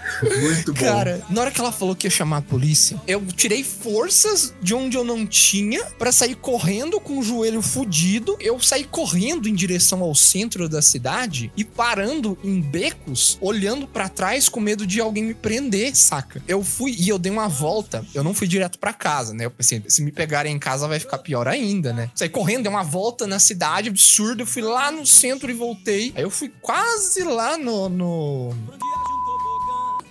Muito 0.41 0.73
bom. 0.73 0.79
Cara, 0.79 1.21
na 1.29 1.41
hora 1.41 1.51
que 1.51 1.59
ela 1.59 1.71
falou 1.71 1.95
que 1.95 2.07
ia 2.07 2.11
chamar 2.11 2.37
a 2.37 2.41
polícia, 2.41 2.99
eu 3.07 3.21
tirei 3.35 3.63
forças 3.63 4.53
de 4.61 4.73
onde 4.73 4.95
eu 4.97 5.03
não 5.03 5.25
tinha 5.32 5.84
pra 5.97 6.11
sair 6.11 6.36
correndo 6.36 6.99
com 6.99 7.17
o 7.17 7.23
joelho 7.23 7.61
fudido. 7.61 8.36
Eu 8.39 8.59
saí 8.59 8.84
correndo 8.84 9.47
em 9.47 9.55
direção 9.55 10.01
ao 10.03 10.13
centro 10.13 10.67
da 10.67 10.82
cidade 10.82 11.51
e 11.55 11.63
parando 11.63 12.38
em 12.43 12.61
becos, 12.61 13.38
olhando 13.41 13.88
pra 13.88 14.09
trás 14.09 14.49
com 14.49 14.59
medo 14.59 14.86
de 14.86 14.99
alguém 14.99 15.23
me 15.23 15.34
prender, 15.34 15.95
saca? 15.95 16.43
Eu 16.47 16.61
fui 16.63 16.95
e 16.99 17.07
eu 17.09 17.17
dei 17.17 17.32
uma 17.32 17.47
volta. 17.47 18.05
Eu 18.13 18.23
não 18.23 18.34
fui 18.34 18.47
direto 18.47 18.77
pra 18.77 18.91
casa, 18.93 19.34
né? 19.34 19.45
Eu 19.45 19.51
pensei, 19.51 19.82
se 19.88 20.01
me 20.03 20.11
pegarem 20.11 20.53
em 20.53 20.59
casa 20.59 20.88
vai 20.88 20.99
ficar 20.99 21.17
pior 21.19 21.47
ainda, 21.47 21.93
né? 21.93 22.11
Saí 22.13 22.27
correndo, 22.29 22.63
dei 22.63 22.71
uma 22.71 22.84
volta 22.84 23.25
na 23.25 23.39
cidade, 23.39 23.89
absurdo. 23.89 24.41
Eu 24.43 24.47
fui 24.47 24.61
lá 24.61 24.91
no 24.91 25.05
centro 25.05 25.49
e 25.49 25.53
voltei. 25.53 26.11
Aí 26.15 26.23
eu 26.23 26.29
fui 26.29 26.51
quase 26.61 27.23
lá 27.23 27.57
no- 27.57 27.88
no 27.89 28.53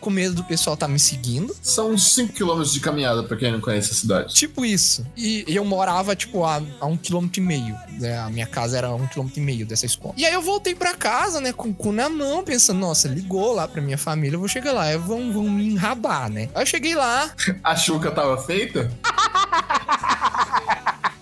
com 0.01 0.11
medo 0.11 0.35
do 0.35 0.45
pessoal 0.45 0.77
tá 0.77 0.89
me 0.89 0.99
seguindo. 0.99 1.55
São 1.63 1.97
5 1.97 2.33
km 2.33 2.63
de 2.63 2.81
caminhada 2.81 3.23
pra 3.23 3.37
quem 3.37 3.53
não 3.53 3.61
conhece 3.61 3.93
a 3.93 3.95
cidade. 3.95 4.35
Tipo 4.35 4.65
isso. 4.65 5.07
E 5.17 5.45
eu 5.47 5.65
morava, 5.65 6.17
tipo, 6.17 6.45
a, 6.45 6.63
a 6.81 6.87
um 6.87 6.97
quilômetro 6.97 7.41
e 7.41 7.45
meio. 7.45 7.77
Né? 7.99 8.19
A 8.19 8.31
minha 8.31 8.47
casa 8.47 8.79
era 8.79 8.89
a 8.89 8.95
um 8.95 9.07
quilômetro 9.07 9.41
e 9.41 9.45
meio 9.45 9.67
dessa 9.67 9.87
escola. 9.87 10.15
E 10.17 10.25
aí 10.25 10.33
eu 10.33 10.43
voltei 10.43 10.75
pra 10.75 10.95
casa, 10.95 11.41
né, 11.41 11.53
com 11.53 11.69
o 11.69 11.75
cu 11.75 11.93
na 11.93 12.09
mão, 12.09 12.43
pensando, 12.43 12.81
nossa, 12.81 13.09
ligou 13.09 13.55
lá 13.55 13.69
pra 13.69 13.83
minha 13.83 13.99
família, 13.99 14.37
eu 14.37 14.41
vou 14.41 14.49
chegar 14.49 14.73
lá, 14.73 14.97
vão, 14.97 15.33
vão 15.33 15.49
me 15.49 15.67
enrabar, 15.67 16.31
né? 16.31 16.49
Aí 16.55 16.63
eu 16.63 16.67
cheguei 16.67 16.95
lá. 16.95 17.31
A 17.63 17.77
chuca 17.77 18.11
tava 18.11 18.39
feita? 18.43 18.91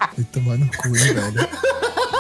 Ai, 0.01 0.24
tomando 0.33 0.68
cu, 0.76 0.89
hein, 0.89 1.14
velho. 1.14 1.49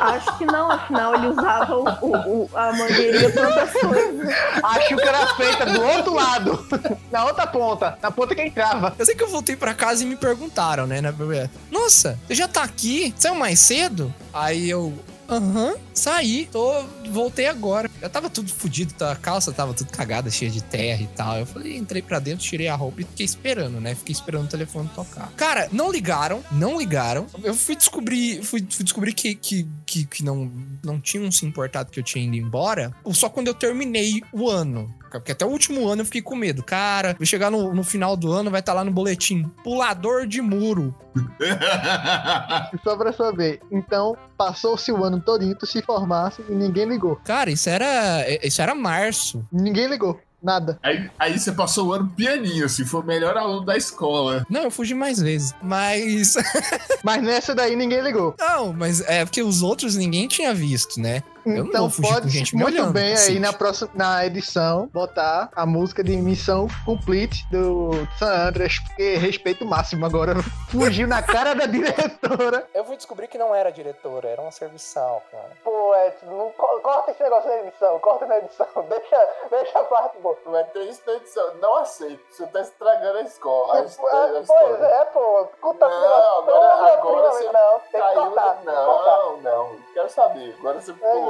Acho 0.00 0.38
que 0.38 0.44
não, 0.46 0.70
afinal 0.70 1.14
ele 1.14 1.26
usava 1.28 1.76
o, 1.76 1.84
o- 2.00 2.44
o- 2.44 2.50
a 2.54 2.72
mangueirinha 2.72 3.30
pra 3.30 3.48
outras 3.48 3.72
coisas. 3.72 4.34
A 4.62 4.80
Xuca 4.82 5.04
era 5.08 5.26
feita 5.34 5.66
do 5.66 5.82
outro 5.82 6.14
lado. 6.14 6.66
Na 7.10 7.24
outra 7.26 7.46
ponta. 7.46 7.98
Na 8.02 8.10
ponta 8.10 8.34
que 8.34 8.42
entrava. 8.42 8.94
Eu 8.98 9.04
sei 9.06 9.14
que 9.14 9.22
eu 9.22 9.28
voltei 9.28 9.56
pra 9.56 9.74
casa 9.74 10.02
e 10.02 10.06
me 10.06 10.16
perguntaram, 10.16 10.86
né, 10.86 11.00
na 11.00 11.12
primeira. 11.12 11.50
Nossa, 11.70 12.18
você 12.26 12.34
já 12.34 12.48
tá 12.48 12.62
aqui? 12.62 13.14
Saiu 13.18 13.34
mais 13.34 13.58
cedo? 13.60 14.12
Aí 14.32 14.68
eu. 14.70 14.92
Aham, 15.28 15.74
saí, 16.00 16.48
tô, 16.50 16.82
voltei 17.10 17.46
agora. 17.46 17.90
Já 18.00 18.08
tava 18.08 18.30
tudo 18.30 18.50
fudido, 18.50 18.94
tá, 18.94 19.12
a 19.12 19.16
calça 19.16 19.52
tava 19.52 19.74
tudo 19.74 19.90
cagada, 19.90 20.30
cheia 20.30 20.50
de 20.50 20.62
terra 20.62 21.02
e 21.02 21.06
tal. 21.08 21.38
Eu 21.38 21.46
falei, 21.46 21.76
entrei 21.76 22.00
pra 22.00 22.18
dentro, 22.18 22.44
tirei 22.44 22.68
a 22.68 22.74
roupa 22.74 23.02
e 23.02 23.04
fiquei 23.04 23.26
esperando, 23.26 23.80
né? 23.80 23.94
Fiquei 23.94 24.12
esperando 24.12 24.44
o 24.44 24.48
telefone 24.48 24.88
tocar. 24.94 25.30
Cara, 25.36 25.68
não 25.70 25.92
ligaram, 25.92 26.42
não 26.50 26.78
ligaram. 26.78 27.26
Eu 27.42 27.54
fui 27.54 27.76
descobrir, 27.76 28.42
fui, 28.42 28.66
fui 28.68 28.84
descobrir 28.84 29.12
que, 29.12 29.34
que, 29.34 29.66
que, 29.84 30.06
que 30.06 30.24
não, 30.24 30.50
não 30.82 30.98
tinham 30.98 31.30
se 31.30 31.44
importado 31.44 31.90
que 31.90 32.00
eu 32.00 32.04
tinha 32.04 32.24
ido 32.24 32.36
embora. 32.36 32.94
Só 33.12 33.28
quando 33.28 33.48
eu 33.48 33.54
terminei 33.54 34.22
o 34.32 34.48
ano. 34.48 34.92
Porque 35.10 35.32
até 35.32 35.44
o 35.44 35.48
último 35.48 35.88
ano 35.88 36.02
eu 36.02 36.06
fiquei 36.06 36.22
com 36.22 36.36
medo. 36.36 36.62
Cara, 36.62 37.16
vai 37.18 37.26
chegar 37.26 37.50
no, 37.50 37.74
no 37.74 37.82
final 37.82 38.16
do 38.16 38.30
ano, 38.30 38.50
vai 38.50 38.60
estar 38.60 38.72
lá 38.72 38.84
no 38.84 38.92
boletim. 38.92 39.42
Pulador 39.64 40.26
de 40.26 40.40
muro. 40.40 40.94
Só 42.84 42.96
pra 42.96 43.12
saber. 43.12 43.60
Então, 43.70 44.16
passou-se 44.36 44.92
o 44.92 45.04
ano 45.04 45.20
todinho, 45.20 45.56
tu 45.56 45.66
se 45.66 45.82
formasse 45.90 46.42
e 46.48 46.52
ninguém 46.52 46.86
ligou. 46.86 47.16
Cara, 47.24 47.50
isso 47.50 47.68
era. 47.68 48.24
Isso 48.42 48.62
era 48.62 48.74
março. 48.74 49.44
Ninguém 49.50 49.88
ligou. 49.88 50.20
Nada. 50.42 50.78
Aí, 50.82 51.10
aí 51.18 51.38
você 51.38 51.52
passou 51.52 51.88
o 51.88 51.92
ano 51.92 52.08
pianinho, 52.16 52.64
assim, 52.64 52.82
foi 52.84 53.00
o 53.00 53.04
melhor 53.04 53.36
aluno 53.36 53.62
da 53.62 53.76
escola. 53.76 54.46
Não, 54.48 54.62
eu 54.62 54.70
fugi 54.70 54.94
mais 54.94 55.20
vezes. 55.20 55.54
Mas. 55.62 56.34
Mas 57.04 57.22
nessa 57.22 57.54
daí 57.54 57.76
ninguém 57.76 58.00
ligou. 58.00 58.34
Não, 58.38 58.72
mas 58.72 59.00
é 59.00 59.24
porque 59.24 59.42
os 59.42 59.62
outros 59.62 59.96
ninguém 59.96 60.28
tinha 60.28 60.54
visto, 60.54 61.00
né? 61.00 61.22
Não 61.44 61.66
Então 61.66 61.88
pode 61.90 62.28
gente 62.28 62.54
muito 62.54 62.66
olhando, 62.74 62.92
bem 62.92 63.10
cacete. 63.12 63.32
aí 63.32 63.40
na 63.40 63.52
próxima 63.52 63.90
na 63.94 64.24
edição 64.26 64.88
botar 64.92 65.48
a 65.54 65.64
música 65.66 66.02
de 66.04 66.16
missão 66.16 66.66
complete 66.84 67.46
do 67.50 67.90
San 68.18 68.48
Andreas, 68.48 68.78
porque 68.78 69.16
respeito 69.16 69.64
máximo 69.64 70.04
agora. 70.06 70.34
Fugiu 70.70 71.06
na 71.08 71.22
cara 71.22 71.54
da 71.54 71.66
diretora. 71.66 72.66
Eu 72.74 72.84
fui 72.84 72.96
descobrir 72.96 73.28
que 73.28 73.36
não 73.38 73.54
era 73.54 73.70
diretora, 73.72 74.28
era 74.28 74.40
uma 74.40 74.50
serviçal, 74.52 75.22
cara. 75.30 75.50
Pô, 75.64 75.94
Edson, 76.06 76.26
não 76.26 76.50
co- 76.52 76.80
corta 76.80 77.10
esse 77.10 77.22
negócio 77.22 77.48
na 77.50 77.56
edição, 77.58 77.98
corta 77.98 78.26
na 78.26 78.38
edição, 78.38 78.66
deixa, 78.88 79.28
deixa 79.50 79.78
a 79.80 79.84
parte 79.84 80.18
boa. 80.18 80.36
Vai 80.46 80.64
ter 80.64 80.84
isso 80.88 81.02
na 81.06 81.14
edição. 81.14 81.54
Não 81.60 81.76
aceito. 81.78 82.20
Você 82.30 82.46
tá 82.46 82.60
estragando 82.60 83.18
a 83.18 83.22
escola. 83.22 83.78
A, 83.80 83.82
his- 83.84 83.98
a 83.98 84.42
Pois 84.46 84.82
é, 84.82 85.04
pô, 85.06 85.48
conta 85.60 85.88
Não, 85.88 86.00
negócio 86.00 86.38
agora- 86.38 86.92
agora 86.94 87.30
prima, 87.30 87.32
você 87.32 87.44
Não, 87.52 87.80
tem 87.80 87.90
que 87.90 87.98
Caiu 87.98 88.22
cortar, 88.22 88.54
cortar. 88.64 89.16
Não, 89.18 89.36
não. 89.40 89.76
Quero 89.92 90.10
saber. 90.10 90.56
Agora 90.58 90.80
você 90.80 90.92
pulou 90.92 91.29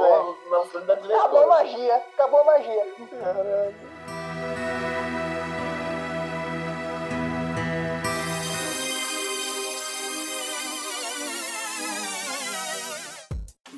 frente 0.71 0.85
da 0.85 0.93
Acabou 0.93 1.43
a 1.43 1.47
magia, 1.47 1.95
acabou 1.95 2.39
a 2.41 2.43
magia. 2.45 2.85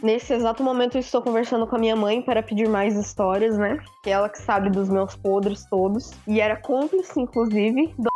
Nesse 0.04 0.34
exato 0.34 0.62
momento 0.62 0.96
eu 0.96 1.00
estou 1.00 1.22
conversando 1.22 1.66
com 1.66 1.78
a 1.78 1.80
minha 1.80 1.96
mãe 1.96 2.22
para 2.22 2.44
pedir 2.44 2.68
mais 2.68 2.94
histórias, 2.98 3.58
né? 3.58 3.78
Que 4.04 4.10
é 4.10 4.14
ela 4.14 4.28
que 4.28 4.38
sabe 4.38 4.70
dos 4.70 4.90
meus 4.90 5.16
podres 5.16 5.66
todos. 5.70 6.12
E 6.28 6.42
era 6.42 6.58
cúmplice, 6.58 7.22
inclusive, 7.22 7.96
do 7.98 8.13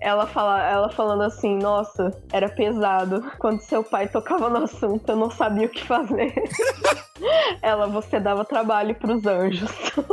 ela, 0.00 0.26
fala, 0.26 0.62
ela 0.68 0.88
falando 0.90 1.22
assim, 1.22 1.56
nossa, 1.56 2.10
era 2.32 2.48
pesado. 2.48 3.24
Quando 3.38 3.60
seu 3.60 3.82
pai 3.82 4.08
tocava 4.08 4.48
no 4.48 4.64
assunto, 4.64 5.08
eu 5.08 5.16
não 5.16 5.30
sabia 5.30 5.66
o 5.66 5.70
que 5.70 5.84
fazer. 5.84 6.32
ela, 7.62 7.86
você 7.86 8.20
dava 8.20 8.44
trabalho 8.44 8.94
pros 8.94 9.26
anjos. 9.26 9.70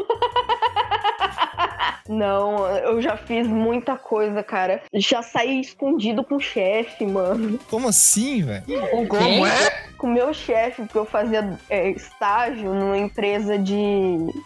Não, 2.07 2.67
eu 2.67 3.01
já 3.01 3.15
fiz 3.15 3.47
muita 3.47 3.95
coisa, 3.95 4.43
cara. 4.43 4.83
Já 4.93 5.21
saí 5.21 5.61
escondido 5.61 6.23
com 6.23 6.35
o 6.35 6.39
chefe, 6.39 7.05
mano. 7.05 7.57
Como 7.69 7.87
assim, 7.87 8.43
velho? 8.43 8.63
Como 9.07 9.45
é? 9.45 9.92
Com 10.03 10.07
o 10.07 10.13
meu 10.13 10.33
chefe, 10.33 10.81
porque 10.81 10.97
eu 10.97 11.05
fazia 11.05 11.57
é, 11.69 11.89
estágio 11.91 12.73
numa 12.73 12.97
empresa 12.97 13.57
de. 13.57 13.73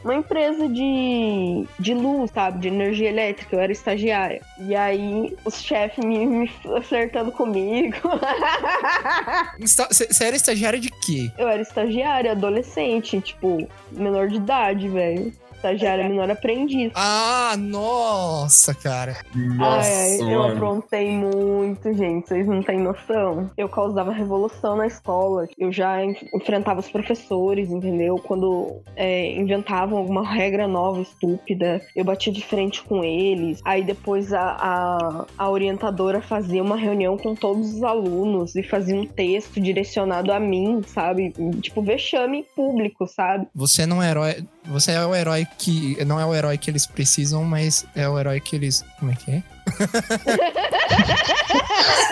Uma 0.04 0.14
empresa 0.14 0.70
de, 0.70 1.66
de 1.80 1.96
luz, 1.96 2.30
sabe? 2.30 2.60
De 2.60 2.68
energia 2.68 3.10
elétrica. 3.10 3.56
Eu 3.56 3.60
era 3.60 3.72
estagiária. 3.72 4.40
E 4.60 4.76
aí, 4.76 5.36
os 5.44 5.60
chefes 5.60 6.06
me, 6.06 6.28
me 6.28 6.52
flertando 6.84 7.32
comigo. 7.32 7.98
Você 9.60 10.24
era 10.24 10.36
estagiária 10.36 10.80
de 10.80 10.92
quê? 10.92 11.32
eu 11.40 11.48
era 11.48 11.64
estagiária, 11.64 12.34
adolescente, 12.34 13.20
tipo, 13.20 13.68
menor 13.92 14.28
de 14.28 14.36
idade, 14.36 14.88
velho. 14.88 15.34
Estagiária 15.58 16.08
menor 16.08 16.30
aprendiz. 16.30 16.92
Ah, 16.96 17.56
nossa, 17.58 18.74
cara. 18.74 19.18
Nossa, 19.36 19.90
Ai, 19.90 20.20
ai, 20.22 20.34
eu 20.34 20.40
mano. 20.40 20.54
aprontei 20.54 21.10
muito, 21.10 21.94
gente. 21.94 22.28
Vocês 22.28 22.48
não 22.48 22.62
têm 22.62 22.80
noção. 22.80 23.50
Eu 23.58 23.68
causava 23.68 24.12
revolução 24.12 24.76
na 24.76 24.86
escola. 24.88 25.48
Eu 25.58 25.72
já 25.72 26.04
en- 26.04 26.16
enfrentava 26.34 26.80
os 26.80 26.90
professores, 26.90 27.70
entendeu? 27.72 28.16
Quando 28.18 28.82
é, 28.96 29.32
inventavam 29.36 29.98
alguma 29.98 30.24
regra 30.24 30.68
nova, 30.68 31.02
estúpida, 31.02 31.82
eu 31.96 32.06
batia 32.06 32.32
de 32.32 32.44
frente 32.44 32.84
com 32.84 33.04
eles. 33.04 33.60
Aí 33.66 33.84
depois 33.84 34.32
a, 34.34 34.42
a, 34.42 35.26
a 35.38 35.50
orientadora 35.50 36.22
fazia 36.22 36.62
uma 36.64 36.78
reunião 36.78 37.18
com 37.18 37.34
todos 37.34 37.74
os 37.74 37.84
alunos 37.84 38.56
e 38.56 38.62
fazia 38.64 38.96
um 38.96 39.06
texto 39.06 39.60
direcionado 39.60 40.32
a 40.32 40.40
mim, 40.40 40.82
sabe? 40.86 41.34
Tipo, 41.62 41.82
vexame 41.82 42.46
público, 42.56 43.08
sabe? 43.08 43.48
Você 43.56 43.86
não 43.86 44.02
é 44.04 44.12
herói. 44.12 44.46
Você 44.68 44.92
é 44.92 45.06
o 45.06 45.16
herói 45.16 45.48
que. 45.58 46.04
Não 46.06 46.20
é 46.20 46.26
o 46.26 46.34
herói 46.34 46.58
que 46.58 46.70
eles 46.70 46.86
precisam, 46.86 47.44
mas 47.44 47.86
é 47.96 48.08
o 48.08 48.20
herói 48.20 48.40
que 48.40 48.56
eles. 48.56 48.84
Como 49.00 49.12
é 49.12 49.16
que 49.16 49.32
é? 49.32 49.44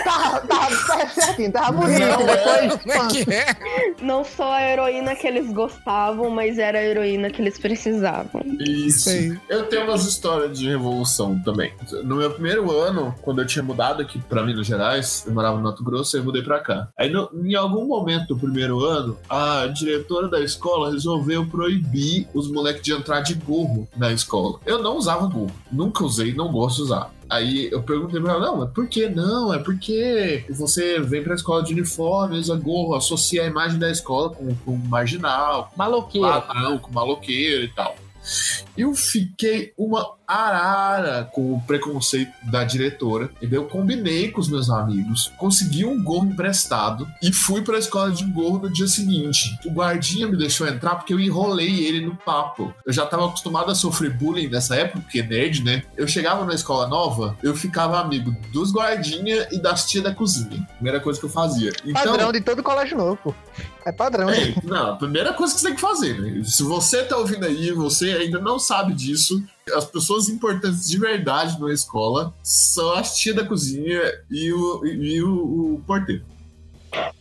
Tava, 0.04 0.40
tava 0.40 1.06
certinho, 1.08 1.52
tava 1.52 1.72
bonito. 1.72 2.00
Não, 2.00 2.20
é. 2.28 2.68
Depois, 2.68 2.82
Como 2.82 2.92
é 2.92 3.08
que 3.08 3.32
é? 3.32 3.94
Não 4.02 4.24
só 4.24 4.52
a 4.52 4.62
heroína 4.62 5.14
que 5.16 5.26
eles 5.26 5.50
gostavam, 5.52 6.30
mas 6.30 6.58
era 6.58 6.78
a 6.78 6.82
heroína 6.84 7.30
que 7.30 7.40
eles 7.42 7.58
precisavam. 7.58 8.42
Isso. 8.60 9.00
Sei. 9.10 9.38
Eu 9.48 9.64
tenho 9.66 9.84
umas 9.84 10.04
histórias 10.04 10.58
de 10.58 10.68
revolução 10.68 11.38
também. 11.44 11.72
No 12.04 12.16
meu 12.16 12.30
primeiro 12.30 12.70
ano, 12.70 13.14
quando 13.22 13.40
eu 13.42 13.46
tinha 13.46 13.62
mudado 13.62 14.02
aqui 14.02 14.18
pra 14.18 14.42
Minas 14.42 14.66
Gerais, 14.66 15.24
eu 15.26 15.32
morava 15.34 15.56
no 15.56 15.62
Mato 15.64 15.82
Grosso 15.84 16.16
e 16.16 16.20
mudei 16.20 16.42
pra 16.42 16.60
cá. 16.60 16.88
Aí, 16.98 17.10
no- 17.10 17.30
em 17.44 17.54
algum 17.54 17.86
momento 17.86 18.28
do 18.28 18.36
primeiro 18.38 18.84
ano, 18.84 19.18
a 19.28 19.66
diretora 19.66 20.28
da 20.28 20.40
escola 20.40 20.90
resolveu 20.90 21.46
proibir 21.46 22.26
os 22.34 22.50
moleques 22.50 22.82
de 22.82 22.92
entrar 22.92 23.20
de 23.20 23.34
gorro 23.34 23.88
na 23.96 24.12
escola. 24.12 24.58
Eu 24.66 24.82
não 24.82 24.96
usava 24.96 25.26
gorro. 25.26 25.50
Nunca 25.70 26.04
usei, 26.04 26.32
não 26.34 26.50
gosto 26.50 26.76
de 26.76 26.82
usar. 26.82 27.10
Aí 27.28 27.68
eu 27.72 27.82
perguntei 27.82 28.20
pra 28.20 28.32
ela, 28.34 28.46
não, 28.46 28.58
mas 28.58 28.70
por 28.70 28.86
que 28.88 29.08
não? 29.08 29.52
É 29.52 29.58
porque 29.58 30.44
você 30.50 31.00
vem 31.00 31.22
pra 31.22 31.34
escola 31.34 31.62
de 31.62 31.72
uniforme, 31.72 32.38
usa 32.38 32.54
gorro, 32.56 32.94
associa 32.94 33.42
a 33.42 33.46
imagem 33.46 33.78
da 33.78 33.90
escola 33.90 34.30
com, 34.30 34.54
com 34.64 34.76
marginal, 34.76 35.72
Maloqueiro. 35.76 36.26
ladrão, 36.28 36.78
com 36.78 36.92
maloqueiro 36.92 37.64
e 37.64 37.68
tal. 37.68 37.96
Eu 38.76 38.94
fiquei 38.94 39.72
uma 39.76 40.16
arara 40.26 41.28
com 41.32 41.54
o 41.54 41.60
preconceito 41.60 42.32
da 42.42 42.64
diretora. 42.64 43.30
Entendeu? 43.36 43.62
Eu 43.62 43.68
combinei 43.68 44.30
com 44.30 44.40
os 44.40 44.48
meus 44.48 44.68
amigos, 44.68 45.32
consegui 45.38 45.84
um 45.84 46.02
gorro 46.02 46.26
emprestado 46.26 47.06
e 47.22 47.32
fui 47.32 47.62
pra 47.62 47.78
escola 47.78 48.10
de 48.10 48.24
gorro 48.24 48.58
no 48.58 48.72
dia 48.72 48.88
seguinte. 48.88 49.58
O 49.64 49.70
guardinha 49.70 50.26
me 50.26 50.36
deixou 50.36 50.66
entrar 50.66 50.96
porque 50.96 51.14
eu 51.14 51.20
enrolei 51.20 51.84
ele 51.86 52.04
no 52.04 52.16
papo. 52.16 52.74
Eu 52.84 52.92
já 52.92 53.06
tava 53.06 53.26
acostumado 53.26 53.70
a 53.70 53.74
sofrer 53.74 54.12
bullying 54.12 54.48
nessa 54.48 54.74
época, 54.76 55.00
porque 55.00 55.22
nerd, 55.22 55.62
né? 55.62 55.82
Eu 55.96 56.08
chegava 56.08 56.44
na 56.44 56.54
escola 56.54 56.88
nova, 56.88 57.36
eu 57.42 57.54
ficava 57.54 58.00
amigo 58.00 58.34
dos 58.52 58.72
guardinha 58.72 59.48
e 59.52 59.58
das 59.58 59.86
tia 59.86 60.02
da 60.02 60.14
cozinha. 60.14 60.66
Primeira 60.74 61.00
coisa 61.00 61.18
que 61.18 61.26
eu 61.26 61.30
fazia. 61.30 61.72
Então, 61.84 62.02
Padrão 62.02 62.32
de 62.32 62.40
todo 62.40 62.62
colégio 62.62 62.96
novo. 62.96 63.34
É 63.84 63.92
padrão. 63.92 64.28
é, 64.28 64.54
não, 64.64 64.92
a 64.92 64.96
primeira 64.96 65.32
coisa 65.32 65.54
que 65.54 65.60
você 65.60 65.66
tem 65.66 65.74
que 65.76 65.80
fazer, 65.80 66.20
né? 66.20 66.42
Se 66.44 66.62
você 66.64 67.04
tá 67.04 67.16
ouvindo 67.16 67.46
aí, 67.46 67.70
você 67.70 68.15
ainda 68.16 68.40
não 68.40 68.58
sabe 68.58 68.92
disso, 68.94 69.42
as 69.74 69.84
pessoas 69.84 70.28
importantes 70.28 70.88
de 70.88 70.98
verdade 70.98 71.60
na 71.60 71.72
escola 71.72 72.34
são 72.42 72.92
as 72.92 73.16
tia 73.16 73.34
da 73.34 73.44
cozinha 73.44 74.00
e 74.30 74.52
o, 74.52 74.86
e 74.86 75.22
o, 75.22 75.74
o 75.74 75.82
porteiro. 75.86 76.24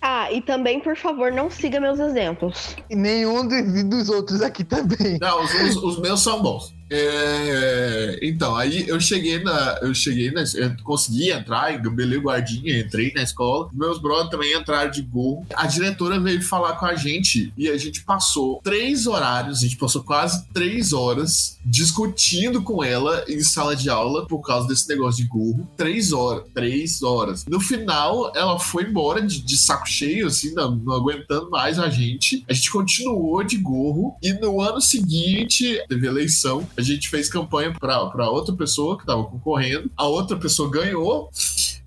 Ah, 0.02 0.32
e 0.32 0.41
também, 0.41 0.80
por 0.80 0.96
favor, 0.96 1.32
não 1.32 1.50
siga 1.50 1.80
meus 1.82 2.00
exemplos. 2.00 2.76
E 2.89 2.96
nenhum 2.96 3.46
dos, 3.48 3.84
dos 3.84 4.10
outros 4.10 4.41
aqui 4.41 4.64
também. 4.64 5.18
Não, 5.20 5.43
os, 5.43 5.54
os- 5.54 5.76
os 5.84 6.00
meus 6.00 6.22
são 6.22 6.41
bons. 6.41 6.74
É, 6.90 8.20
então, 8.22 8.56
aí 8.56 8.88
eu 8.88 9.00
cheguei 9.00 9.44
na. 9.44 9.80
Eu 9.82 9.94
cheguei 9.94 10.32
na. 10.32 10.44
Eu 10.56 10.76
consegui 10.84 11.32
entrar, 11.32 11.74
engabelei 11.74 12.20
guardinha, 12.20 12.80
entrei 12.80 13.12
na 13.14 13.24
escola. 13.24 13.70
Meus 13.74 14.00
brothers 14.00 14.30
também 14.30 14.54
entraram 14.54 14.92
de 14.92 15.02
gol. 15.02 15.46
A 15.56 15.66
diretora 15.68 16.20
veio 16.20 16.42
falar 16.42 16.74
com 16.74 16.86
a 16.86 16.96
gente 16.96 17.52
e 17.58 17.70
a 17.70 17.78
gente 17.78 18.04
passou 18.04 18.62
três 18.64 19.08
horários, 19.08 19.60
a 19.60 19.62
gente 19.62 19.78
passou 19.78 20.04
quase 20.04 20.46
três 20.54 20.94
horas 20.94 21.58
discutindo 21.66 22.62
com 22.62 22.84
ela 22.84 23.26
em 23.28 23.42
sala 23.42 23.76
de 23.76 23.90
aula 23.90 24.28
por 24.28 24.42
causa 24.42 24.68
desse 24.68 24.88
negócio 24.88 25.24
de 25.24 25.30
gorro. 25.30 25.68
Três 25.76 26.14
horas. 26.14 26.44
Três 26.54 27.02
horas. 27.02 27.46
No 27.46 27.60
final, 27.60 28.32
ela 28.36 28.60
foi 28.60 28.84
embora 28.84 29.22
de, 29.22 29.42
de 29.42 29.58
saco 29.58 29.88
cheio, 29.88 30.28
assim, 30.28 30.54
não, 30.54 30.76
não 30.76 30.94
aguentando 30.94 31.50
mais 31.50 31.80
a 31.80 31.90
gente. 31.90 32.44
A 32.48 32.54
gente 32.54 32.70
continuou 32.70 33.44
de 33.44 33.58
gorro 33.58 34.16
e 34.22 34.34
no 34.34 34.62
ano 34.62 34.82
seguinte 34.82 35.84
teve 35.88 36.08
eleição. 36.08 36.68
A 36.78 36.82
gente 36.82 37.10
fez 37.10 37.30
campanha 37.30 37.74
pra, 37.74 38.06
pra 38.08 38.30
outra 38.30 38.54
pessoa 38.56 38.98
que 38.98 39.06
tava 39.06 39.24
concorrendo. 39.24 39.90
A 39.96 40.06
outra 40.06 40.36
pessoa 40.38 40.70
ganhou. 40.70 41.30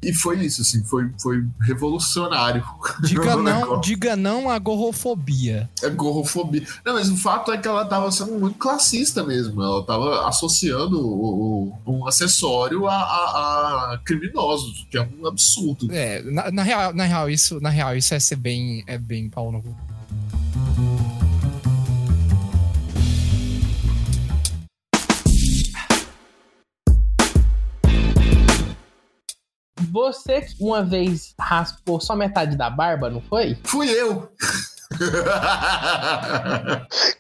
E 0.01 0.15
foi 0.15 0.39
isso, 0.45 0.63
assim, 0.63 0.85
foi, 0.85 1.11
foi 1.21 1.45
revolucionário. 1.61 2.65
Diga 3.03 3.35
não, 3.37 3.81
diga 3.81 4.15
não 4.17 4.49
à 4.49 4.57
gorrofobia. 4.57 5.69
É 5.83 5.91
gorrofobia. 5.91 6.63
Não, 6.85 6.95
mas 6.95 7.11
o 7.11 7.17
fato 7.17 7.51
é 7.51 7.59
que 7.59 7.67
ela 7.67 7.85
tava 7.85 8.11
sendo 8.13 8.39
muito 8.39 8.57
classista 8.59 9.25
mesmo. 9.25 9.61
Ela 9.61 9.85
tava 9.85 10.29
associando 10.29 11.01
o- 11.01 11.73
o- 11.85 11.93
um 11.99 12.07
acessório 12.07 12.87
a, 12.87 12.95
a- 12.95 13.95
a 13.95 13.99
criminosos, 14.05 14.87
que 14.89 14.97
é 14.97 15.03
um 15.21 15.27
absurdo. 15.27 15.89
É, 15.93 16.23
na, 16.23 16.51
na 16.53 16.63
real, 16.63 16.95
na 16.95 17.05
real, 17.05 17.29
isso, 17.29 17.61
na 17.61 17.69
real, 17.71 17.97
isso 17.97 18.15
é 18.15 18.21
ser 18.21 18.37
bem, 18.37 18.85
é 18.87 18.97
bem 18.99 19.29
pau 19.29 19.51
no 19.51 19.61
cu. 19.61 19.77
Você 30.09 30.41
que 30.41 30.55
uma 30.59 30.83
vez 30.83 31.35
raspou 31.39 32.01
só 32.01 32.17
metade 32.17 32.57
da 32.57 32.71
barba, 32.71 33.11
não 33.11 33.21
foi? 33.21 33.59
Fui 33.65 33.89
eu! 33.91 34.27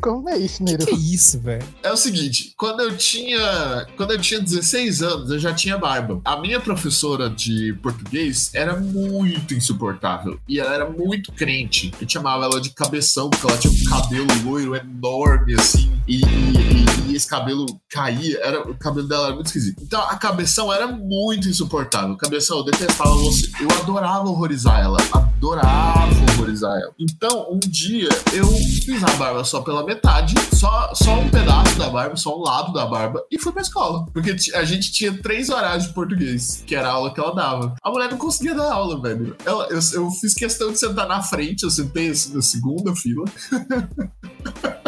Como 0.03 0.26
é 0.30 0.39
isso, 0.39 0.62
Nero? 0.64 0.86
Que 0.86 0.95
isso, 0.95 1.39
velho? 1.39 1.62
É 1.82 1.93
o 1.93 1.97
seguinte, 1.99 2.55
quando 2.57 2.80
eu 2.80 2.97
tinha, 2.97 3.86
quando 3.97 4.12
eu 4.12 4.18
tinha 4.20 4.41
16 4.41 5.03
anos, 5.03 5.30
eu 5.30 5.39
já 5.39 5.53
tinha 5.53 5.76
barba. 5.76 6.18
A 6.24 6.39
minha 6.41 6.59
professora 6.61 7.28
de 7.28 7.74
português 7.82 8.51
era 8.55 8.74
muito 8.74 9.53
insuportável 9.53 10.41
e 10.49 10.59
ela 10.59 10.74
era 10.74 10.89
muito 10.89 11.30
crente. 11.32 11.93
Eu 12.01 12.09
chamava 12.09 12.45
ela 12.47 12.59
de 12.61 12.70
cabeção 12.70 13.28
porque 13.28 13.47
ela 13.47 13.59
tinha 13.59 13.72
um 13.72 13.84
cabelo 13.84 14.26
loiro 14.45 14.74
enorme 14.74 15.55
assim 15.55 15.93
e, 16.09 16.22
e- 16.22 16.78
esse 17.19 17.27
cabelo 17.27 17.66
caía, 17.91 18.39
era 18.43 18.62
o 18.62 18.75
cabelo 18.75 19.07
dela 19.07 19.27
era 19.27 19.35
muito 19.35 19.47
esquisito. 19.47 19.83
Então 19.83 20.01
a 20.01 20.16
cabeção 20.16 20.73
era 20.73 20.87
muito 20.87 21.49
insuportável. 21.49 22.16
Cabeção, 22.16 22.59
eu 22.59 22.64
detestava 22.64 23.11
você. 23.11 23.51
Eu 23.61 23.69
adorava 23.83 24.29
horrorizar 24.29 24.81
ela, 24.81 24.97
adorava 25.12 26.12
horrorizar 26.35 26.75
ela. 26.81 26.95
Então 26.99 27.49
um 27.51 27.59
dia 27.59 28.09
eu 28.33 28.47
fiz 28.49 29.03
a 29.03 29.11
barba 29.16 29.45
só 29.45 29.61
pela 29.61 29.85
metade, 29.85 30.35
só, 30.55 30.95
só 30.95 31.19
um 31.19 31.29
pedaço 31.29 31.77
da 31.77 31.91
barba, 31.91 32.16
só 32.16 32.39
um 32.39 32.43
lado 32.43 32.73
da 32.73 32.87
barba, 32.87 33.23
e 33.31 33.39
fui 33.39 33.53
pra 33.53 33.62
escola. 33.62 34.07
Porque 34.12 34.37
a 34.55 34.64
gente 34.64 34.93
tinha 34.93 35.12
três 35.12 35.49
horários 35.49 35.89
de 35.89 35.93
português, 35.93 36.62
que 36.66 36.75
era 36.75 36.89
a 36.89 36.93
aula 36.93 37.12
que 37.12 37.21
ela 37.21 37.35
dava. 37.35 37.75
A 37.83 37.91
mulher 37.91 38.11
não 38.11 38.19
conseguia 38.19 38.55
dar 38.55 38.73
aula, 38.73 39.01
velho. 39.03 39.37
Ela, 39.45 39.66
eu, 39.69 39.81
eu 39.93 40.11
fiz 40.12 40.35
questão 40.35 40.71
de 40.73 40.79
sentar 40.79 41.09
na 41.09 41.21
frente, 41.23 41.64
eu 41.64 41.71
sentei 41.71 42.11
assim 42.11 42.35
na 42.35 42.43
segunda 42.43 42.95
fila. 42.95 43.25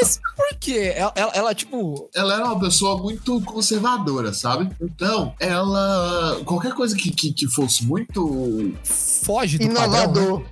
Mas 0.00 0.20
por 0.36 0.58
quê? 0.58 0.92
Ela, 0.96 1.12
ela, 1.14 1.32
ela, 1.34 1.54
tipo. 1.54 2.08
Ela 2.14 2.34
era 2.34 2.44
uma 2.46 2.58
pessoa 2.58 2.96
muito 2.96 3.40
conservadora, 3.42 4.32
sabe? 4.32 4.74
Então, 4.80 5.34
ela. 5.38 6.40
Qualquer 6.44 6.72
coisa 6.74 6.96
que, 6.96 7.10
que, 7.10 7.32
que 7.32 7.46
fosse 7.48 7.84
muito 7.84 8.72
Foge 8.84 9.58
do 9.58 9.72
padrão. 9.72 10.38
né? 10.38 10.44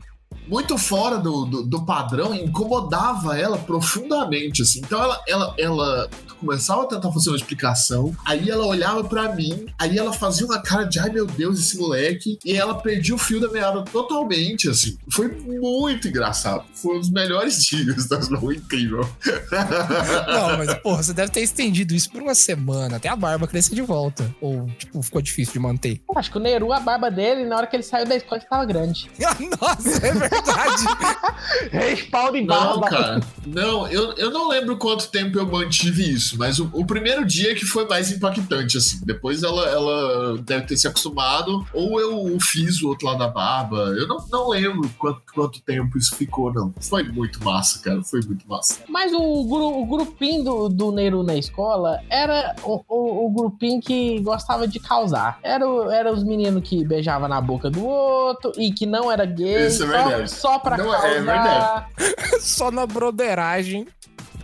Muito 0.49 0.79
fora 0.79 1.19
do, 1.19 1.45
do, 1.45 1.63
do 1.63 1.85
padrão 1.85 2.35
incomodava 2.35 3.39
ela 3.39 3.59
profundamente, 3.59 4.63
assim. 4.63 4.81
Então 4.81 5.03
ela, 5.03 5.21
ela, 5.29 5.55
ela 5.59 6.11
começava 6.39 6.83
a 6.83 6.87
tentar 6.87 7.13
fazer 7.13 7.31
uma 7.31 7.37
explicação, 7.37 8.15
aí 8.25 8.49
ela 8.49 8.65
olhava 8.65 9.05
pra 9.05 9.35
mim, 9.35 9.67
aí 9.79 9.99
ela 9.99 10.13
fazia 10.13 10.47
uma 10.47 10.61
cara 10.61 10.85
de 10.85 10.99
ai 10.99 11.11
meu 11.11 11.27
Deus, 11.27 11.59
esse 11.59 11.77
moleque, 11.77 12.39
e 12.45 12.57
ela 12.57 12.75
perdia 12.75 13.15
o 13.15 13.19
fio 13.19 13.41
da 13.41 13.49
meada 13.49 13.83
totalmente, 13.83 14.69
assim. 14.69 14.97
Foi 15.11 15.29
muito 15.29 16.09
engraçado. 16.09 16.65
Foi 16.75 16.97
um 16.97 17.01
dos 17.01 17.11
melhores 17.11 17.63
dias 17.67 18.07
da 18.09 18.19
Snow, 18.19 18.53
incrível. 18.53 19.09
Não, 20.27 20.59
mas, 20.59 20.75
porra, 20.75 21.03
você 21.03 21.13
deve 21.13 21.33
ter 21.33 21.41
estendido 21.43 21.95
isso 21.95 22.11
por 22.11 22.23
uma 22.23 22.35
semana, 22.35 22.97
até 22.97 23.09
a 23.09 23.17
barba 23.17 23.47
crescer 23.47 23.75
de 23.75 23.83
volta. 23.83 24.35
Ou, 24.41 24.67
tipo, 24.79 25.03
ficou 25.03 25.21
difícil 25.21 25.55
de 25.55 25.59
manter. 25.59 26.01
Eu 26.09 26.19
Acho 26.19 26.31
que 26.31 26.37
o 26.39 26.41
Neru, 26.41 26.73
a 26.73 26.81
barba 26.81 27.11
dele, 27.11 27.45
na 27.45 27.57
hora 27.57 27.67
que 27.67 27.77
ele 27.77 27.83
saiu 27.83 28.07
da 28.07 28.17
escola, 28.17 28.41
estava 28.41 28.65
grande. 28.65 29.11
Nossa, 29.61 30.07
é 30.07 30.13
verdade. 30.13 30.38
Respaldo 31.71 32.37
em 32.37 32.47
Não, 32.47 32.81
barba. 32.81 32.89
cara. 32.89 33.21
Não, 33.47 33.87
eu, 33.89 34.13
eu 34.15 34.31
não 34.31 34.49
lembro 34.49 34.77
quanto 34.77 35.09
tempo 35.09 35.39
eu 35.39 35.47
mantive 35.47 36.13
isso, 36.13 36.37
mas 36.39 36.59
o, 36.59 36.69
o 36.73 36.85
primeiro 36.85 37.25
dia 37.25 37.55
que 37.55 37.65
foi 37.65 37.87
mais 37.87 38.11
impactante, 38.11 38.77
assim. 38.77 39.01
Depois 39.05 39.43
ela, 39.43 39.67
ela 39.69 40.39
deve 40.39 40.67
ter 40.67 40.77
se 40.77 40.87
acostumado, 40.87 41.67
ou 41.73 42.01
eu 42.01 42.37
fiz 42.41 42.83
o 42.83 42.89
outro 42.89 43.07
lado 43.07 43.19
da 43.19 43.29
barba. 43.29 43.77
Eu 43.99 44.07
não, 44.07 44.19
não 44.31 44.49
lembro 44.49 44.89
quanto, 44.99 45.21
quanto 45.35 45.61
tempo 45.63 45.97
isso 45.99 46.15
ficou, 46.15 46.53
não. 46.53 46.73
Foi 46.81 47.03
muito 47.05 47.43
massa, 47.45 47.79
cara. 47.81 48.03
Foi 48.03 48.21
muito 48.27 48.47
massa. 48.49 48.81
Mas 48.89 49.13
o, 49.13 49.45
gru- 49.45 49.81
o 49.81 49.87
grupinho 49.87 50.45
do, 50.45 50.69
do 50.69 50.93
Neru 50.93 51.23
na 51.23 51.37
escola 51.37 52.01
era 52.11 52.55
o, 52.63 52.83
o, 52.89 53.27
o 53.27 53.31
grupinho 53.31 53.81
que 53.81 54.21
gostava 54.21 54.67
de 54.69 54.79
causar. 54.79 55.39
Era, 55.43 55.65
era 55.95 56.13
os 56.13 56.23
meninos 56.23 56.63
que 56.69 56.85
beijavam 56.85 57.29
na 57.29 57.41
boca 57.41 57.71
do 57.71 57.85
outro 57.85 58.53
e 58.57 58.73
que 58.73 58.87
não 58.87 59.11
era 59.11 59.25
gay. 59.25 59.67
Isso 59.67 59.85
é 59.85 59.87
verdade. 59.87 60.28
Só 60.29 60.59
pra 60.59 60.77
Não, 60.77 60.93
é 60.95 60.99
causar. 60.99 61.09
verdade. 61.11 61.87
Só 62.41 62.71
na 62.71 62.87
broderagem. 62.87 63.87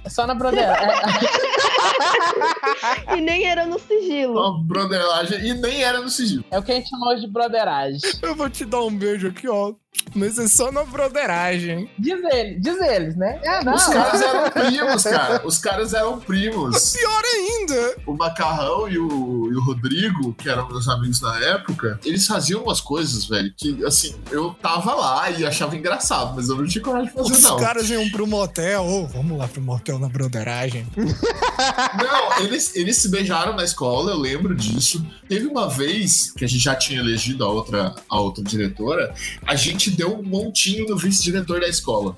Só 0.09 0.27
na 0.27 0.35
broder. 0.35 0.65
É, 0.65 0.77
E 3.17 3.21
nem 3.21 3.45
era 3.45 3.67
no 3.67 3.79
sigilo. 3.79 4.33
Uma 4.39 4.63
broderagem, 4.65 5.47
e 5.47 5.55
nem 5.55 5.83
era 5.83 6.01
no 6.01 6.11
sigilo. 6.11 6.45
é 6.51 6.59
o 6.59 6.63
que 6.63 6.73
a 6.73 6.75
gente 6.75 6.89
chama 6.89 7.09
hoje 7.13 7.23
de 7.23 7.29
broderagem. 7.29 7.99
Eu 8.23 8.35
vou 8.35 8.49
te 8.51 8.65
dar 8.65 8.83
um 8.83 8.95
beijo 8.95 9.29
aqui, 9.29 9.49
ó. 9.49 9.73
Mas 10.15 10.39
é 10.39 10.47
só 10.47 10.71
na 10.71 10.85
broderagem. 10.85 11.91
Diz 11.99 12.21
ele, 12.33 12.61
diz 12.61 12.81
eles, 12.81 13.17
né? 13.17 13.41
É, 13.43 13.65
não. 13.65 13.75
Os 13.75 13.85
caras 13.87 14.21
eram 14.23 14.51
primos, 14.51 15.03
cara. 15.03 15.47
Os 15.47 15.59
caras 15.59 15.95
eram 15.95 16.21
primos. 16.21 16.93
Pior 16.93 17.23
ainda. 17.25 17.97
o 18.07 18.15
Macarrão 18.15 18.89
e 18.89 18.97
o, 18.99 19.51
e 19.53 19.57
o 19.57 19.61
Rodrigo, 19.61 20.33
que 20.35 20.49
eram 20.49 20.69
meus 20.69 20.87
amigos 20.89 21.21
na 21.21 21.37
época, 21.41 21.99
eles 22.05 22.27
faziam 22.27 22.63
umas 22.63 22.81
coisas, 22.81 23.25
velho, 23.27 23.53
que, 23.57 23.85
assim, 23.85 24.15
eu 24.31 24.55
tava 24.63 24.95
lá 24.95 25.31
e 25.31 25.45
achava 25.45 25.75
engraçado, 25.77 26.35
mas 26.37 26.49
eu 26.49 26.57
não 26.57 26.67
tinha 26.67 26.83
coragem 26.85 27.09
de 27.09 27.15
fazer, 27.15 27.33
Os 27.33 27.43
não. 27.43 27.57
caras 27.59 27.91
iam 27.91 28.09
pro 28.11 28.27
motel. 28.27 28.85
Ô, 28.85 29.07
vamos 29.07 29.37
lá 29.37 29.49
pro 29.49 29.61
motel 29.63 29.99
na 29.99 30.09
broderagem. 30.09 30.87
Não, 30.97 32.45
eles, 32.45 32.75
eles 32.77 32.97
se 32.99 33.09
beijaram 33.09 33.55
na 33.57 33.65
escola, 33.65 34.13
eu 34.13 34.19
lembro 34.19 34.55
disso. 34.55 35.05
Teve 35.29 35.47
uma 35.47 35.69
vez 35.69 36.33
que 36.33 36.45
a 36.45 36.49
gente 36.49 36.63
já 36.63 36.75
tinha 36.77 37.01
elegido 37.01 37.45
a 37.45 37.49
outra, 37.49 37.95
a 38.09 38.21
outra 38.21 38.43
diretora, 38.45 39.15
a 39.47 39.55
gente 39.57 39.84
deu 39.91 40.19
um 40.19 40.23
montinho 40.23 40.87
no 40.87 40.97
vice-diretor 40.97 41.61
da 41.61 41.69
escola. 41.69 42.17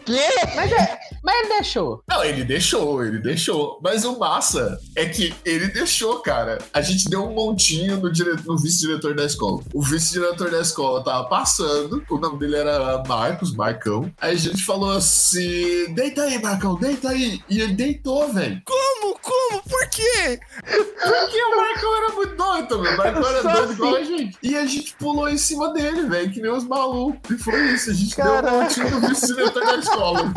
Mas, 0.55 0.73
é, 0.73 0.99
mas 1.23 1.39
ele 1.41 1.49
deixou. 1.49 2.03
Não, 2.09 2.25
ele 2.25 2.45
deixou, 2.45 3.05
ele 3.05 3.19
deixou. 3.19 3.81
Mas 3.83 4.05
o 4.05 4.19
massa 4.19 4.79
é 4.95 5.07
que 5.07 5.35
ele 5.45 5.69
deixou, 5.69 6.21
cara. 6.21 6.59
A 6.73 6.81
gente 6.81 7.09
deu 7.09 7.25
um 7.25 7.35
montinho 7.35 7.99
no, 7.99 8.11
dire... 8.11 8.37
no 8.45 8.57
vice-diretor 8.57 9.15
da 9.15 9.25
escola. 9.25 9.63
O 9.73 9.83
vice-diretor 9.83 10.51
da 10.51 10.61
escola 10.61 11.05
tava 11.05 11.29
passando, 11.29 12.03
o 12.11 12.19
nome 12.19 12.39
dele 12.39 12.57
era 12.57 13.03
Marcos, 13.07 13.55
Marcão. 13.55 14.13
Aí 14.21 14.35
a 14.35 14.39
gente 14.39 14.63
falou 14.65 14.93
assim: 14.93 15.93
deita 15.95 16.23
aí, 16.23 16.41
Marcão, 16.41 16.77
deita 16.77 17.11
aí. 17.11 17.41
E 17.49 17.61
ele 17.61 17.75
deitou, 17.75 18.33
velho. 18.33 18.61
Como? 18.65 18.86
Como? 19.15 19.63
Por 19.63 19.89
quê? 19.91 20.41
Porque 20.63 21.45
o 21.45 21.57
Marcão 21.57 21.97
era 21.97 22.15
muito 22.15 22.37
doido 22.37 22.69
também. 22.69 22.95
O 22.95 22.97
Marcão 22.97 23.29
era 23.29 23.43
doido 23.43 23.73
igual 23.73 23.97
a 23.97 24.05
gente. 24.05 24.39
E 24.43 24.57
a 24.57 24.67
gente 24.67 24.95
pulou 24.97 25.29
em 25.29 25.39
cima 25.39 25.73
dele, 25.73 26.03
velho, 26.09 26.33
que 26.33 26.41
nem 26.41 26.51
os 26.51 26.65
malucos. 26.65 27.31
E 27.31 27.39
foi 27.39 27.73
isso, 27.73 27.91
a 27.91 27.95
gente 27.95 28.17
deu 28.17 28.25
Caraca. 28.25 28.55
um 28.55 28.61
montinho 28.63 28.91
no 28.91 29.09
vice-diretor 29.09 29.65
da 29.65 29.77
escola. 29.77 30.33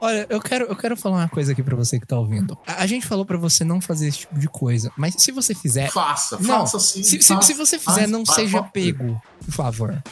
Olha, 0.00 0.26
eu 0.28 0.40
quero, 0.40 0.64
eu 0.66 0.76
quero 0.76 0.96
falar 0.96 1.18
uma 1.18 1.28
coisa 1.28 1.52
aqui 1.52 1.62
pra 1.62 1.76
você 1.76 1.98
que 2.00 2.06
tá 2.06 2.18
ouvindo. 2.18 2.58
A, 2.66 2.82
a 2.82 2.86
gente 2.86 3.06
falou 3.06 3.24
pra 3.24 3.36
você 3.36 3.64
não 3.64 3.80
fazer 3.80 4.08
esse 4.08 4.18
tipo 4.18 4.38
de 4.38 4.48
coisa, 4.48 4.90
mas 4.96 5.14
se 5.18 5.30
você 5.32 5.54
fizer. 5.54 5.90
Faça. 5.90 6.36
Não, 6.40 6.60
faça 6.60 6.78
sim. 6.80 7.02
Se, 7.02 7.22
se, 7.22 7.34
faça. 7.34 7.42
se 7.46 7.54
você 7.54 7.78
fizer, 7.78 8.00
faz, 8.00 8.10
não 8.10 8.24
faz, 8.24 8.36
seja 8.36 8.58
faz. 8.58 8.70
pego, 8.72 9.20
por 9.44 9.52
favor. 9.52 10.02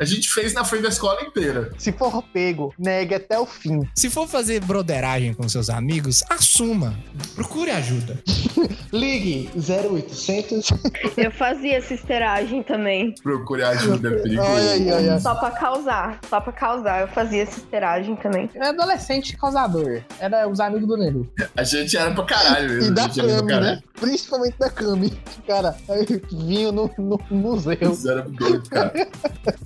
A 0.00 0.04
gente 0.04 0.28
fez 0.30 0.52
na 0.54 0.64
frente 0.64 0.82
da 0.82 0.88
escola 0.88 1.20
inteira. 1.22 1.72
Se 1.76 1.90
for 1.92 2.22
pego, 2.22 2.72
negue 2.78 3.14
até 3.14 3.38
o 3.38 3.44
fim. 3.46 3.80
Se 3.94 4.08
for 4.08 4.28
fazer 4.28 4.60
broderagem 4.64 5.34
com 5.34 5.48
seus 5.48 5.68
amigos, 5.68 6.22
assuma. 6.30 6.96
Procure 7.34 7.70
ajuda. 7.70 8.22
Ligue 8.92 9.50
0800. 9.56 10.68
Eu 11.16 11.30
fazia 11.32 11.80
cisteragem 11.82 12.62
também. 12.62 13.14
Procure 13.22 13.62
ajuda, 13.62 14.08
é 14.08 14.22
perigoso. 14.22 14.48
Aí, 14.50 14.92
olha 14.92 15.14
aí. 15.14 15.20
Só 15.20 15.34
pra 15.34 15.50
causar. 15.50 16.20
Só 16.28 16.40
pra 16.40 16.52
causar. 16.52 17.00
Eu 17.02 17.08
fazia 17.08 17.44
cisteragem 17.46 18.16
também. 18.16 18.48
Ele 18.54 18.64
é 18.64 18.68
adolescente 18.68 19.36
causador. 19.36 20.02
Era 20.20 20.48
os 20.48 20.60
amigos 20.60 20.86
do 20.88 20.96
Neru. 20.96 21.30
A 21.56 21.62
gente 21.64 21.96
era 21.96 22.12
pra 22.14 22.24
caralho 22.24 22.68
mesmo. 22.70 22.90
E 22.92 22.94
da 22.94 23.02
era 23.02 23.12
Cami, 23.12 23.48
caralho. 23.48 23.60
né? 23.60 23.82
Principalmente 24.00 24.58
da 24.58 24.70
Cami. 24.70 25.20
Cara, 25.46 25.76
vinho 26.30 26.72
no, 26.72 26.90
no 26.98 27.18
museu. 27.30 27.76
Eles 27.80 28.04
eram 28.04 28.30
doidos, 28.30 28.68
cara. 28.68 28.92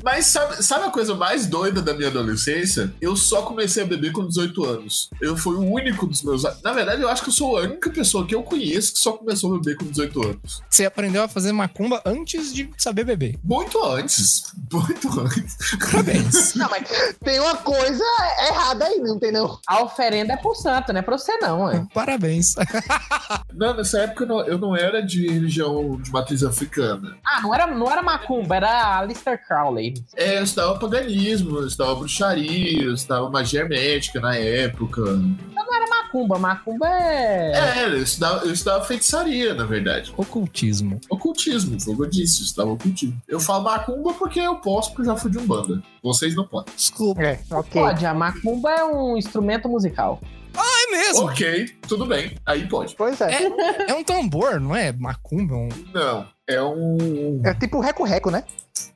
Mas 0.02 0.21
sabe, 0.22 0.62
sabe 0.62 0.84
a 0.86 0.90
coisa 0.90 1.14
mais 1.14 1.46
doida 1.46 1.80
da 1.82 1.94
minha 1.94 2.08
adolescência? 2.08 2.92
Eu 3.00 3.16
só 3.16 3.42
comecei 3.42 3.82
a 3.82 3.86
beber 3.86 4.12
com 4.12 4.26
18 4.26 4.64
anos. 4.64 5.10
Eu 5.20 5.36
fui 5.36 5.54
o 5.56 5.60
único 5.60 6.06
dos 6.06 6.22
meus. 6.22 6.42
Na 6.62 6.72
verdade, 6.72 7.02
eu 7.02 7.08
acho 7.08 7.22
que 7.22 7.28
eu 7.28 7.32
sou 7.32 7.58
a 7.58 7.62
única 7.62 7.90
pessoa 7.90 8.26
que 8.26 8.34
eu 8.34 8.42
conheço 8.42 8.92
que 8.92 8.98
só 8.98 9.12
começou 9.12 9.54
a 9.54 9.58
beber 9.58 9.76
com 9.76 9.86
18 9.86 10.22
anos. 10.26 10.62
Você 10.68 10.84
aprendeu 10.84 11.22
a 11.22 11.28
fazer 11.28 11.52
macumba 11.52 12.02
antes 12.04 12.52
de 12.52 12.70
saber 12.78 13.04
beber. 13.04 13.38
Muito 13.42 13.82
antes. 13.84 14.52
Muito 14.72 15.20
antes. 15.20 15.56
Parabéns. 15.90 16.54
Não, 16.56 16.68
mas 16.70 16.88
Tem 17.24 17.40
uma 17.40 17.56
coisa 17.56 18.04
errada 18.48 18.84
aí, 18.84 18.98
não 19.00 19.18
tem 19.18 19.32
não. 19.32 19.58
a 19.66 19.82
oferenda 19.82 20.32
é 20.34 20.36
pro 20.36 20.54
santo, 20.54 20.92
não 20.92 21.00
é 21.00 21.02
pra 21.02 21.16
você 21.18 21.36
não, 21.38 21.62
ué. 21.64 21.86
Parabéns. 21.94 22.54
Não, 23.52 23.74
nessa 23.74 24.00
época 24.00 24.24
eu 24.24 24.28
não, 24.28 24.40
eu 24.46 24.58
não 24.58 24.76
era 24.76 25.02
de 25.02 25.28
religião 25.28 26.00
de 26.00 26.10
matriz 26.10 26.42
africana. 26.42 27.16
Ah, 27.24 27.40
não 27.42 27.54
era, 27.54 27.66
não 27.66 27.90
era 27.90 28.02
macumba, 28.02 28.56
era 28.56 28.98
Alistair 28.98 29.46
Crowley. 29.46 29.94
É, 30.14 30.38
eu 30.38 30.42
estudava 30.44 30.78
paganismo, 30.78 31.58
eu 31.58 31.66
estudava 31.66 31.94
bruxaria, 31.96 32.82
eu 32.82 32.94
estudava 32.94 33.30
magia 33.30 33.60
hermética 33.60 34.20
na 34.20 34.36
época. 34.36 35.00
Não 35.00 35.74
era 35.74 35.86
macumba, 35.88 36.38
macumba 36.38 36.86
é... 36.86 37.52
É, 37.78 37.84
eu 37.86 38.02
estudava, 38.02 38.44
eu 38.44 38.52
estudava 38.52 38.84
feitiçaria, 38.84 39.54
na 39.54 39.64
verdade. 39.64 40.12
Ocultismo. 40.16 41.00
Ocultismo, 41.08 41.80
foi 41.80 41.94
o 41.94 41.96
que 41.96 42.02
eu 42.02 42.10
disse, 42.10 42.40
eu 42.40 42.44
estudava 42.44 42.70
ocultismo. 42.72 43.20
Eu 43.26 43.40
falo 43.40 43.64
macumba 43.64 44.12
porque 44.12 44.38
eu 44.40 44.56
posso, 44.56 44.90
porque 44.90 45.02
eu 45.02 45.06
já 45.06 45.16
fui 45.16 45.30
de 45.30 45.38
Umbanda. 45.38 45.82
Vocês 46.02 46.34
não 46.36 46.46
podem. 46.46 46.74
Desculpa. 46.76 47.22
É, 47.22 47.40
ok. 47.50 47.80
Pode, 47.80 48.04
a 48.04 48.12
macumba 48.12 48.70
é 48.70 48.84
um 48.84 49.16
instrumento 49.16 49.66
musical. 49.68 50.20
É 50.54 50.90
mesmo. 50.90 51.24
Ok, 51.24 51.68
tudo 51.88 52.04
bem, 52.04 52.36
aí 52.44 52.68
pode. 52.68 52.94
Pois 52.96 53.18
é. 53.22 53.30
É 53.88 53.94
um 53.94 54.04
tambor, 54.04 54.60
não 54.60 54.76
é? 54.76 54.92
Macumba? 54.92 55.54
é 55.54 55.56
um- 55.56 55.68
Não, 55.94 56.26
é 56.46 56.62
um. 56.62 57.40
É 57.46 57.54
tipo 57.54 57.80
reco-reco, 57.80 58.30
né? 58.30 58.44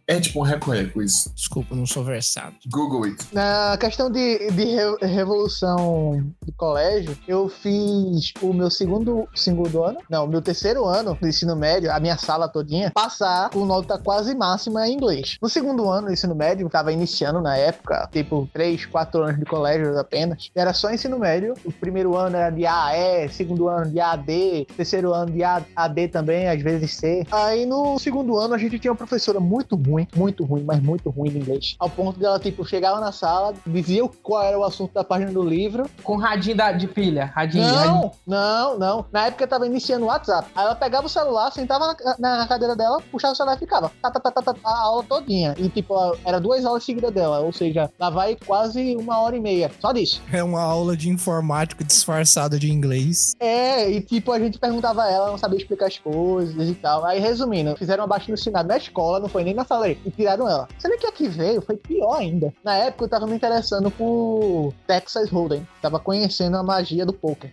É 0.08 0.20
tipo 0.20 0.38
um 0.38 0.42
reco-reco 0.42 1.02
isso. 1.02 1.32
Desculpa, 1.34 1.74
não 1.74 1.84
sou 1.84 2.04
versado. 2.04 2.54
Google 2.70 3.04
it. 3.04 3.16
Na 3.32 3.76
questão 3.78 4.10
de, 4.10 4.50
de 4.52 4.64
re- 4.64 4.96
revolução 5.02 6.32
do 6.44 6.52
colégio, 6.56 7.16
eu 7.26 7.48
fiz 7.48 8.32
o 8.40 8.52
meu 8.52 8.70
segundo, 8.70 9.28
segundo 9.34 9.82
ano, 9.82 9.98
não, 10.08 10.26
meu 10.26 10.40
terceiro 10.40 10.84
ano 10.84 11.16
do 11.20 11.26
ensino 11.26 11.56
médio, 11.56 11.90
a 11.92 11.98
minha 11.98 12.16
sala 12.16 12.48
todinha, 12.48 12.90
passar 12.94 13.50
com 13.50 13.64
nota 13.64 13.98
quase 13.98 14.34
máxima 14.34 14.86
em 14.88 14.94
inglês. 14.94 15.36
No 15.42 15.48
segundo 15.48 15.88
ano 15.90 16.06
do 16.06 16.12
ensino 16.12 16.34
médio, 16.34 16.66
eu 16.66 16.70
tava 16.70 16.92
iniciando 16.92 17.40
na 17.40 17.56
época, 17.56 18.08
tipo, 18.12 18.48
três, 18.52 18.86
quatro 18.86 19.22
anos 19.24 19.38
de 19.38 19.44
colégio 19.44 19.98
apenas, 19.98 20.50
era 20.54 20.72
só 20.72 20.92
ensino 20.92 21.18
médio. 21.18 21.54
O 21.64 21.72
primeiro 21.72 22.16
ano 22.16 22.36
era 22.36 22.50
de 22.50 22.64
AE, 22.64 23.28
segundo 23.30 23.68
ano 23.68 23.90
de 23.90 23.98
AD, 24.00 24.66
terceiro 24.76 25.12
ano 25.12 25.32
de 25.32 25.42
A- 25.42 25.64
AD 25.74 26.08
também, 26.08 26.48
às 26.48 26.62
vezes 26.62 26.94
C. 26.94 27.26
Aí 27.30 27.66
no 27.66 27.98
segundo 27.98 28.36
ano 28.38 28.54
a 28.54 28.58
gente 28.58 28.78
tinha 28.78 28.92
uma 28.92 28.96
professora 28.96 29.40
muito 29.40 29.76
ruim, 29.96 30.08
muito 30.14 30.44
ruim, 30.44 30.62
mas 30.64 30.80
muito 30.82 31.08
ruim 31.10 31.30
de 31.30 31.38
inglês. 31.38 31.76
Ao 31.78 31.88
ponto 31.88 32.18
dela, 32.18 32.38
tipo, 32.38 32.64
chegava 32.64 33.00
na 33.00 33.12
sala, 33.12 33.54
dizia 33.66 34.06
qual 34.22 34.42
era 34.42 34.58
o 34.58 34.64
assunto 34.64 34.92
da 34.92 35.02
página 35.04 35.32
do 35.32 35.42
livro. 35.42 35.88
Com 36.02 36.16
radinho 36.16 36.56
da- 36.56 36.72
de 36.72 36.86
pilha. 36.86 37.32
Radinho, 37.34 37.64
radinho. 37.64 38.10
Não, 38.26 38.72
não, 38.76 38.78
não. 38.78 39.06
Na 39.12 39.26
época 39.26 39.44
eu 39.44 39.48
tava 39.48 39.66
iniciando 39.66 40.04
o 40.04 40.08
WhatsApp. 40.08 40.48
Aí 40.54 40.64
ela 40.64 40.74
pegava 40.74 41.06
o 41.06 41.08
celular, 41.10 41.50
sentava 41.52 41.96
na, 42.18 42.36
na 42.38 42.46
cadeira 42.46 42.76
dela, 42.76 42.98
puxava 43.10 43.32
o 43.32 43.36
celular 43.36 43.56
e 43.56 43.58
ficava. 43.58 43.90
Tá, 44.02 44.10
tá, 44.10 44.20
tá, 44.20 44.30
tá, 44.30 44.42
tá, 44.42 44.54
a 44.64 44.78
aula 44.82 45.02
todinha. 45.04 45.54
E, 45.58 45.68
tipo, 45.68 45.94
era 46.24 46.38
duas 46.40 46.64
aulas 46.64 46.84
seguidas 46.84 47.12
dela. 47.12 47.40
Ou 47.40 47.52
seja, 47.52 47.90
lá 47.98 48.10
vai 48.10 48.36
quase 48.46 48.96
uma 48.96 49.18
hora 49.20 49.36
e 49.36 49.40
meia. 49.40 49.70
Só 49.80 49.92
disso. 49.92 50.20
É 50.32 50.42
uma 50.42 50.60
aula 50.62 50.96
de 50.96 51.08
informática 51.08 51.82
disfarçada 51.84 52.58
de 52.58 52.70
inglês. 52.70 53.34
É, 53.40 53.90
e 53.90 54.00
tipo, 54.00 54.32
a 54.32 54.38
gente 54.38 54.58
perguntava 54.58 55.04
a 55.04 55.10
ela, 55.10 55.30
não 55.30 55.38
sabia 55.38 55.58
explicar 55.58 55.86
as 55.86 55.98
coisas 55.98 56.68
e 56.68 56.74
tal. 56.74 57.04
Aí, 57.04 57.18
resumindo, 57.20 57.76
fizeram 57.76 58.02
uma 58.02 58.08
baixa 58.08 58.30
ensinado 58.30 58.68
na 58.68 58.76
escola, 58.76 59.20
não 59.20 59.28
foi 59.28 59.44
nem 59.44 59.54
na 59.54 59.64
sala 59.64 59.85
aí, 59.86 59.98
e 60.04 60.10
tiraram 60.10 60.48
ela. 60.48 60.68
Sendo 60.78 60.98
que 60.98 61.06
aqui 61.06 61.28
veio, 61.28 61.60
foi 61.60 61.76
pior 61.76 62.18
ainda. 62.18 62.52
Na 62.62 62.76
época, 62.76 63.04
eu 63.04 63.08
tava 63.08 63.26
me 63.26 63.34
interessando 63.34 63.90
por 63.90 64.72
Texas 64.86 65.30
Hold'em. 65.30 65.66
Tava 65.80 65.98
conhecendo 65.98 66.56
a 66.56 66.62
magia 66.62 67.06
do 67.06 67.12
poker. 67.12 67.52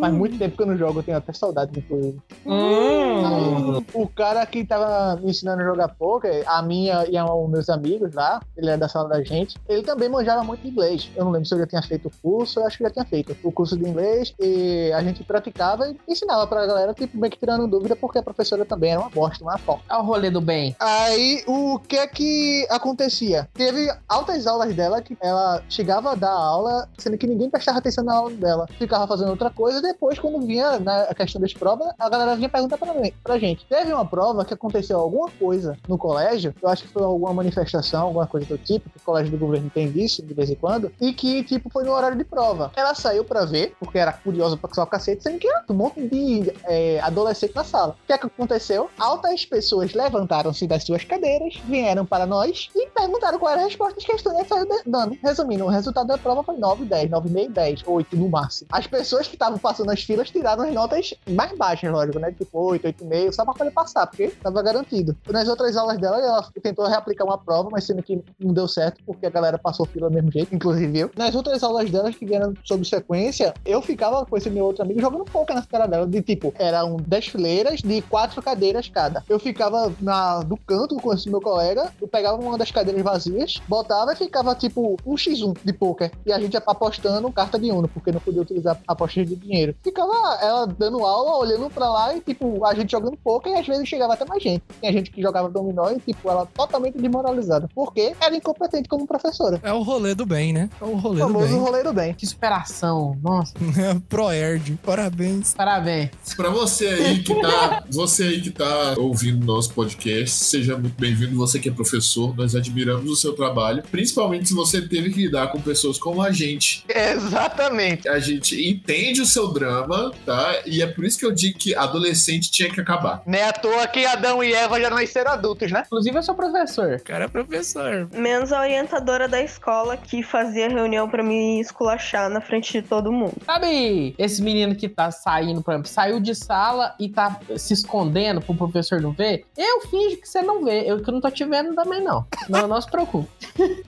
Faz 0.00 0.14
muito 0.14 0.38
tempo 0.38 0.56
que 0.56 0.62
eu 0.62 0.66
não 0.66 0.76
jogo, 0.76 1.00
eu 1.00 1.02
tenho 1.02 1.18
até 1.18 1.32
saudade, 1.32 1.78
inclusive. 1.78 2.18
Hum. 2.44 3.82
O 3.92 4.08
cara 4.08 4.44
que 4.46 4.64
tava 4.64 5.20
me 5.20 5.30
ensinando 5.30 5.62
a 5.62 5.64
jogar 5.64 5.88
poker, 5.88 6.44
a 6.46 6.62
minha 6.62 7.06
e 7.06 7.16
a, 7.16 7.24
os 7.24 7.50
meus 7.50 7.68
amigos 7.68 8.14
lá, 8.14 8.40
ele 8.56 8.70
é 8.70 8.76
da 8.76 8.88
sala 8.88 9.08
da 9.08 9.22
gente, 9.22 9.56
ele 9.68 9.82
também 9.82 10.08
manjava 10.08 10.42
muito 10.42 10.66
inglês. 10.66 11.10
Eu 11.16 11.24
não 11.24 11.32
lembro 11.32 11.46
se 11.46 11.54
eu 11.54 11.58
já 11.58 11.66
tinha 11.66 11.82
feito 11.82 12.08
o 12.08 12.12
curso, 12.22 12.60
eu 12.60 12.66
acho 12.66 12.78
que 12.78 12.84
já 12.84 12.90
tinha 12.90 13.04
feito 13.04 13.36
o 13.42 13.52
curso 13.52 13.76
de 13.76 13.88
inglês 13.88 14.34
e 14.40 14.92
a 14.92 15.02
gente 15.02 15.22
praticava 15.24 15.88
e 15.88 15.96
ensinava 16.08 16.46
pra 16.46 16.66
galera, 16.66 16.94
tipo, 16.94 17.18
meio 17.18 17.30
que 17.30 17.38
tirando 17.38 17.66
dúvida, 17.66 17.96
porque 17.96 18.18
a 18.18 18.22
professora 18.22 18.64
também 18.64 18.92
era 18.92 19.00
uma 19.00 19.10
bosta, 19.10 19.44
uma 19.44 19.58
foca. 19.58 19.82
Olha 19.88 20.00
o 20.00 20.04
rolê 20.04 20.30
do 20.30 20.40
bem. 20.40 20.74
Aí, 20.78 21.42
o 21.46 21.78
que 21.78 21.96
é 21.96 22.06
que 22.06 22.66
acontecia? 22.70 23.48
Teve 23.54 23.90
altas 24.08 24.46
aulas 24.46 24.74
dela 24.74 25.02
que 25.02 25.16
ela 25.20 25.62
chegava 25.68 26.12
a 26.12 26.14
dar 26.14 26.32
aula, 26.32 26.88
sendo 26.98 27.18
que 27.18 27.26
ninguém 27.26 27.50
prestava 27.50 27.78
atenção 27.78 28.04
na 28.04 28.14
aula 28.14 28.30
dela. 28.30 28.66
Ficava 28.78 29.06
fazendo 29.06 29.30
outra 29.30 29.50
coisa, 29.50 29.65
depois, 29.82 30.18
quando 30.18 30.40
vinha 30.46 30.78
na 30.78 31.02
a 31.02 31.14
questão 31.14 31.40
das 31.40 31.52
provas, 31.52 31.88
a 31.98 32.08
galera 32.08 32.34
vinha 32.36 32.48
perguntar 32.48 32.78
pra, 32.78 32.94
mim- 32.94 33.12
pra 33.22 33.38
gente. 33.38 33.64
Teve 33.66 33.92
uma 33.92 34.04
prova 34.04 34.44
que 34.44 34.54
aconteceu 34.54 34.98
alguma 34.98 35.28
coisa 35.30 35.76
no 35.88 35.96
colégio, 35.98 36.54
eu 36.62 36.68
acho 36.68 36.82
que 36.84 36.88
foi 36.88 37.02
alguma 37.02 37.32
manifestação, 37.34 38.02
alguma 38.06 38.26
coisa 38.26 38.46
do 38.46 38.58
tipo, 38.58 38.88
que 38.90 38.96
o 38.98 39.00
colégio 39.02 39.30
do 39.32 39.38
governo 39.38 39.70
tem 39.70 39.90
disso 39.90 40.22
de 40.22 40.34
vez 40.34 40.50
em 40.50 40.54
quando, 40.54 40.90
e 41.00 41.12
que, 41.12 41.42
tipo, 41.44 41.70
foi 41.70 41.84
no 41.84 41.92
horário 41.92 42.16
de 42.16 42.24
prova. 42.24 42.70
Ela 42.76 42.94
saiu 42.94 43.24
pra 43.24 43.44
ver, 43.44 43.74
porque 43.78 43.98
era 43.98 44.12
curiosa 44.12 44.56
pra 44.56 44.70
o 44.82 44.86
cacete, 44.86 45.22
sendo 45.22 45.38
que 45.38 45.48
era 45.48 45.64
um 45.68 45.74
monte 45.74 46.06
de 46.08 46.52
é, 46.64 47.00
adolescente 47.00 47.54
na 47.54 47.64
sala. 47.64 47.96
O 48.02 48.06
que 48.06 48.12
é 48.12 48.18
que 48.18 48.26
aconteceu? 48.26 48.90
Altas 48.98 49.44
pessoas 49.44 49.94
levantaram-se 49.94 50.66
das 50.66 50.84
suas 50.84 51.04
cadeiras, 51.04 51.54
vieram 51.64 52.04
para 52.04 52.26
nós 52.26 52.68
e 52.74 52.86
perguntaram 52.88 53.38
qual 53.38 53.52
era 53.52 53.62
a 53.62 53.64
resposta 53.64 53.98
que 54.00 54.12
a 54.12 54.16
estudante 54.16 54.48
dando. 54.86 55.16
Resumindo, 55.22 55.64
o 55.64 55.68
resultado 55.68 56.06
da 56.06 56.18
prova 56.18 56.42
foi 56.42 56.56
9, 56.56 56.84
10, 56.84 57.10
9,5, 57.10 57.50
10, 57.50 57.82
8 57.86 58.16
no 58.16 58.28
máximo. 58.28 58.68
As 58.70 58.86
pessoas 58.86 59.26
que 59.26 59.34
estavam 59.34 59.55
passando 59.58 59.90
as 59.90 60.02
filas 60.02 60.30
tiraram 60.30 60.64
as 60.64 60.72
notas 60.72 61.14
mais 61.28 61.56
baixas, 61.56 61.90
lógico, 61.90 62.18
né? 62.18 62.32
Tipo 62.32 62.58
8, 62.58 62.86
8,5, 62.86 63.32
só 63.32 63.44
pra 63.44 63.54
poder 63.54 63.70
passar, 63.70 64.06
porque 64.06 64.28
tava 64.28 64.62
garantido. 64.62 65.16
Nas 65.28 65.48
outras 65.48 65.76
aulas 65.76 65.98
dela, 65.98 66.18
ela 66.18 66.48
tentou 66.62 66.86
reaplicar 66.86 67.26
uma 67.26 67.38
prova, 67.38 67.68
mas 67.70 67.84
sendo 67.84 68.02
que 68.02 68.22
não 68.38 68.52
deu 68.52 68.68
certo, 68.68 69.02
porque 69.04 69.26
a 69.26 69.30
galera 69.30 69.58
passou 69.58 69.86
fila 69.86 70.08
do 70.08 70.14
mesmo 70.14 70.30
jeito, 70.30 70.54
inclusive 70.54 70.98
eu. 70.98 71.10
Nas 71.16 71.34
outras 71.34 71.62
aulas 71.62 71.90
dela, 71.90 72.12
que 72.12 72.24
vieram 72.24 72.54
sob 72.64 72.84
sequência, 72.86 73.54
eu 73.64 73.80
ficava 73.82 74.24
com 74.24 74.36
esse 74.36 74.50
meu 74.50 74.64
outro 74.64 74.82
amigo 74.82 75.00
jogando 75.00 75.24
pouco 75.24 75.52
na 75.52 75.62
cara 75.62 75.86
dela, 75.86 76.06
de 76.06 76.22
tipo, 76.22 76.52
eram 76.58 76.96
10 76.96 77.26
fileiras 77.28 77.80
de 77.80 78.02
quatro 78.02 78.42
cadeiras 78.42 78.88
cada. 78.88 79.24
Eu 79.28 79.38
ficava 79.38 79.92
na, 80.00 80.40
do 80.40 80.56
canto 80.56 80.96
com 80.96 81.12
esse 81.12 81.28
meu 81.28 81.40
colega, 81.40 81.92
eu 82.00 82.08
pegava 82.08 82.40
uma 82.40 82.58
das 82.58 82.70
cadeiras 82.70 83.02
vazias, 83.02 83.60
botava 83.68 84.12
e 84.12 84.16
ficava 84.16 84.54
tipo 84.54 84.96
um 85.04 85.14
x1 85.14 85.56
de 85.64 85.72
poker. 85.72 86.10
E 86.24 86.32
a 86.32 86.40
gente 86.40 86.56
apostando 86.56 87.30
carta 87.32 87.58
de 87.58 87.70
Uno, 87.70 87.88
porque 87.88 88.12
não 88.12 88.20
podia 88.20 88.42
utilizar 88.42 88.78
apostas 88.86 89.26
de 89.28 89.36
dinheiro. 89.46 89.74
Ficava 89.82 90.12
ela 90.42 90.66
dando 90.66 91.04
aula, 91.04 91.36
olhando 91.38 91.70
pra 91.70 91.88
lá 91.88 92.14
e 92.16 92.20
tipo, 92.20 92.64
a 92.64 92.74
gente 92.74 92.90
jogando 92.90 93.16
poker 93.16 93.52
e 93.52 93.56
às 93.56 93.66
vezes 93.66 93.88
chegava 93.88 94.14
até 94.14 94.24
mais 94.24 94.42
gente. 94.42 94.62
Tinha 94.80 94.92
gente 94.92 95.10
que 95.10 95.22
jogava 95.22 95.48
dominó 95.48 95.90
e 95.90 95.98
tipo, 96.00 96.28
ela 96.30 96.46
totalmente 96.46 96.98
desmoralizada. 96.98 97.68
Porque 97.74 98.14
era 98.20 98.34
incompetente 98.36 98.88
como 98.88 99.06
professora. 99.06 99.60
É 99.62 99.72
o 99.72 99.82
rolê 99.82 100.14
do 100.14 100.26
bem, 100.26 100.52
né? 100.52 100.68
É 100.80 100.84
o 100.84 100.96
rolê 100.96 101.22
O 101.22 101.26
do 101.26 101.32
famoso 101.32 101.52
bem. 101.52 101.58
rolê 101.60 101.82
do 101.82 101.92
bem. 101.92 102.14
Que 102.14 102.26
superação. 102.26 103.16
Nossa, 103.22 103.54
Proerd, 104.08 104.78
parabéns. 104.84 105.54
parabéns. 105.54 106.10
Pra 106.36 106.50
você 106.50 106.86
aí 106.86 107.22
que 107.22 107.34
tá, 107.40 107.84
você 107.90 108.24
aí 108.24 108.40
que 108.40 108.50
tá 108.50 108.94
ouvindo 108.98 109.44
nosso 109.44 109.72
podcast, 109.72 110.30
seja 110.44 110.76
muito 110.76 110.98
bem-vindo. 111.00 111.36
Você 111.36 111.58
que 111.58 111.68
é 111.68 111.72
professor, 111.72 112.34
nós 112.36 112.54
admiramos 112.54 113.10
o 113.10 113.16
seu 113.16 113.34
trabalho, 113.34 113.82
principalmente 113.90 114.48
se 114.48 114.54
você 114.54 114.80
teve 114.86 115.10
que 115.10 115.22
lidar 115.22 115.48
com 115.52 115.60
pessoas 115.60 115.98
como 115.98 116.22
a 116.22 116.30
gente. 116.30 116.84
Exatamente. 116.88 118.08
A 118.08 118.18
gente 118.18 118.68
entende 118.68 119.20
o 119.20 119.26
seu 119.36 119.48
drama, 119.48 120.12
tá? 120.24 120.62
E 120.64 120.80
é 120.80 120.86
por 120.86 121.04
isso 121.04 121.18
que 121.18 121.26
eu 121.26 121.30
digo 121.30 121.58
que 121.58 121.74
adolescente 121.74 122.50
tinha 122.50 122.72
que 122.72 122.80
acabar. 122.80 123.20
Não 123.26 123.38
é 123.38 123.46
à 123.46 123.52
toa 123.52 123.86
que 123.86 124.06
Adão 124.06 124.42
e 124.42 124.54
Eva 124.54 124.80
já 124.80 124.88
nasceram 124.88 125.32
adultos, 125.32 125.70
né? 125.70 125.82
Inclusive, 125.84 126.16
eu 126.16 126.22
sou 126.22 126.34
professor. 126.34 126.94
O 126.94 127.04
cara 127.04 127.24
é 127.24 127.28
professor. 127.28 128.08
Menos 128.14 128.50
a 128.50 128.62
orientadora 128.62 129.28
da 129.28 129.42
escola 129.42 129.94
que 129.98 130.22
fazia 130.22 130.70
reunião 130.70 131.06
pra 131.06 131.22
me 131.22 131.60
esculachar 131.60 132.30
na 132.30 132.40
frente 132.40 132.72
de 132.72 132.88
todo 132.88 133.12
mundo. 133.12 133.34
Sabe 133.44 134.14
esse 134.16 134.40
menino 134.40 134.74
que 134.74 134.88
tá 134.88 135.10
saindo, 135.10 135.62
por 135.62 135.72
exemplo, 135.72 135.90
saiu 135.90 136.18
de 136.18 136.34
sala 136.34 136.94
e 136.98 137.10
tá 137.10 137.38
se 137.58 137.74
escondendo 137.74 138.40
pro 138.40 138.54
professor 138.54 139.02
não 139.02 139.12
ver? 139.12 139.44
Eu 139.54 139.82
finjo 139.82 140.16
que 140.16 140.26
você 140.26 140.40
não 140.40 140.64
vê. 140.64 140.90
Eu 140.90 141.02
que 141.02 141.12
não 141.12 141.20
tô 141.20 141.30
te 141.30 141.44
vendo 141.44 141.74
também, 141.74 142.02
não. 142.02 142.26
Não, 142.48 142.66
não 142.66 142.80
se 142.80 142.90
preocupe. 142.90 143.28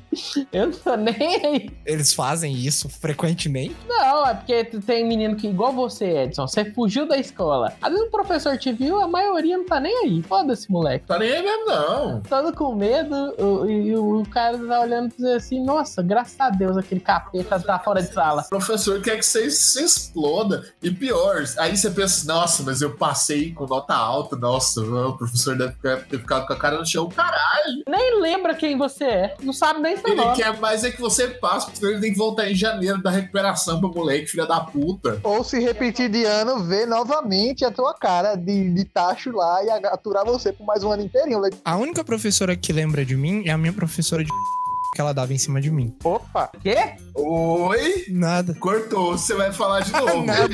Eu 0.52 0.66
não 0.68 0.72
tô 0.72 0.96
nem 0.96 1.46
aí. 1.46 1.70
Eles 1.86 2.12
fazem 2.12 2.52
isso 2.52 2.88
frequentemente. 2.88 3.76
Não, 3.86 4.26
é 4.26 4.34
porque 4.34 4.64
tu 4.64 4.80
tem 4.80 5.06
menino 5.06 5.36
que, 5.38 5.46
igual 5.48 5.72
você, 5.72 6.04
Edson, 6.24 6.46
você 6.46 6.64
fugiu 6.72 7.06
da 7.08 7.16
escola. 7.16 7.72
Às 7.80 7.92
vezes 7.92 8.06
o 8.06 8.10
professor 8.10 8.56
te 8.58 8.72
viu, 8.72 9.00
a 9.00 9.06
maioria 9.08 9.56
não 9.56 9.64
tá 9.64 9.80
nem 9.80 9.96
aí. 10.04 10.22
Foda-se, 10.22 10.70
moleque. 10.70 11.06
Tá 11.06 11.18
nem 11.18 11.30
aí 11.32 11.42
mesmo, 11.42 11.66
não. 11.66 12.20
Todo 12.22 12.52
com 12.54 12.74
medo, 12.74 13.14
o- 13.38 13.66
e 13.70 13.96
o, 13.96 14.22
cara 14.30 14.58
tá 14.58 14.80
olhando 14.80 15.12
e 15.12 15.16
dizer 15.16 15.36
assim: 15.36 15.64
Nossa, 15.64 16.02
graças 16.02 16.38
a 16.40 16.50
Deus, 16.50 16.76
aquele 16.76 17.00
capeta 17.00 17.58
tá 17.60 17.78
fora 17.78 18.02
de 18.02 18.12
sala. 18.12 18.42
O 18.46 18.48
professor 18.48 19.00
quer 19.00 19.16
que 19.16 19.24
você 19.24 19.50
se 19.50 19.82
exploda. 19.82 20.64
E 20.82 20.90
pior, 20.90 21.44
aí 21.58 21.76
você 21.76 21.90
pensa, 21.90 22.26
nossa, 22.32 22.62
mas 22.62 22.82
eu 22.82 22.96
passei 22.96 23.52
com 23.52 23.66
nota 23.66 23.94
alta, 23.94 24.36
nossa, 24.36 24.80
o 24.80 25.16
professor 25.16 25.56
deve 25.56 25.74
ter 26.08 26.18
ficado 26.18 26.46
com 26.46 26.52
a 26.52 26.56
cara 26.56 26.78
no 26.78 26.86
chão. 26.86 27.08
Caralho, 27.08 27.82
Nem 27.88 28.20
lembra 28.20 28.54
quem 28.54 28.76
você 28.76 29.04
é, 29.04 29.36
não 29.42 29.52
sabe 29.52 29.80
nem 29.80 29.96
seu 29.96 30.08
ele 30.10 30.16
nome. 30.20 30.36
quer 30.36 30.58
mais 30.58 30.84
é 30.84 30.90
que 30.90 31.00
você 31.00 31.28
passe, 31.28 31.70
porque 31.70 31.84
ele 31.84 32.00
tem 32.00 32.12
que 32.12 32.18
voltar 32.18 32.50
em 32.50 32.54
janeiro 32.54 33.02
da 33.02 33.10
recuperação 33.10 33.78
pro 33.80 33.92
moleque, 33.92 34.26
filha 34.26 34.46
da 34.46 34.60
puta. 34.60 35.20
Ou 35.28 35.44
se 35.44 35.60
repetir 35.60 36.08
de 36.08 36.24
ano, 36.24 36.64
ver 36.64 36.86
novamente 36.86 37.62
a 37.62 37.70
tua 37.70 37.92
cara 37.92 38.34
de, 38.34 38.72
de 38.72 38.84
tacho 38.86 39.30
lá 39.30 39.62
e 39.62 39.68
aturar 39.68 40.24
você 40.24 40.54
por 40.54 40.64
mais 40.64 40.82
um 40.82 40.90
ano 40.90 41.02
inteirinho. 41.02 41.42
A 41.62 41.76
única 41.76 42.02
professora 42.02 42.56
que 42.56 42.72
lembra 42.72 43.04
de 43.04 43.14
mim 43.14 43.42
é 43.46 43.50
a 43.50 43.58
minha 43.58 43.72
professora 43.74 44.24
de 44.24 44.30
que 44.94 45.00
ela 45.02 45.12
dava 45.12 45.34
em 45.34 45.38
cima 45.38 45.60
de 45.60 45.70
mim. 45.70 45.94
Opa! 46.02 46.50
Quê? 46.62 46.94
Oi? 47.14 48.06
Nada. 48.08 48.54
Cortou, 48.54 49.18
você 49.18 49.34
vai 49.34 49.52
falar 49.52 49.80
de 49.80 49.92
novo. 50.00 50.24
Nada. 50.24 50.48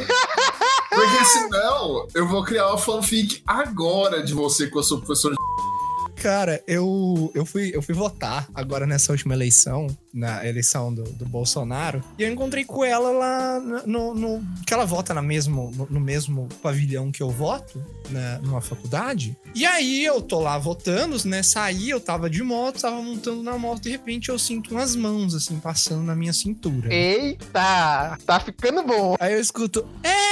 Porque 0.91 1.25
senão 1.25 2.09
eu 2.13 2.27
vou 2.27 2.43
criar 2.43 2.67
uma 2.67 2.79
fanfic 2.79 3.45
agora 3.47 4.25
de 4.25 4.35
você 4.35 4.67
com 4.67 4.81
a 4.81 4.83
sua 4.83 4.99
professora. 4.99 5.37
Cara, 6.17 6.61
eu, 6.67 7.31
eu, 7.33 7.47
fui, 7.47 7.71
eu 7.73 7.81
fui 7.81 7.95
votar 7.95 8.49
agora 8.53 8.87
nessa 8.87 9.13
última 9.13 9.35
eleição, 9.35 9.87
na 10.15 10.47
eleição 10.47 10.95
do, 10.95 11.03
do 11.03 11.27
Bolsonaro, 11.27 12.03
e 12.19 12.23
eu 12.23 12.31
encontrei 12.33 12.65
com 12.65 12.85
ela 12.85 13.11
lá 13.11 13.61
no. 13.85 14.15
no- 14.15 14.45
que 14.65 14.73
ela 14.73 14.85
vota 14.87 15.13
na 15.13 15.21
mesmo, 15.21 15.71
no, 15.75 15.87
no 15.91 16.01
mesmo 16.01 16.49
pavilhão 16.63 17.11
que 17.11 17.23
eu 17.23 17.29
voto, 17.31 17.85
né, 18.11 18.39
numa 18.43 18.61
faculdade. 18.61 19.37
E 19.55 19.67
aí 19.67 20.05
eu 20.05 20.23
tô 20.23 20.39
lá 20.41 20.57
votando, 20.59 21.17
né? 21.27 21.43
Saí, 21.43 21.91
eu 21.91 22.01
tava 22.01 22.31
de 22.31 22.43
moto, 22.43 22.81
tava 22.81 23.01
montando 23.03 23.43
na 23.43 23.59
moto, 23.59 23.83
de 23.83 23.91
repente 23.91 24.29
eu 24.29 24.39
sinto 24.39 24.71
umas 24.71 24.95
mãos, 24.95 25.35
assim, 25.35 25.59
passando 25.59 26.03
na 26.05 26.15
minha 26.15 26.33
cintura. 26.33 26.93
Eita! 26.93 28.17
Tá 28.25 28.41
ficando 28.41 28.83
bom. 28.85 29.17
Aí 29.19 29.33
eu 29.35 29.41
escuto, 29.41 29.87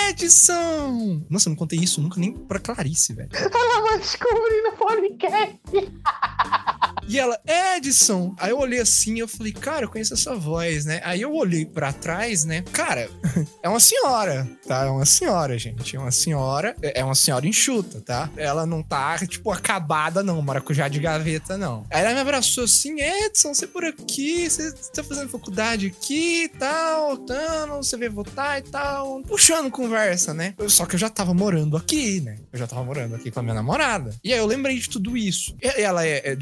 Edson! 0.09 1.23
Nossa, 1.29 1.49
eu 1.49 1.51
não 1.51 1.57
contei 1.57 1.79
isso 1.79 2.01
nunca 2.01 2.21
nem 2.21 2.33
pra 2.33 2.59
Clarice, 2.59 3.13
velho. 3.13 3.31
Ela 3.33 3.81
vai 3.83 3.99
descobrir 3.99 4.63
no 4.63 4.73
podcast. 4.77 5.61
E 7.09 7.19
ela, 7.19 7.39
Edson! 7.77 8.35
Aí 8.39 8.51
eu 8.51 8.59
olhei 8.59 8.81
assim 8.81 9.19
eu 9.19 9.29
falei, 9.29 9.53
cara, 9.53 9.85
eu 9.85 9.89
conheço 9.89 10.15
essa 10.15 10.35
voz, 10.35 10.85
né? 10.85 11.01
Aí 11.05 11.21
eu 11.21 11.35
olhei 11.35 11.65
pra 11.65 11.93
trás, 11.93 12.45
né? 12.45 12.63
Cara, 12.73 13.09
é 13.63 13.69
uma 13.69 13.81
senhora, 13.81 14.49
tá? 14.67 14.87
É 14.87 14.91
uma 14.91 15.05
senhora, 15.05 15.59
gente. 15.59 15.97
É 15.97 15.99
uma 15.99 16.11
senhora, 16.11 16.77
é 16.81 17.05
uma 17.05 17.15
senhora 17.15 17.47
enxuta, 17.47 18.01
tá? 18.01 18.31
Ela 18.37 18.67
não 18.67 18.83
tá, 18.83 19.19
tipo, 19.27 19.51
acabada, 19.51 20.23
não, 20.23 20.41
maracujá 20.43 20.89
de 20.89 21.01
gaveta, 21.01 21.57
não. 21.57 21.87
Aí 21.91 22.03
ela 22.03 22.15
me 22.15 22.21
abraçou 22.21 22.65
assim, 22.65 23.01
Edson, 23.01 23.55
você 23.55 23.67
por 23.67 23.85
aqui, 23.85 24.49
você 24.49 24.73
tá 24.93 25.03
fazendo 25.03 25.29
faculdade 25.29 25.87
aqui 25.87 26.45
e 26.45 26.49
tal, 26.49 27.17
tal, 27.19 27.83
você 27.83 27.97
veio 27.97 28.13
votar 28.13 28.59
e 28.59 28.63
tal. 28.63 29.23
Puxando 29.23 29.71
conversa, 29.71 30.35
né? 30.35 30.55
Só 30.69 30.87
que 30.87 30.95
eu 30.95 30.99
já 30.99 31.09
tava 31.09 31.35
morando 31.35 31.77
aqui, 31.77 32.21
né? 32.21 32.39
Eu 32.53 32.59
já 32.59 32.67
tava 32.67 32.85
morando 32.85 33.15
aqui 33.15 33.31
com 33.31 33.41
a 33.41 33.43
minha 33.43 33.55
namorada. 33.55 34.15
E 34.23 34.33
aí 34.33 34.39
eu 34.39 34.47
lembrei 34.47 34.79
de 34.79 34.89
tudo 34.89 35.17
isso. 35.17 35.57
Ela 35.61 36.07
é, 36.07 36.33
é 36.33 36.37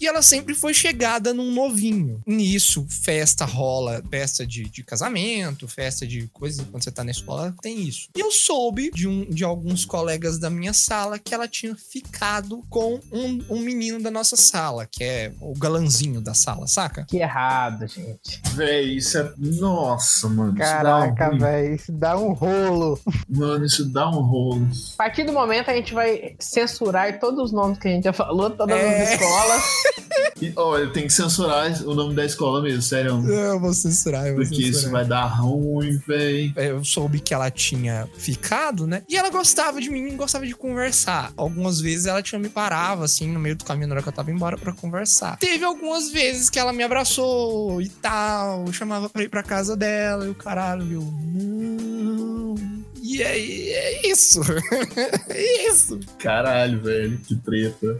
e 0.00 0.06
ela 0.06 0.22
sempre 0.22 0.54
foi 0.54 0.72
chegada 0.72 1.32
num 1.34 1.52
novinho. 1.52 2.20
Nisso, 2.26 2.86
festa 2.88 3.44
rola, 3.44 4.02
festa 4.10 4.46
de, 4.46 4.68
de 4.68 4.82
casamento, 4.82 5.66
festa 5.66 6.06
de 6.06 6.28
coisas. 6.32 6.64
Quando 6.70 6.82
você 6.84 6.90
tá 6.90 7.02
na 7.02 7.10
escola, 7.10 7.54
tem 7.60 7.80
isso. 7.80 8.08
E 8.16 8.20
eu 8.20 8.30
soube 8.30 8.90
de, 8.92 9.08
um, 9.08 9.24
de 9.24 9.44
alguns 9.44 9.84
colegas 9.84 10.38
da 10.38 10.48
minha 10.50 10.72
sala 10.72 11.18
que 11.18 11.34
ela 11.34 11.48
tinha 11.48 11.74
ficado 11.76 12.62
com 12.68 13.00
um, 13.12 13.44
um 13.50 13.60
menino 13.60 14.00
da 14.00 14.10
nossa 14.10 14.36
sala, 14.36 14.86
que 14.86 15.02
é 15.02 15.32
o 15.40 15.54
galanzinho 15.54 16.20
da 16.20 16.34
sala, 16.34 16.66
saca? 16.66 17.04
Que 17.08 17.18
errado, 17.18 17.86
gente. 17.86 18.40
Véi, 18.54 18.96
isso 18.96 19.18
é. 19.18 19.32
Nossa, 19.38 20.28
mano. 20.28 20.54
Caraca, 20.56 21.34
um... 21.34 21.38
velho. 21.38 21.74
Isso 21.74 21.92
dá 21.92 22.16
um 22.16 22.32
rolo. 22.32 22.98
Mano, 23.28 23.64
isso 23.64 23.84
dá 23.84 24.08
um 24.08 24.20
rolo. 24.22 24.66
A 24.94 24.96
partir 24.96 25.24
do 25.24 25.32
momento 25.32 25.70
a 25.70 25.74
gente 25.74 25.92
vai 25.94 26.36
censurar 26.38 27.18
todos 27.18 27.44
os 27.46 27.52
nomes 27.52 27.78
que 27.78 27.88
a 27.88 27.90
gente 27.90 28.04
já 28.04 28.12
falou, 28.12 28.50
todas 28.50 28.76
É. 28.76 29.02
as 29.02 29.10
escolas. 29.12 29.55
Olha, 30.56 30.88
tem 30.88 31.06
que 31.06 31.12
censurar 31.12 31.70
o 31.84 31.94
nome 31.94 32.14
da 32.14 32.24
escola 32.24 32.60
mesmo, 32.60 32.82
sério. 32.82 33.26
Eu 33.28 33.58
vou 33.58 33.72
censurar, 33.72 34.26
eu 34.26 34.36
vou 34.36 34.44
Porque 34.44 34.62
isso 34.62 34.90
vai 34.90 35.04
dar 35.04 35.26
ruim, 35.26 35.98
véi. 36.06 36.52
Eu 36.56 36.84
soube 36.84 37.20
que 37.20 37.32
ela 37.32 37.50
tinha 37.50 38.08
ficado, 38.16 38.86
né? 38.86 39.02
E 39.08 39.16
ela 39.16 39.30
gostava 39.30 39.80
de 39.80 39.90
mim, 39.90 40.16
gostava 40.16 40.46
de 40.46 40.54
conversar. 40.54 41.32
Algumas 41.36 41.80
vezes 41.80 42.06
ela 42.06 42.22
tinha 42.22 42.38
me 42.38 42.48
parava, 42.48 43.04
assim, 43.04 43.28
no 43.28 43.40
meio 43.40 43.56
do 43.56 43.64
caminho 43.64 43.88
na 43.88 43.94
hora 43.94 44.02
que 44.02 44.08
eu 44.08 44.12
tava 44.12 44.30
embora 44.30 44.58
pra 44.58 44.72
conversar. 44.72 45.38
Teve 45.38 45.64
algumas 45.64 46.10
vezes 46.10 46.50
que 46.50 46.58
ela 46.58 46.72
me 46.72 46.82
abraçou 46.82 47.80
e 47.80 47.88
tal, 47.88 48.70
chamava 48.72 49.08
pra 49.08 49.22
ir 49.22 49.28
pra 49.28 49.42
casa 49.42 49.76
dela 49.76 50.26
e 50.26 50.30
o 50.30 50.34
caralho, 50.34 50.92
eu. 50.92 51.02
Não. 51.02 52.85
E 53.02 53.22
aí, 53.22 53.70
é 53.70 54.08
isso. 54.08 54.40
é 55.28 55.68
isso. 55.68 55.98
Caralho, 56.18 56.80
velho, 56.80 57.18
que 57.18 57.34
treta. 57.36 57.98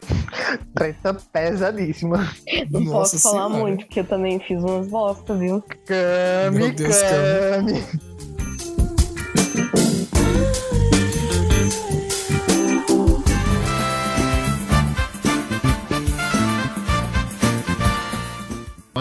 Treta 0.75 1.15
pesadíssima. 1.33 2.33
Não 2.71 2.81
Nossa 2.81 3.13
posso 3.13 3.19
falar 3.21 3.47
Senhora. 3.49 3.65
muito, 3.65 3.85
porque 3.87 4.01
eu 4.01 4.05
também 4.05 4.41
fiz 4.41 4.59
umas 4.63 4.89
bosta, 4.89 5.35
viu? 5.37 5.63
Cami, 5.87 6.59
Meu 6.59 6.73
Deus, 6.73 6.97
Cami. 7.03 8.16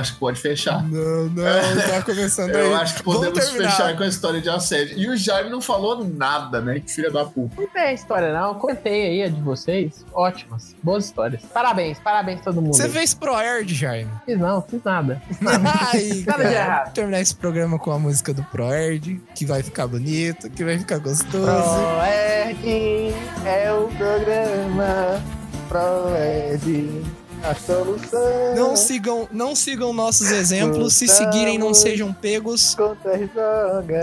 Acho 0.06 0.14
que 0.14 0.20
pode 0.20 0.40
fechar. 0.40 0.84
Não, 0.84 1.26
não, 1.26 1.44
tá 1.90 2.02
começando 2.04 2.54
aí. 2.56 2.62
Eu 2.64 2.76
acho 2.76 2.96
que 2.96 3.04
podemos 3.04 3.50
fechar 3.50 3.98
com 3.98 4.04
a 4.04 4.08
história 4.08 4.40
de 4.40 4.50
assédio. 4.50 4.98
E 5.00 5.10
o 5.10 5.18
Jaime 5.18 5.50
não 5.50 5.60
falou 5.60 6.04
nada, 6.06 6.62
né? 6.62 6.80
Que 6.80 6.92
filha 6.92 7.10
da 7.10 7.26
puta. 7.26 7.60
Não 7.60 7.68
tem 7.68 7.96
história, 7.96 8.32
não. 8.32 8.50
Eu 8.50 8.56
contei 8.56 9.08
aí 9.08 9.24
a 9.24 9.28
de 9.30 9.42
vocês. 9.42 10.06
Ótimas. 10.14 10.76
Boas 10.84 11.06
histórias. 11.06 11.42
Parabéns, 11.52 11.98
parabéns 11.98 12.42
todo 12.42 12.62
mundo. 12.62 12.76
Você 12.76 12.84
aí. 12.84 12.90
fez 12.92 13.14
ProErd, 13.16 13.74
Jaime? 13.74 14.12
Fiz 14.26 14.38
não, 14.38 14.62
fiz 14.62 14.84
nada. 14.84 15.20
Ai, 15.42 16.08
Nada 16.22 16.22
de 16.22 16.24
cara, 16.24 16.44
errado. 16.54 16.80
vamos 16.82 16.94
terminar 16.94 17.22
esse 17.22 17.36
programa 17.36 17.80
com 17.80 17.92
a 17.92 17.98
música 17.98 18.32
do 18.32 18.44
ProErd, 18.44 19.20
que 19.34 19.46
vai 19.46 19.64
ficar 19.64 19.88
bonito, 19.88 20.50
que 20.52 20.64
vai 20.64 20.78
ficar 20.78 21.00
gostoso. 21.00 21.46
Proerd 21.46 23.16
é 23.46 23.72
o 23.74 23.88
programa. 23.98 25.22
Proerd, 25.68 27.04
a 27.46 27.56
solução. 27.56 28.56
Não 28.56 28.76
sigam, 28.76 29.28
não 29.32 29.56
sigam 29.56 29.94
nossos 29.94 30.32
exemplos. 30.32 30.96
Se 30.96 31.08
seguirem, 31.08 31.58
não 31.58 31.74
sejam 31.74 32.12
pegos. 32.14 32.76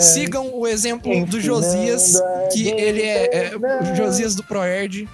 Sigam 0.01 0.55
o 0.55 0.67
exemplo 0.67 1.25
do 1.27 1.41
Josias, 1.41 2.21
que 2.53 2.69
ele 2.69 3.03
é, 3.03 3.53
é 3.53 3.57
o 3.57 3.95
Josias 3.97 4.35
do 4.35 4.45
ProErd. 4.45 5.09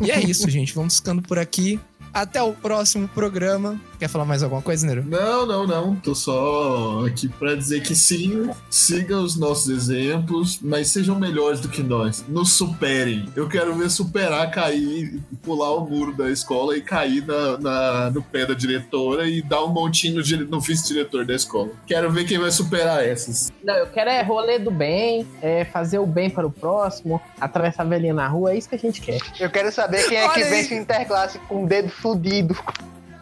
E 0.00 0.10
é 0.10 0.20
isso, 0.20 0.48
gente. 0.50 0.74
Vamos 0.74 0.96
ficando 0.96 1.22
por 1.22 1.38
aqui. 1.38 1.80
Até 2.12 2.42
o 2.42 2.52
próximo 2.52 3.06
programa. 3.08 3.80
Quer 3.98 4.08
falar 4.08 4.24
mais 4.24 4.44
alguma 4.44 4.62
coisa, 4.62 4.86
Nero? 4.86 5.04
Não, 5.04 5.44
não, 5.44 5.66
não. 5.66 5.96
Tô 5.96 6.14
só 6.14 7.04
aqui 7.06 7.28
pra 7.28 7.56
dizer 7.56 7.82
que 7.82 7.96
sim, 7.96 8.48
sigam 8.70 9.24
os 9.24 9.36
nossos 9.36 9.68
exemplos, 9.68 10.60
mas 10.62 10.88
sejam 10.88 11.18
melhores 11.18 11.58
do 11.60 11.68
que 11.68 11.82
nós. 11.82 12.24
Nos 12.28 12.52
superem. 12.52 13.28
Eu 13.34 13.48
quero 13.48 13.74
ver 13.74 13.90
superar, 13.90 14.50
cair, 14.52 15.20
pular 15.42 15.72
o 15.72 15.80
muro 15.88 16.16
da 16.16 16.30
escola 16.30 16.76
e 16.76 16.80
cair 16.80 17.24
na, 17.26 17.58
na- 17.58 18.10
no 18.10 18.22
pé 18.22 18.46
da 18.46 18.54
diretora 18.54 19.28
e 19.28 19.42
dar 19.42 19.64
um 19.64 19.68
montinho 19.68 20.22
no, 20.22 20.44
no 20.46 20.60
vice-diretor 20.60 21.26
da 21.26 21.34
escola. 21.34 21.70
Quero 21.86 22.08
ver 22.12 22.24
quem 22.24 22.38
vai 22.38 22.52
superar 22.52 23.04
essas. 23.04 23.52
Não, 23.64 23.74
eu 23.74 23.86
quero 23.88 24.10
é 24.10 24.22
rolê 24.22 24.60
do 24.60 24.70
bem, 24.70 25.26
é 25.42 25.64
fazer 25.64 25.98
o 25.98 26.06
bem 26.06 26.30
para 26.30 26.46
o 26.46 26.50
próximo, 26.52 27.20
atravessar 27.40 27.82
a 27.82 27.86
velhinha 27.86 28.14
na 28.14 28.28
rua, 28.28 28.52
é 28.52 28.58
isso 28.58 28.68
que 28.68 28.76
a 28.76 28.78
gente 28.78 29.00
quer. 29.00 29.18
Eu 29.40 29.50
quero 29.50 29.72
saber 29.72 30.06
quem 30.08 30.18
é 30.18 30.28
que 30.28 30.34
Olha 30.40 30.44
aí. 30.44 30.50
vence 30.50 30.74
Interclasse 30.74 31.38
com 31.40 31.64
o 31.64 31.66
dedo 31.66 31.90
fudido. 32.00 32.56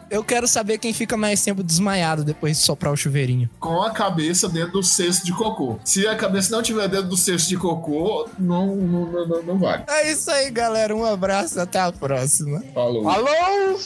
Eu 0.09 0.23
quero 0.23 0.47
saber 0.47 0.77
quem 0.77 0.93
fica 0.93 1.17
mais 1.17 1.43
tempo 1.43 1.61
desmaiado 1.61 2.23
depois 2.23 2.57
de 2.57 2.63
soprar 2.63 2.93
o 2.93 2.95
chuveirinho. 2.95 3.49
Com 3.59 3.81
a 3.81 3.91
cabeça 3.91 4.47
dentro 4.47 4.73
do 4.73 4.83
cesto 4.83 5.25
de 5.25 5.33
cocô. 5.33 5.77
Se 5.83 6.07
a 6.07 6.15
cabeça 6.15 6.55
não 6.55 6.63
tiver 6.63 6.87
dentro 6.87 7.09
do 7.09 7.17
cesto 7.17 7.49
de 7.49 7.57
cocô, 7.57 8.29
não, 8.39 8.75
não, 8.75 9.27
não, 9.27 9.43
não, 9.43 9.59
vale. 9.59 9.83
É 9.87 10.09
isso 10.09 10.31
aí, 10.31 10.49
galera. 10.49 10.95
Um 10.95 11.03
abraço. 11.03 11.59
Até 11.59 11.79
a 11.79 11.91
próxima. 11.91 12.63
Falou. 12.73 13.09
Alô! 13.09 13.77